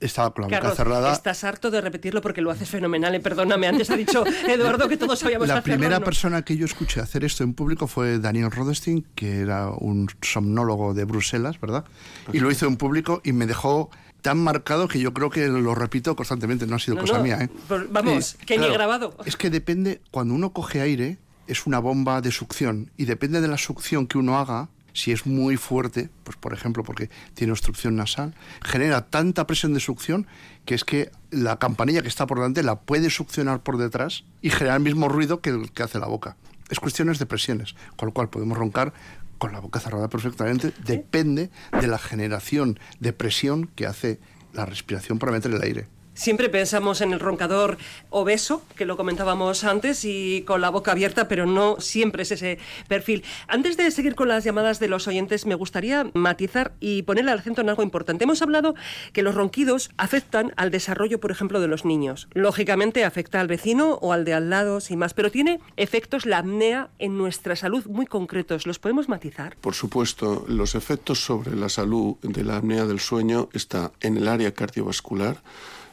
estaba 0.00 0.32
con 0.32 0.42
la 0.42 0.48
boca 0.48 0.58
Carlos, 0.60 0.76
cerrada. 0.76 1.12
estás 1.12 1.44
harto 1.44 1.70
de 1.70 1.80
repetirlo 1.80 2.20
porque 2.22 2.40
lo 2.40 2.50
haces 2.50 2.68
fenomenal. 2.68 3.14
eh, 3.14 3.20
Perdóname, 3.20 3.66
antes 3.66 3.90
ha 3.90 3.96
dicho 3.96 4.24
Eduardo 4.48 4.88
que 4.88 4.96
todos 4.96 5.18
sabíamos 5.18 5.48
La 5.48 5.54
hacerlo, 5.58 5.74
primera 5.76 5.98
¿no? 5.98 6.04
persona 6.04 6.42
que 6.42 6.56
yo 6.56 6.64
escuché 6.64 7.00
hacer 7.00 7.24
esto 7.24 7.44
en 7.44 7.54
público 7.54 7.86
fue 7.86 8.18
Daniel 8.18 8.50
Rodestein, 8.50 9.06
que 9.14 9.40
era 9.40 9.68
un 9.70 10.08
somnólogo 10.22 10.94
de 10.94 11.04
Bruselas, 11.04 11.60
¿verdad? 11.60 11.84
Y 12.32 12.40
lo 12.40 12.50
hizo 12.50 12.66
en 12.66 12.76
público 12.76 13.20
y 13.24 13.32
me 13.32 13.46
dejó 13.46 13.90
tan 14.22 14.38
marcado 14.38 14.86
que 14.88 15.00
yo 15.00 15.14
creo 15.14 15.30
que 15.30 15.48
lo 15.48 15.74
repito 15.74 16.14
constantemente, 16.16 16.66
no 16.66 16.76
ha 16.76 16.78
sido 16.78 16.96
No, 16.96 17.00
cosa 17.02 17.18
no, 17.18 17.24
mía, 17.24 17.38
¿eh? 17.40 17.48
pues 17.68 17.90
vamos, 17.90 18.36
que 18.44 18.58
ni 18.58 18.68
grabado. 18.68 19.14
Es 19.24 19.36
que 19.36 19.48
depende, 19.50 20.00
cuando 20.10 20.34
uno 20.34 20.52
coge 20.52 20.80
aire, 20.80 21.18
es 21.46 21.66
una 21.66 21.78
bomba 21.78 22.20
de 22.20 22.30
succión 22.30 22.90
y 22.96 23.06
depende 23.06 23.40
de 23.40 23.48
la 23.48 23.58
succión 23.58 24.06
que 24.06 24.18
uno 24.18 24.38
haga, 24.38 24.68
si 25.00 25.12
es 25.12 25.26
muy 25.26 25.56
fuerte, 25.56 26.10
pues 26.24 26.36
por 26.36 26.52
ejemplo 26.52 26.84
porque 26.84 27.10
tiene 27.34 27.52
obstrucción 27.52 27.96
nasal, 27.96 28.34
genera 28.62 29.06
tanta 29.06 29.46
presión 29.46 29.72
de 29.72 29.80
succión 29.80 30.26
que 30.64 30.74
es 30.74 30.84
que 30.84 31.10
la 31.30 31.58
campanilla 31.58 32.02
que 32.02 32.08
está 32.08 32.26
por 32.26 32.38
delante 32.38 32.62
la 32.62 32.80
puede 32.80 33.10
succionar 33.10 33.62
por 33.62 33.78
detrás 33.78 34.24
y 34.42 34.50
generar 34.50 34.76
el 34.76 34.84
mismo 34.84 35.08
ruido 35.08 35.40
que 35.40 35.50
el 35.50 35.72
que 35.72 35.82
hace 35.82 35.98
la 35.98 36.06
boca. 36.06 36.36
Es 36.68 36.80
cuestiones 36.80 37.18
de 37.18 37.26
presiones, 37.26 37.74
con 37.96 38.08
lo 38.08 38.12
cual 38.12 38.28
podemos 38.28 38.56
roncar 38.56 38.92
con 39.38 39.52
la 39.52 39.60
boca 39.60 39.80
cerrada 39.80 40.08
perfectamente, 40.08 40.72
depende 40.84 41.50
de 41.80 41.86
la 41.86 41.98
generación 41.98 42.78
de 43.00 43.14
presión 43.14 43.70
que 43.74 43.86
hace 43.86 44.20
la 44.52 44.66
respiración 44.66 45.18
para 45.18 45.32
meter 45.32 45.50
el 45.50 45.62
aire. 45.62 45.88
Siempre 46.20 46.50
pensamos 46.50 47.00
en 47.00 47.14
el 47.14 47.18
roncador 47.18 47.78
obeso, 48.10 48.62
que 48.76 48.84
lo 48.84 48.98
comentábamos 48.98 49.64
antes, 49.64 50.04
y 50.04 50.42
con 50.42 50.60
la 50.60 50.68
boca 50.68 50.92
abierta, 50.92 51.28
pero 51.28 51.46
no 51.46 51.80
siempre 51.80 52.24
es 52.24 52.30
ese 52.30 52.58
perfil. 52.88 53.24
Antes 53.48 53.78
de 53.78 53.90
seguir 53.90 54.14
con 54.14 54.28
las 54.28 54.44
llamadas 54.44 54.80
de 54.80 54.88
los 54.88 55.08
oyentes, 55.08 55.46
me 55.46 55.54
gustaría 55.54 56.10
matizar 56.12 56.74
y 56.78 57.04
poner 57.04 57.24
el 57.24 57.30
acento 57.30 57.62
en 57.62 57.70
algo 57.70 57.82
importante. 57.82 58.24
Hemos 58.24 58.42
hablado 58.42 58.74
que 59.14 59.22
los 59.22 59.34
ronquidos 59.34 59.92
afectan 59.96 60.52
al 60.58 60.70
desarrollo, 60.70 61.20
por 61.20 61.30
ejemplo, 61.30 61.58
de 61.58 61.68
los 61.68 61.86
niños. 61.86 62.28
Lógicamente 62.34 63.06
afecta 63.06 63.40
al 63.40 63.48
vecino 63.48 63.94
o 64.02 64.12
al 64.12 64.26
de 64.26 64.34
al 64.34 64.50
lado, 64.50 64.80
sin 64.80 64.98
más, 64.98 65.14
pero 65.14 65.30
tiene 65.30 65.58
efectos 65.78 66.26
la 66.26 66.40
apnea 66.40 66.90
en 66.98 67.16
nuestra 67.16 67.56
salud 67.56 67.86
muy 67.86 68.04
concretos. 68.04 68.66
¿Los 68.66 68.78
podemos 68.78 69.08
matizar? 69.08 69.56
Por 69.62 69.72
supuesto, 69.74 70.44
los 70.48 70.74
efectos 70.74 71.24
sobre 71.24 71.56
la 71.56 71.70
salud 71.70 72.16
de 72.20 72.44
la 72.44 72.58
apnea 72.58 72.84
del 72.84 73.00
sueño 73.00 73.48
está 73.54 73.92
en 74.02 74.18
el 74.18 74.28
área 74.28 74.52
cardiovascular, 74.52 75.38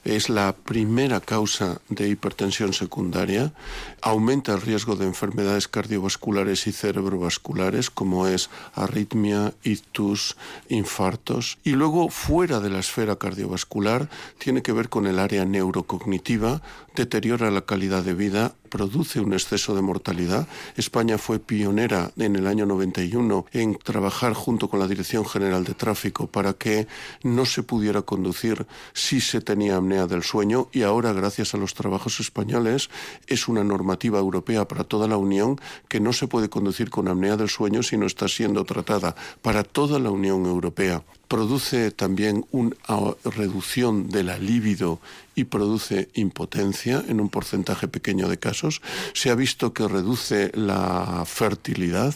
es 0.08 0.30
la 0.30 0.56
primera 0.56 1.20
causa 1.20 1.82
de 1.90 2.08
hipertensión 2.08 2.72
secundaria, 2.72 3.54
aumenta 4.02 4.54
el 4.54 4.62
riesgo 4.62 4.96
de 4.96 5.06
enfermedades 5.06 5.68
cardiovasculares 5.68 6.66
y 6.68 6.72
cerebrovasculares 6.72 7.90
como 7.90 8.28
es 8.28 8.50
arritmia, 8.74 9.54
ictus, 9.64 10.38
infartos. 10.70 11.58
Y 11.64 11.72
luego, 11.72 12.10
fuera 12.10 12.62
de 12.62 12.70
la 12.70 12.80
esfera 12.80 13.18
cardiovascular, 13.18 14.10
tiene 14.38 14.62
que 14.62 14.72
ver 14.72 14.88
con 14.88 15.08
el 15.08 15.20
área 15.20 15.44
neurocognitiva, 15.44 16.62
deteriora 16.96 17.52
la 17.52 17.62
calidad 17.62 18.04
de 18.04 18.14
vida, 18.14 18.54
produce 18.68 19.20
un 19.20 19.34
exceso 19.34 19.76
de 19.76 19.82
mortalidad. 19.82 20.48
España 20.76 21.18
fue 21.18 21.40
pionera 21.40 22.12
en 22.18 22.36
el 22.36 22.48
año 22.48 22.66
91 22.66 23.46
en 23.52 23.76
trabajar 23.76 24.34
junto 24.34 24.70
con 24.70 24.80
la 24.80 24.88
Dirección 24.88 25.26
General 25.26 25.64
de 25.64 25.74
Tráfico 25.74 26.28
para 26.28 26.54
que 26.54 26.88
no 27.24 27.46
se 27.46 27.64
pudiera 27.64 28.02
conducir 28.04 28.68
si 28.94 29.22
se 29.22 29.42
tenía 29.42 29.78
apnea 29.78 30.08
del 30.08 30.24
sueño. 30.24 30.70
Y 30.72 30.84
ahora 30.84 31.14
gracias 31.14 31.54
a 31.54 31.58
los 31.58 31.74
trabajos 31.74 32.20
españoles 32.20 32.90
es 33.28 33.48
una 33.48 33.64
normativa 33.64 34.20
europea 34.20 34.68
para 34.68 34.84
toda 34.84 35.08
la 35.08 35.18
Unión 35.18 35.60
que 35.88 36.00
no 36.00 36.14
se 36.14 36.28
puede 36.28 36.50
conducir 36.50 36.90
con 36.90 37.08
apnea 37.08 37.38
del 37.38 37.50
sueño 37.50 37.84
si 37.84 37.98
no 37.98 38.06
está 38.06 38.28
siendo 38.28 38.64
tratada. 38.66 39.16
Para 39.42 39.64
toda 39.64 40.00
la 40.00 40.12
Unión 40.12 40.46
Europea 40.46 41.04
produce 41.28 41.92
también 41.92 42.46
una 42.52 42.76
reducción 43.24 44.10
de 44.10 44.24
la 44.24 44.38
libido 44.38 45.00
y 45.36 45.44
produce 45.44 46.10
impotencia 46.16 47.04
en 47.08 47.22
un 47.22 47.30
porcentaje 47.30 47.88
pequeño 47.88 48.28
de 48.28 48.40
casos. 48.40 48.82
Se 49.14 49.30
ha 49.30 49.36
visto 49.36 49.72
que 49.72 49.88
reduce 49.88 50.52
la 50.56 51.24
fertilidad, 51.26 52.16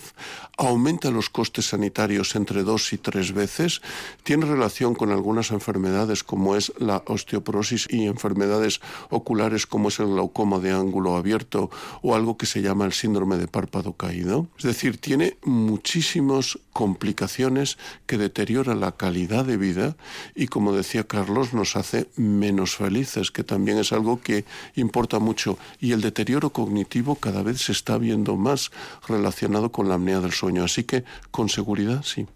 aumenta 0.67 1.11
los 1.11 1.29
costes 1.29 1.69
sanitarios 1.69 2.35
entre 2.35 2.63
dos 2.63 2.93
y 2.93 2.97
tres 2.97 3.33
veces, 3.33 3.81
tiene 4.23 4.45
relación 4.45 4.93
con 4.93 5.11
algunas 5.11 5.51
enfermedades 5.51 6.23
como 6.23 6.55
es 6.55 6.71
la 6.77 7.03
osteoporosis 7.07 7.87
y 7.89 8.05
enfermedades 8.05 8.79
oculares 9.09 9.65
como 9.65 9.89
es 9.89 9.99
el 9.99 10.07
glaucoma 10.07 10.59
de 10.59 10.71
ángulo 10.71 11.15
abierto 11.15 11.69
o 12.01 12.15
algo 12.15 12.37
que 12.37 12.45
se 12.45 12.61
llama 12.61 12.85
el 12.85 12.93
síndrome 12.93 13.37
de 13.37 13.47
párpado 13.47 13.93
caído. 13.93 14.47
Es 14.57 14.63
decir, 14.63 14.97
tiene 14.97 15.37
muchísimas 15.43 16.59
complicaciones 16.73 17.77
que 18.05 18.17
deterioran 18.17 18.79
la 18.79 18.93
calidad 18.93 19.45
de 19.45 19.57
vida 19.57 19.95
y, 20.35 20.47
como 20.47 20.73
decía 20.73 21.05
Carlos, 21.05 21.53
nos 21.53 21.75
hace 21.75 22.07
menos 22.15 22.75
felices, 22.75 23.31
que 23.31 23.43
también 23.43 23.77
es 23.77 23.91
algo 23.91 24.21
que 24.21 24.45
importa 24.75 25.19
mucho. 25.19 25.57
Y 25.79 25.91
el 25.91 26.01
deterioro 26.01 26.51
cognitivo 26.51 27.15
cada 27.15 27.43
vez 27.43 27.61
se 27.61 27.71
está 27.71 27.97
viendo 27.97 28.37
más 28.37 28.71
relacionado 29.07 29.71
con 29.71 29.89
la 29.89 29.95
apnea 29.95 30.19
del 30.19 30.31
sueño. 30.31 30.50
Así 30.59 30.83
que, 30.83 31.03
con 31.31 31.49
seguridad, 31.49 32.03
sí 32.03 32.27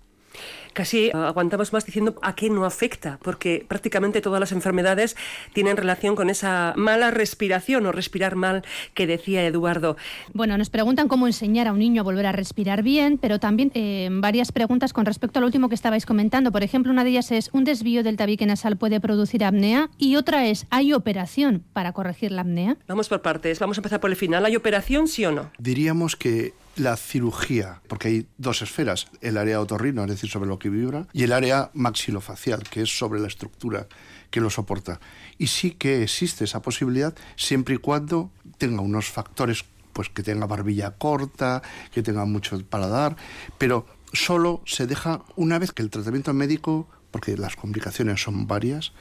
casi 0.75 1.09
aguantamos 1.11 1.73
más 1.73 1.85
diciendo 1.85 2.15
a 2.21 2.35
qué 2.35 2.49
no 2.51 2.65
afecta, 2.65 3.17
porque 3.23 3.65
prácticamente 3.67 4.21
todas 4.21 4.39
las 4.39 4.51
enfermedades 4.51 5.15
tienen 5.53 5.77
relación 5.77 6.15
con 6.15 6.29
esa 6.29 6.73
mala 6.75 7.09
respiración 7.09 7.85
o 7.87 7.91
respirar 7.91 8.35
mal 8.35 8.63
que 8.93 9.07
decía 9.07 9.43
Eduardo. 9.45 9.95
Bueno, 10.33 10.57
nos 10.57 10.69
preguntan 10.69 11.07
cómo 11.07 11.25
enseñar 11.27 11.67
a 11.67 11.71
un 11.71 11.79
niño 11.79 12.01
a 12.01 12.03
volver 12.03 12.27
a 12.27 12.33
respirar 12.33 12.83
bien, 12.83 13.17
pero 13.17 13.39
también 13.39 13.71
eh, 13.73 14.09
varias 14.11 14.51
preguntas 14.51 14.91
con 14.91 15.05
respecto 15.05 15.39
al 15.39 15.45
último 15.45 15.69
que 15.69 15.75
estabais 15.75 16.05
comentando. 16.05 16.51
Por 16.51 16.61
ejemplo, 16.61 16.91
una 16.91 17.05
de 17.05 17.11
ellas 17.11 17.31
es, 17.31 17.49
¿un 17.53 17.63
desvío 17.63 18.03
del 18.03 18.17
tabique 18.17 18.45
nasal 18.45 18.77
puede 18.77 18.99
producir 18.99 19.45
apnea? 19.45 19.89
Y 19.97 20.17
otra 20.17 20.45
es, 20.45 20.67
¿hay 20.69 20.91
operación 20.91 21.63
para 21.71 21.93
corregir 21.93 22.33
la 22.33 22.41
apnea? 22.41 22.77
Vamos 22.87 23.07
por 23.07 23.21
partes, 23.21 23.59
vamos 23.59 23.77
a 23.77 23.79
empezar 23.79 24.01
por 24.01 24.09
el 24.09 24.17
final. 24.17 24.45
¿Hay 24.45 24.57
operación, 24.57 25.07
sí 25.07 25.23
o 25.23 25.31
no? 25.31 25.51
Diríamos 25.57 26.17
que 26.17 26.53
la 26.75 26.97
cirugía, 26.97 27.81
porque 27.87 28.07
hay 28.07 28.27
dos 28.37 28.61
esferas, 28.61 29.07
el 29.21 29.37
área 29.37 29.61
otorrino, 29.61 30.03
es 30.03 30.09
decir, 30.09 30.29
sobre 30.29 30.47
lo 30.47 30.59
que 30.59 30.69
vibra, 30.69 31.07
y 31.13 31.23
el 31.23 31.31
área 31.31 31.71
maxilofacial, 31.73 32.63
que 32.63 32.81
es 32.81 32.97
sobre 32.97 33.19
la 33.19 33.27
estructura 33.27 33.87
que 34.29 34.41
lo 34.41 34.49
soporta. 34.49 34.99
Y 35.37 35.47
sí 35.47 35.71
que 35.71 36.03
existe 36.03 36.43
esa 36.43 36.61
posibilidad 36.61 37.15
siempre 37.35 37.75
y 37.75 37.77
cuando 37.77 38.31
tenga 38.57 38.81
unos 38.81 39.07
factores, 39.07 39.63
pues 39.93 40.09
que 40.09 40.23
tenga 40.23 40.45
barbilla 40.45 40.91
corta, 40.91 41.61
que 41.93 42.03
tenga 42.03 42.25
mucho 42.25 42.59
paladar, 42.65 43.15
pero 43.57 43.85
solo 44.11 44.61
se 44.65 44.87
deja 44.87 45.23
una 45.35 45.59
vez 45.59 45.71
que 45.71 45.81
el 45.81 45.89
tratamiento 45.89 46.33
médico, 46.33 46.89
porque 47.11 47.37
las 47.37 47.55
complicaciones 47.55 48.21
son 48.21 48.47
varias, 48.47 48.91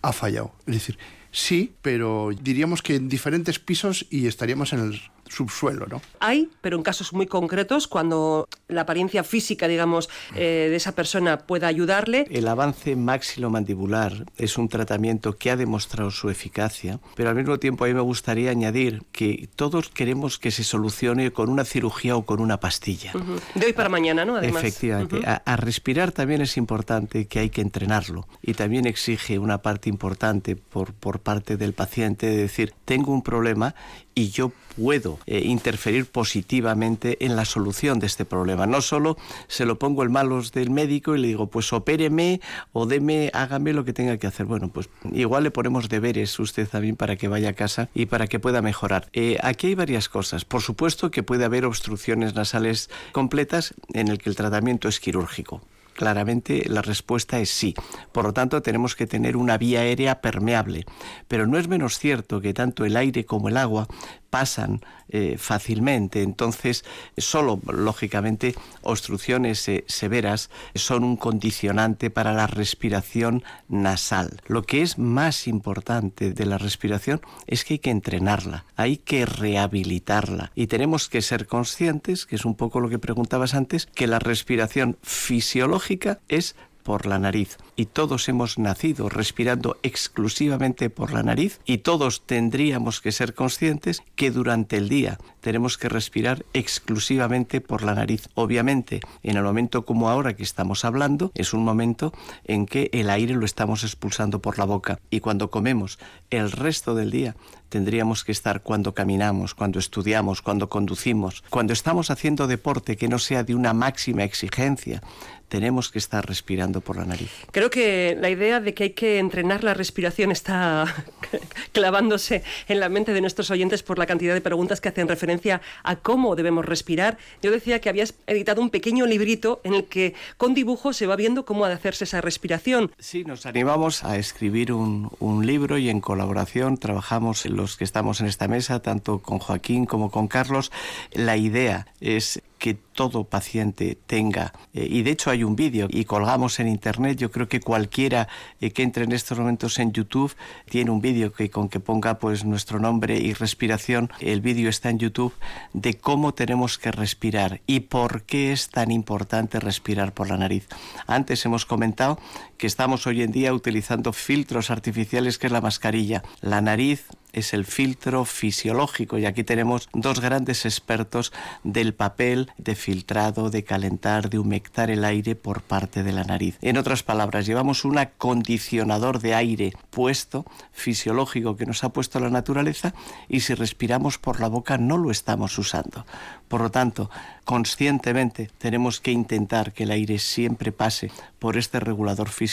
ha 0.00 0.12
fallado. 0.12 0.54
Es 0.66 0.74
decir, 0.74 0.98
sí, 1.32 1.74
pero 1.82 2.30
diríamos 2.40 2.82
que 2.82 2.96
en 2.96 3.08
diferentes 3.08 3.58
pisos 3.58 4.06
y 4.10 4.26
estaríamos 4.26 4.72
en 4.72 4.80
el 4.80 5.02
subsuelo, 5.28 5.86
¿no? 5.86 6.00
Hay, 6.20 6.48
pero 6.60 6.76
en 6.76 6.82
casos 6.82 7.12
muy 7.12 7.26
concretos, 7.26 7.86
cuando 7.88 8.48
la 8.68 8.82
apariencia 8.82 9.24
física, 9.24 9.68
digamos, 9.68 10.08
eh, 10.34 10.68
de 10.70 10.76
esa 10.76 10.92
persona 10.92 11.38
pueda 11.38 11.66
ayudarle. 11.66 12.26
El 12.30 12.48
avance 12.48 12.96
maxilomandibular 12.96 14.26
es 14.36 14.58
un 14.58 14.68
tratamiento 14.68 15.36
que 15.36 15.50
ha 15.50 15.56
demostrado 15.56 16.10
su 16.10 16.30
eficacia, 16.30 17.00
pero 17.14 17.30
al 17.30 17.36
mismo 17.36 17.58
tiempo 17.58 17.84
a 17.84 17.88
mí 17.88 17.94
me 17.94 18.00
gustaría 18.00 18.50
añadir 18.50 19.02
que 19.12 19.48
todos 19.56 19.88
queremos 19.88 20.38
que 20.38 20.50
se 20.50 20.64
solucione 20.64 21.32
con 21.32 21.50
una 21.50 21.64
cirugía 21.64 22.16
o 22.16 22.24
con 22.24 22.40
una 22.40 22.60
pastilla. 22.60 23.12
De 23.54 23.66
hoy 23.66 23.72
para 23.72 23.88
mañana, 23.88 24.24
¿no? 24.24 24.36
Además. 24.36 24.62
Efectivamente. 24.62 25.22
a 25.24 25.56
respirar 25.56 26.12
también 26.12 26.40
es 26.40 26.56
importante 26.56 27.26
que 27.26 27.38
hay 27.38 27.50
que 27.50 27.60
entrenarlo 27.60 28.26
y 28.42 28.54
también 28.54 28.86
exige 28.86 29.38
una 29.38 29.58
parte 29.62 29.88
importante 29.88 30.56
por, 30.56 30.92
por 30.94 31.20
parte 31.20 31.56
del 31.56 31.72
paciente 31.72 32.26
de 32.26 32.36
decir, 32.36 32.74
tengo 32.84 33.12
un 33.12 33.22
problema 33.22 33.74
y 34.18 34.30
yo 34.30 34.50
puedo 34.76 35.20
eh, 35.26 35.42
interferir 35.44 36.06
positivamente 36.06 37.24
en 37.24 37.36
la 37.36 37.44
solución 37.44 38.00
de 38.00 38.06
este 38.06 38.24
problema. 38.24 38.66
No 38.66 38.80
solo 38.80 39.16
se 39.46 39.64
lo 39.64 39.78
pongo 39.78 40.02
en 40.02 40.10
malos 40.10 40.50
del 40.50 40.70
médico 40.70 41.14
y 41.14 41.20
le 41.20 41.28
digo, 41.28 41.46
pues 41.46 41.72
opéreme 41.72 42.40
o 42.72 42.86
deme, 42.86 43.30
hágame 43.32 43.72
lo 43.72 43.84
que 43.84 43.92
tenga 43.92 44.16
que 44.16 44.26
hacer. 44.26 44.46
Bueno, 44.46 44.70
pues 44.70 44.88
igual 45.12 45.44
le 45.44 45.52
ponemos 45.52 45.88
deberes 45.88 46.36
usted 46.40 46.68
también 46.68 46.96
para 46.96 47.14
que 47.14 47.28
vaya 47.28 47.50
a 47.50 47.52
casa 47.52 47.90
y 47.94 48.06
para 48.06 48.26
que 48.26 48.40
pueda 48.40 48.60
mejorar. 48.60 49.08
Eh, 49.12 49.38
aquí 49.40 49.68
hay 49.68 49.74
varias 49.76 50.08
cosas. 50.08 50.44
Por 50.44 50.62
supuesto 50.62 51.12
que 51.12 51.22
puede 51.22 51.44
haber 51.44 51.64
obstrucciones 51.64 52.34
nasales 52.34 52.90
completas 53.12 53.74
en 53.92 54.08
el 54.08 54.18
que 54.18 54.30
el 54.30 54.36
tratamiento 54.36 54.88
es 54.88 54.98
quirúrgico. 54.98 55.62
Claramente 55.98 56.62
la 56.68 56.80
respuesta 56.80 57.40
es 57.40 57.50
sí. 57.50 57.74
Por 58.12 58.24
lo 58.24 58.32
tanto, 58.32 58.62
tenemos 58.62 58.94
que 58.94 59.08
tener 59.08 59.36
una 59.36 59.58
vía 59.58 59.80
aérea 59.80 60.20
permeable. 60.20 60.84
Pero 61.26 61.48
no 61.48 61.58
es 61.58 61.66
menos 61.66 61.98
cierto 61.98 62.40
que 62.40 62.54
tanto 62.54 62.84
el 62.84 62.96
aire 62.96 63.26
como 63.26 63.48
el 63.48 63.56
agua 63.56 63.88
pasan 64.30 64.80
eh, 65.10 65.36
fácilmente. 65.38 66.22
Entonces, 66.22 66.84
solo, 67.16 67.60
lógicamente, 67.66 68.54
obstrucciones 68.82 69.66
eh, 69.68 69.84
severas 69.88 70.50
son 70.74 71.02
un 71.02 71.16
condicionante 71.16 72.10
para 72.10 72.34
la 72.34 72.46
respiración 72.46 73.42
nasal. 73.68 74.42
Lo 74.46 74.62
que 74.62 74.82
es 74.82 74.98
más 74.98 75.46
importante 75.48 76.32
de 76.32 76.46
la 76.46 76.58
respiración 76.58 77.22
es 77.46 77.64
que 77.64 77.74
hay 77.74 77.78
que 77.78 77.90
entrenarla, 77.90 78.66
hay 78.76 78.98
que 78.98 79.24
rehabilitarla. 79.24 80.52
Y 80.54 80.66
tenemos 80.66 81.08
que 81.08 81.22
ser 81.22 81.46
conscientes, 81.46 82.26
que 82.26 82.36
es 82.36 82.44
un 82.44 82.54
poco 82.54 82.80
lo 82.80 82.90
que 82.90 82.98
preguntabas 82.98 83.54
antes, 83.54 83.86
que 83.86 84.06
la 84.06 84.18
respiración 84.18 84.98
fisiológica 85.02 86.20
es 86.28 86.54
por 86.88 87.04
la 87.04 87.18
nariz. 87.18 87.58
Y 87.76 87.84
todos 87.84 88.30
hemos 88.30 88.56
nacido 88.56 89.10
respirando 89.10 89.76
exclusivamente 89.82 90.88
por 90.88 91.12
la 91.12 91.22
nariz 91.22 91.60
y 91.66 91.78
todos 91.78 92.22
tendríamos 92.24 93.02
que 93.02 93.12
ser 93.12 93.34
conscientes 93.34 94.00
que 94.16 94.30
durante 94.30 94.78
el 94.78 94.88
día 94.88 95.18
tenemos 95.42 95.76
que 95.76 95.90
respirar 95.90 96.46
exclusivamente 96.54 97.60
por 97.60 97.82
la 97.82 97.94
nariz. 97.94 98.30
Obviamente, 98.32 99.00
en 99.22 99.36
el 99.36 99.42
momento 99.42 99.84
como 99.84 100.08
ahora 100.08 100.34
que 100.34 100.42
estamos 100.42 100.86
hablando, 100.86 101.30
es 101.34 101.52
un 101.52 101.62
momento 101.62 102.14
en 102.44 102.64
que 102.64 102.88
el 102.94 103.10
aire 103.10 103.34
lo 103.34 103.44
estamos 103.44 103.84
expulsando 103.84 104.40
por 104.40 104.58
la 104.58 104.64
boca. 104.64 104.98
Y 105.10 105.20
cuando 105.20 105.50
comemos 105.50 105.98
el 106.30 106.50
resto 106.50 106.94
del 106.94 107.10
día 107.10 107.36
tendríamos 107.68 108.24
que 108.24 108.32
estar 108.32 108.62
cuando 108.62 108.94
caminamos, 108.94 109.54
cuando 109.54 109.78
estudiamos, 109.78 110.40
cuando 110.40 110.70
conducimos, 110.70 111.44
cuando 111.50 111.74
estamos 111.74 112.10
haciendo 112.10 112.46
deporte 112.46 112.96
que 112.96 113.08
no 113.08 113.18
sea 113.18 113.44
de 113.44 113.54
una 113.54 113.74
máxima 113.74 114.24
exigencia, 114.24 115.02
tenemos 115.48 115.90
que 115.90 115.98
estar 115.98 116.26
respirando 116.26 116.80
por 116.80 116.96
la 116.96 117.04
nariz. 117.04 117.30
Creo 117.50 117.70
que 117.70 118.16
la 118.20 118.30
idea 118.30 118.60
de 118.60 118.74
que 118.74 118.84
hay 118.84 118.90
que 118.90 119.18
entrenar 119.18 119.64
la 119.64 119.74
respiración 119.74 120.30
está 120.30 120.94
clavándose 121.72 122.42
en 122.68 122.80
la 122.80 122.88
mente 122.88 123.12
de 123.12 123.20
nuestros 123.20 123.50
oyentes 123.50 123.82
por 123.82 123.98
la 123.98 124.06
cantidad 124.06 124.34
de 124.34 124.40
preguntas 124.40 124.80
que 124.80 124.88
hacen 124.88 125.08
referencia 125.08 125.60
a 125.82 125.96
cómo 125.96 126.36
debemos 126.36 126.64
respirar. 126.64 127.18
Yo 127.42 127.50
decía 127.50 127.80
que 127.80 127.88
habías 127.88 128.14
editado 128.26 128.60
un 128.60 128.70
pequeño 128.70 129.06
librito 129.06 129.60
en 129.64 129.74
el 129.74 129.84
que 129.84 130.14
con 130.36 130.54
dibujo 130.54 130.92
se 130.92 131.06
va 131.06 131.16
viendo 131.16 131.44
cómo 131.44 131.64
ha 131.64 131.68
de 131.68 131.74
hacerse 131.74 132.04
esa 132.04 132.20
respiración. 132.20 132.92
Sí, 132.98 133.24
nos 133.24 133.46
animamos 133.46 134.04
a 134.04 134.16
escribir 134.16 134.72
un, 134.72 135.10
un 135.18 135.46
libro 135.46 135.78
y 135.78 135.88
en 135.88 136.00
colaboración 136.00 136.76
trabajamos 136.76 137.46
los 137.46 137.76
que 137.76 137.84
estamos 137.84 138.20
en 138.20 138.26
esta 138.26 138.48
mesa, 138.48 138.80
tanto 138.80 139.20
con 139.20 139.38
Joaquín 139.38 139.86
como 139.86 140.10
con 140.10 140.28
Carlos. 140.28 140.70
La 141.12 141.36
idea 141.36 141.86
es 142.00 142.42
que 142.58 142.74
todo 142.74 143.24
paciente 143.24 143.96
tenga, 144.06 144.52
eh, 144.74 144.86
y 144.90 145.02
de 145.02 145.12
hecho 145.12 145.30
hay 145.30 145.44
un 145.44 145.56
vídeo 145.56 145.86
y 145.88 146.04
colgamos 146.04 146.58
en 146.60 146.68
internet, 146.68 147.16
yo 147.16 147.30
creo 147.30 147.48
que 147.48 147.60
cualquiera 147.60 148.28
eh, 148.60 148.70
que 148.72 148.82
entre 148.82 149.04
en 149.04 149.12
estos 149.12 149.38
momentos 149.38 149.78
en 149.78 149.92
YouTube 149.92 150.34
tiene 150.68 150.90
un 150.90 151.00
vídeo 151.00 151.32
que 151.32 151.48
con 151.50 151.68
que 151.68 151.80
ponga 151.80 152.18
pues 152.18 152.44
nuestro 152.44 152.80
nombre 152.80 153.18
y 153.18 153.32
respiración, 153.32 154.10
el 154.20 154.40
vídeo 154.40 154.68
está 154.68 154.90
en 154.90 154.98
YouTube 154.98 155.34
de 155.72 155.94
cómo 155.94 156.34
tenemos 156.34 156.78
que 156.78 156.90
respirar 156.90 157.60
y 157.66 157.80
por 157.80 158.22
qué 158.22 158.52
es 158.52 158.68
tan 158.68 158.90
importante 158.90 159.60
respirar 159.60 160.12
por 160.12 160.28
la 160.28 160.36
nariz. 160.36 160.66
Antes 161.06 161.44
hemos 161.44 161.64
comentado 161.64 162.18
que 162.58 162.66
estamos 162.66 163.06
hoy 163.06 163.22
en 163.22 163.30
día 163.30 163.54
utilizando 163.54 164.12
filtros 164.12 164.70
artificiales 164.70 165.38
que 165.38 165.46
es 165.46 165.52
la 165.52 165.60
mascarilla. 165.60 166.24
La 166.40 166.60
nariz 166.60 167.06
es 167.32 167.54
el 167.54 167.64
filtro 167.64 168.24
fisiológico 168.24 169.16
y 169.18 169.26
aquí 169.26 169.44
tenemos 169.44 169.88
dos 169.92 170.20
grandes 170.20 170.64
expertos 170.64 171.32
del 171.62 171.94
papel 171.94 172.50
de 172.58 172.74
filtrado, 172.74 173.50
de 173.50 173.62
calentar, 173.62 174.28
de 174.28 174.38
humectar 174.38 174.90
el 174.90 175.04
aire 175.04 175.36
por 175.36 175.62
parte 175.62 176.02
de 176.02 176.12
la 176.12 176.24
nariz. 176.24 176.58
En 176.62 176.78
otras 176.78 177.02
palabras, 177.02 177.46
llevamos 177.46 177.84
un 177.84 177.98
acondicionador 177.98 179.20
de 179.20 179.34
aire 179.34 179.72
puesto, 179.90 180.44
fisiológico 180.72 181.56
que 181.56 181.66
nos 181.66 181.84
ha 181.84 181.90
puesto 181.90 182.18
la 182.18 182.30
naturaleza 182.30 182.92
y 183.28 183.40
si 183.40 183.54
respiramos 183.54 184.18
por 184.18 184.40
la 184.40 184.48
boca 184.48 184.78
no 184.78 184.98
lo 184.98 185.10
estamos 185.10 185.56
usando. 185.58 186.06
Por 186.48 186.62
lo 186.62 186.70
tanto, 186.70 187.10
conscientemente 187.44 188.50
tenemos 188.58 189.00
que 189.00 189.12
intentar 189.12 189.72
que 189.72 189.84
el 189.84 189.90
aire 189.90 190.18
siempre 190.18 190.72
pase 190.72 191.10
por 191.38 191.56
este 191.56 191.78
regulador 191.78 192.30
fisiológico 192.30 192.47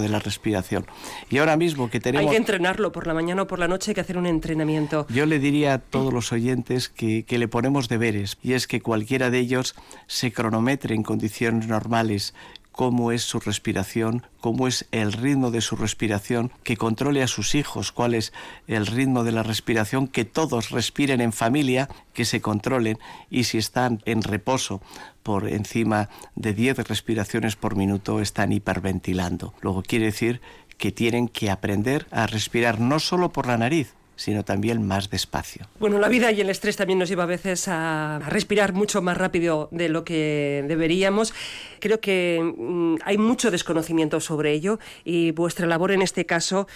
de 0.00 0.08
la 0.08 0.18
respiración. 0.18 0.86
Y 1.30 1.38
ahora 1.38 1.56
mismo 1.56 1.90
que 1.90 2.00
tenemos... 2.00 2.26
Hay 2.26 2.30
que 2.30 2.38
entrenarlo 2.38 2.92
por 2.92 3.06
la 3.06 3.14
mañana 3.14 3.42
o 3.42 3.46
por 3.46 3.58
la 3.58 3.68
noche, 3.68 3.90
hay 3.90 3.94
que 3.94 4.00
hacer 4.00 4.18
un 4.18 4.26
entrenamiento. 4.26 5.06
Yo 5.08 5.26
le 5.26 5.38
diría 5.38 5.74
a 5.74 5.78
todos 5.78 6.12
los 6.12 6.32
oyentes 6.32 6.88
que, 6.88 7.24
que 7.24 7.38
le 7.38 7.48
ponemos 7.48 7.88
deberes, 7.88 8.38
y 8.42 8.52
es 8.52 8.66
que 8.66 8.80
cualquiera 8.80 9.30
de 9.30 9.38
ellos 9.38 9.74
se 10.06 10.32
cronometre 10.32 10.94
en 10.94 11.02
condiciones 11.02 11.66
normales 11.68 12.34
cómo 12.72 13.12
es 13.12 13.22
su 13.22 13.38
respiración, 13.38 14.26
cómo 14.40 14.66
es 14.66 14.86
el 14.90 15.12
ritmo 15.12 15.50
de 15.50 15.60
su 15.60 15.76
respiración, 15.76 16.50
que 16.64 16.76
controle 16.76 17.22
a 17.22 17.28
sus 17.28 17.54
hijos 17.54 17.92
cuál 17.92 18.14
es 18.14 18.32
el 18.66 18.86
ritmo 18.86 19.24
de 19.24 19.32
la 19.32 19.42
respiración, 19.42 20.08
que 20.08 20.24
todos 20.24 20.70
respiren 20.70 21.20
en 21.20 21.32
familia, 21.32 21.88
que 22.14 22.24
se 22.24 22.40
controlen 22.40 22.98
y 23.30 23.44
si 23.44 23.58
están 23.58 24.02
en 24.06 24.22
reposo 24.22 24.80
por 25.22 25.48
encima 25.48 26.08
de 26.34 26.54
10 26.54 26.88
respiraciones 26.88 27.56
por 27.56 27.76
minuto 27.76 28.20
están 28.20 28.52
hiperventilando. 28.52 29.54
Luego 29.60 29.82
quiere 29.82 30.06
decir 30.06 30.40
que 30.78 30.90
tienen 30.90 31.28
que 31.28 31.50
aprender 31.50 32.08
a 32.10 32.26
respirar 32.26 32.80
no 32.80 32.98
solo 32.98 33.30
por 33.32 33.46
la 33.46 33.58
nariz, 33.58 33.94
sino 34.16 34.44
también 34.44 34.86
más 34.86 35.10
despacio. 35.10 35.66
Bueno, 35.80 35.98
la 35.98 36.08
vida 36.08 36.30
y 36.32 36.40
el 36.40 36.50
estrés 36.50 36.76
también 36.76 36.98
nos 36.98 37.08
lleva 37.08 37.24
a 37.24 37.26
veces 37.26 37.66
a, 37.68 38.20
respirar 38.28 38.72
mucho 38.72 39.02
más 39.02 39.16
rápido 39.16 39.68
de 39.72 39.88
lo 39.88 40.04
que 40.04 40.64
deberíamos. 40.68 41.34
Creo 41.80 42.00
que 42.00 42.40
mm, 42.42 42.96
hay 43.04 43.18
mucho 43.18 43.50
desconocimiento 43.50 44.20
sobre 44.20 44.52
ello 44.52 44.78
y 45.04 45.32
vuestra 45.32 45.66
labor 45.66 45.92
en 45.92 46.02
este 46.02 46.26
caso 46.26 46.66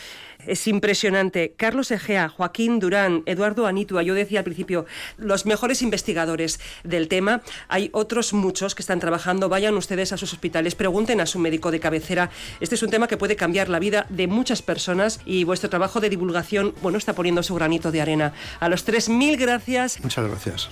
es 0.47 0.67
impresionante. 0.67 1.55
Carlos 1.57 1.91
Egea, 1.91 2.29
Joaquín 2.29 2.79
Durán, 2.79 3.23
Eduardo 3.27 3.67
Anitua, 3.67 4.03
yo 4.03 4.15
decía 4.15 4.41
al 4.41 4.45
principio, 4.45 4.87
los 5.17 5.47
mejores 5.47 5.83
investigadores 5.83 6.61
del 6.85 7.09
tema. 7.09 7.43
Hay 7.69 7.91
otros 7.93 8.33
muchos 8.33 8.75
que 8.75 8.83
están 8.83 9.01
trabajando. 9.01 9.49
Vayan 9.49 9.77
ustedes 9.77 10.13
a 10.13 10.17
sus 10.17 10.33
hospitales, 10.33 10.75
pregunten 10.75 11.21
a 11.21 11.27
su 11.27 11.39
médico 11.39 11.71
de 11.71 11.81
cabecera. 11.81 12.31
Este 12.61 12.75
es 12.75 12.83
un 12.83 12.91
tema 12.91 13.09
que 13.09 13.17
puede 13.17 13.37
cambiar 13.37 13.69
la 13.69 13.79
vida 13.79 14.07
de 14.09 14.27
muchas 14.27 14.63
personas 14.63 15.21
y 15.25 15.45
vuestro 15.45 15.71
trabajo 15.71 16.01
de 16.01 16.11
divulgación, 16.11 16.75
bueno, 16.83 16.99
está 16.99 17.15
poniendo 17.27 17.43
su 17.43 17.57
granito 17.57 17.91
de 17.91 18.01
arena. 18.01 18.33
A 18.61 18.69
los 18.69 18.85
tres, 18.85 19.09
mil 19.09 19.37
gracias. 19.37 19.99
Muchas 20.01 20.29
gracias. 20.29 20.71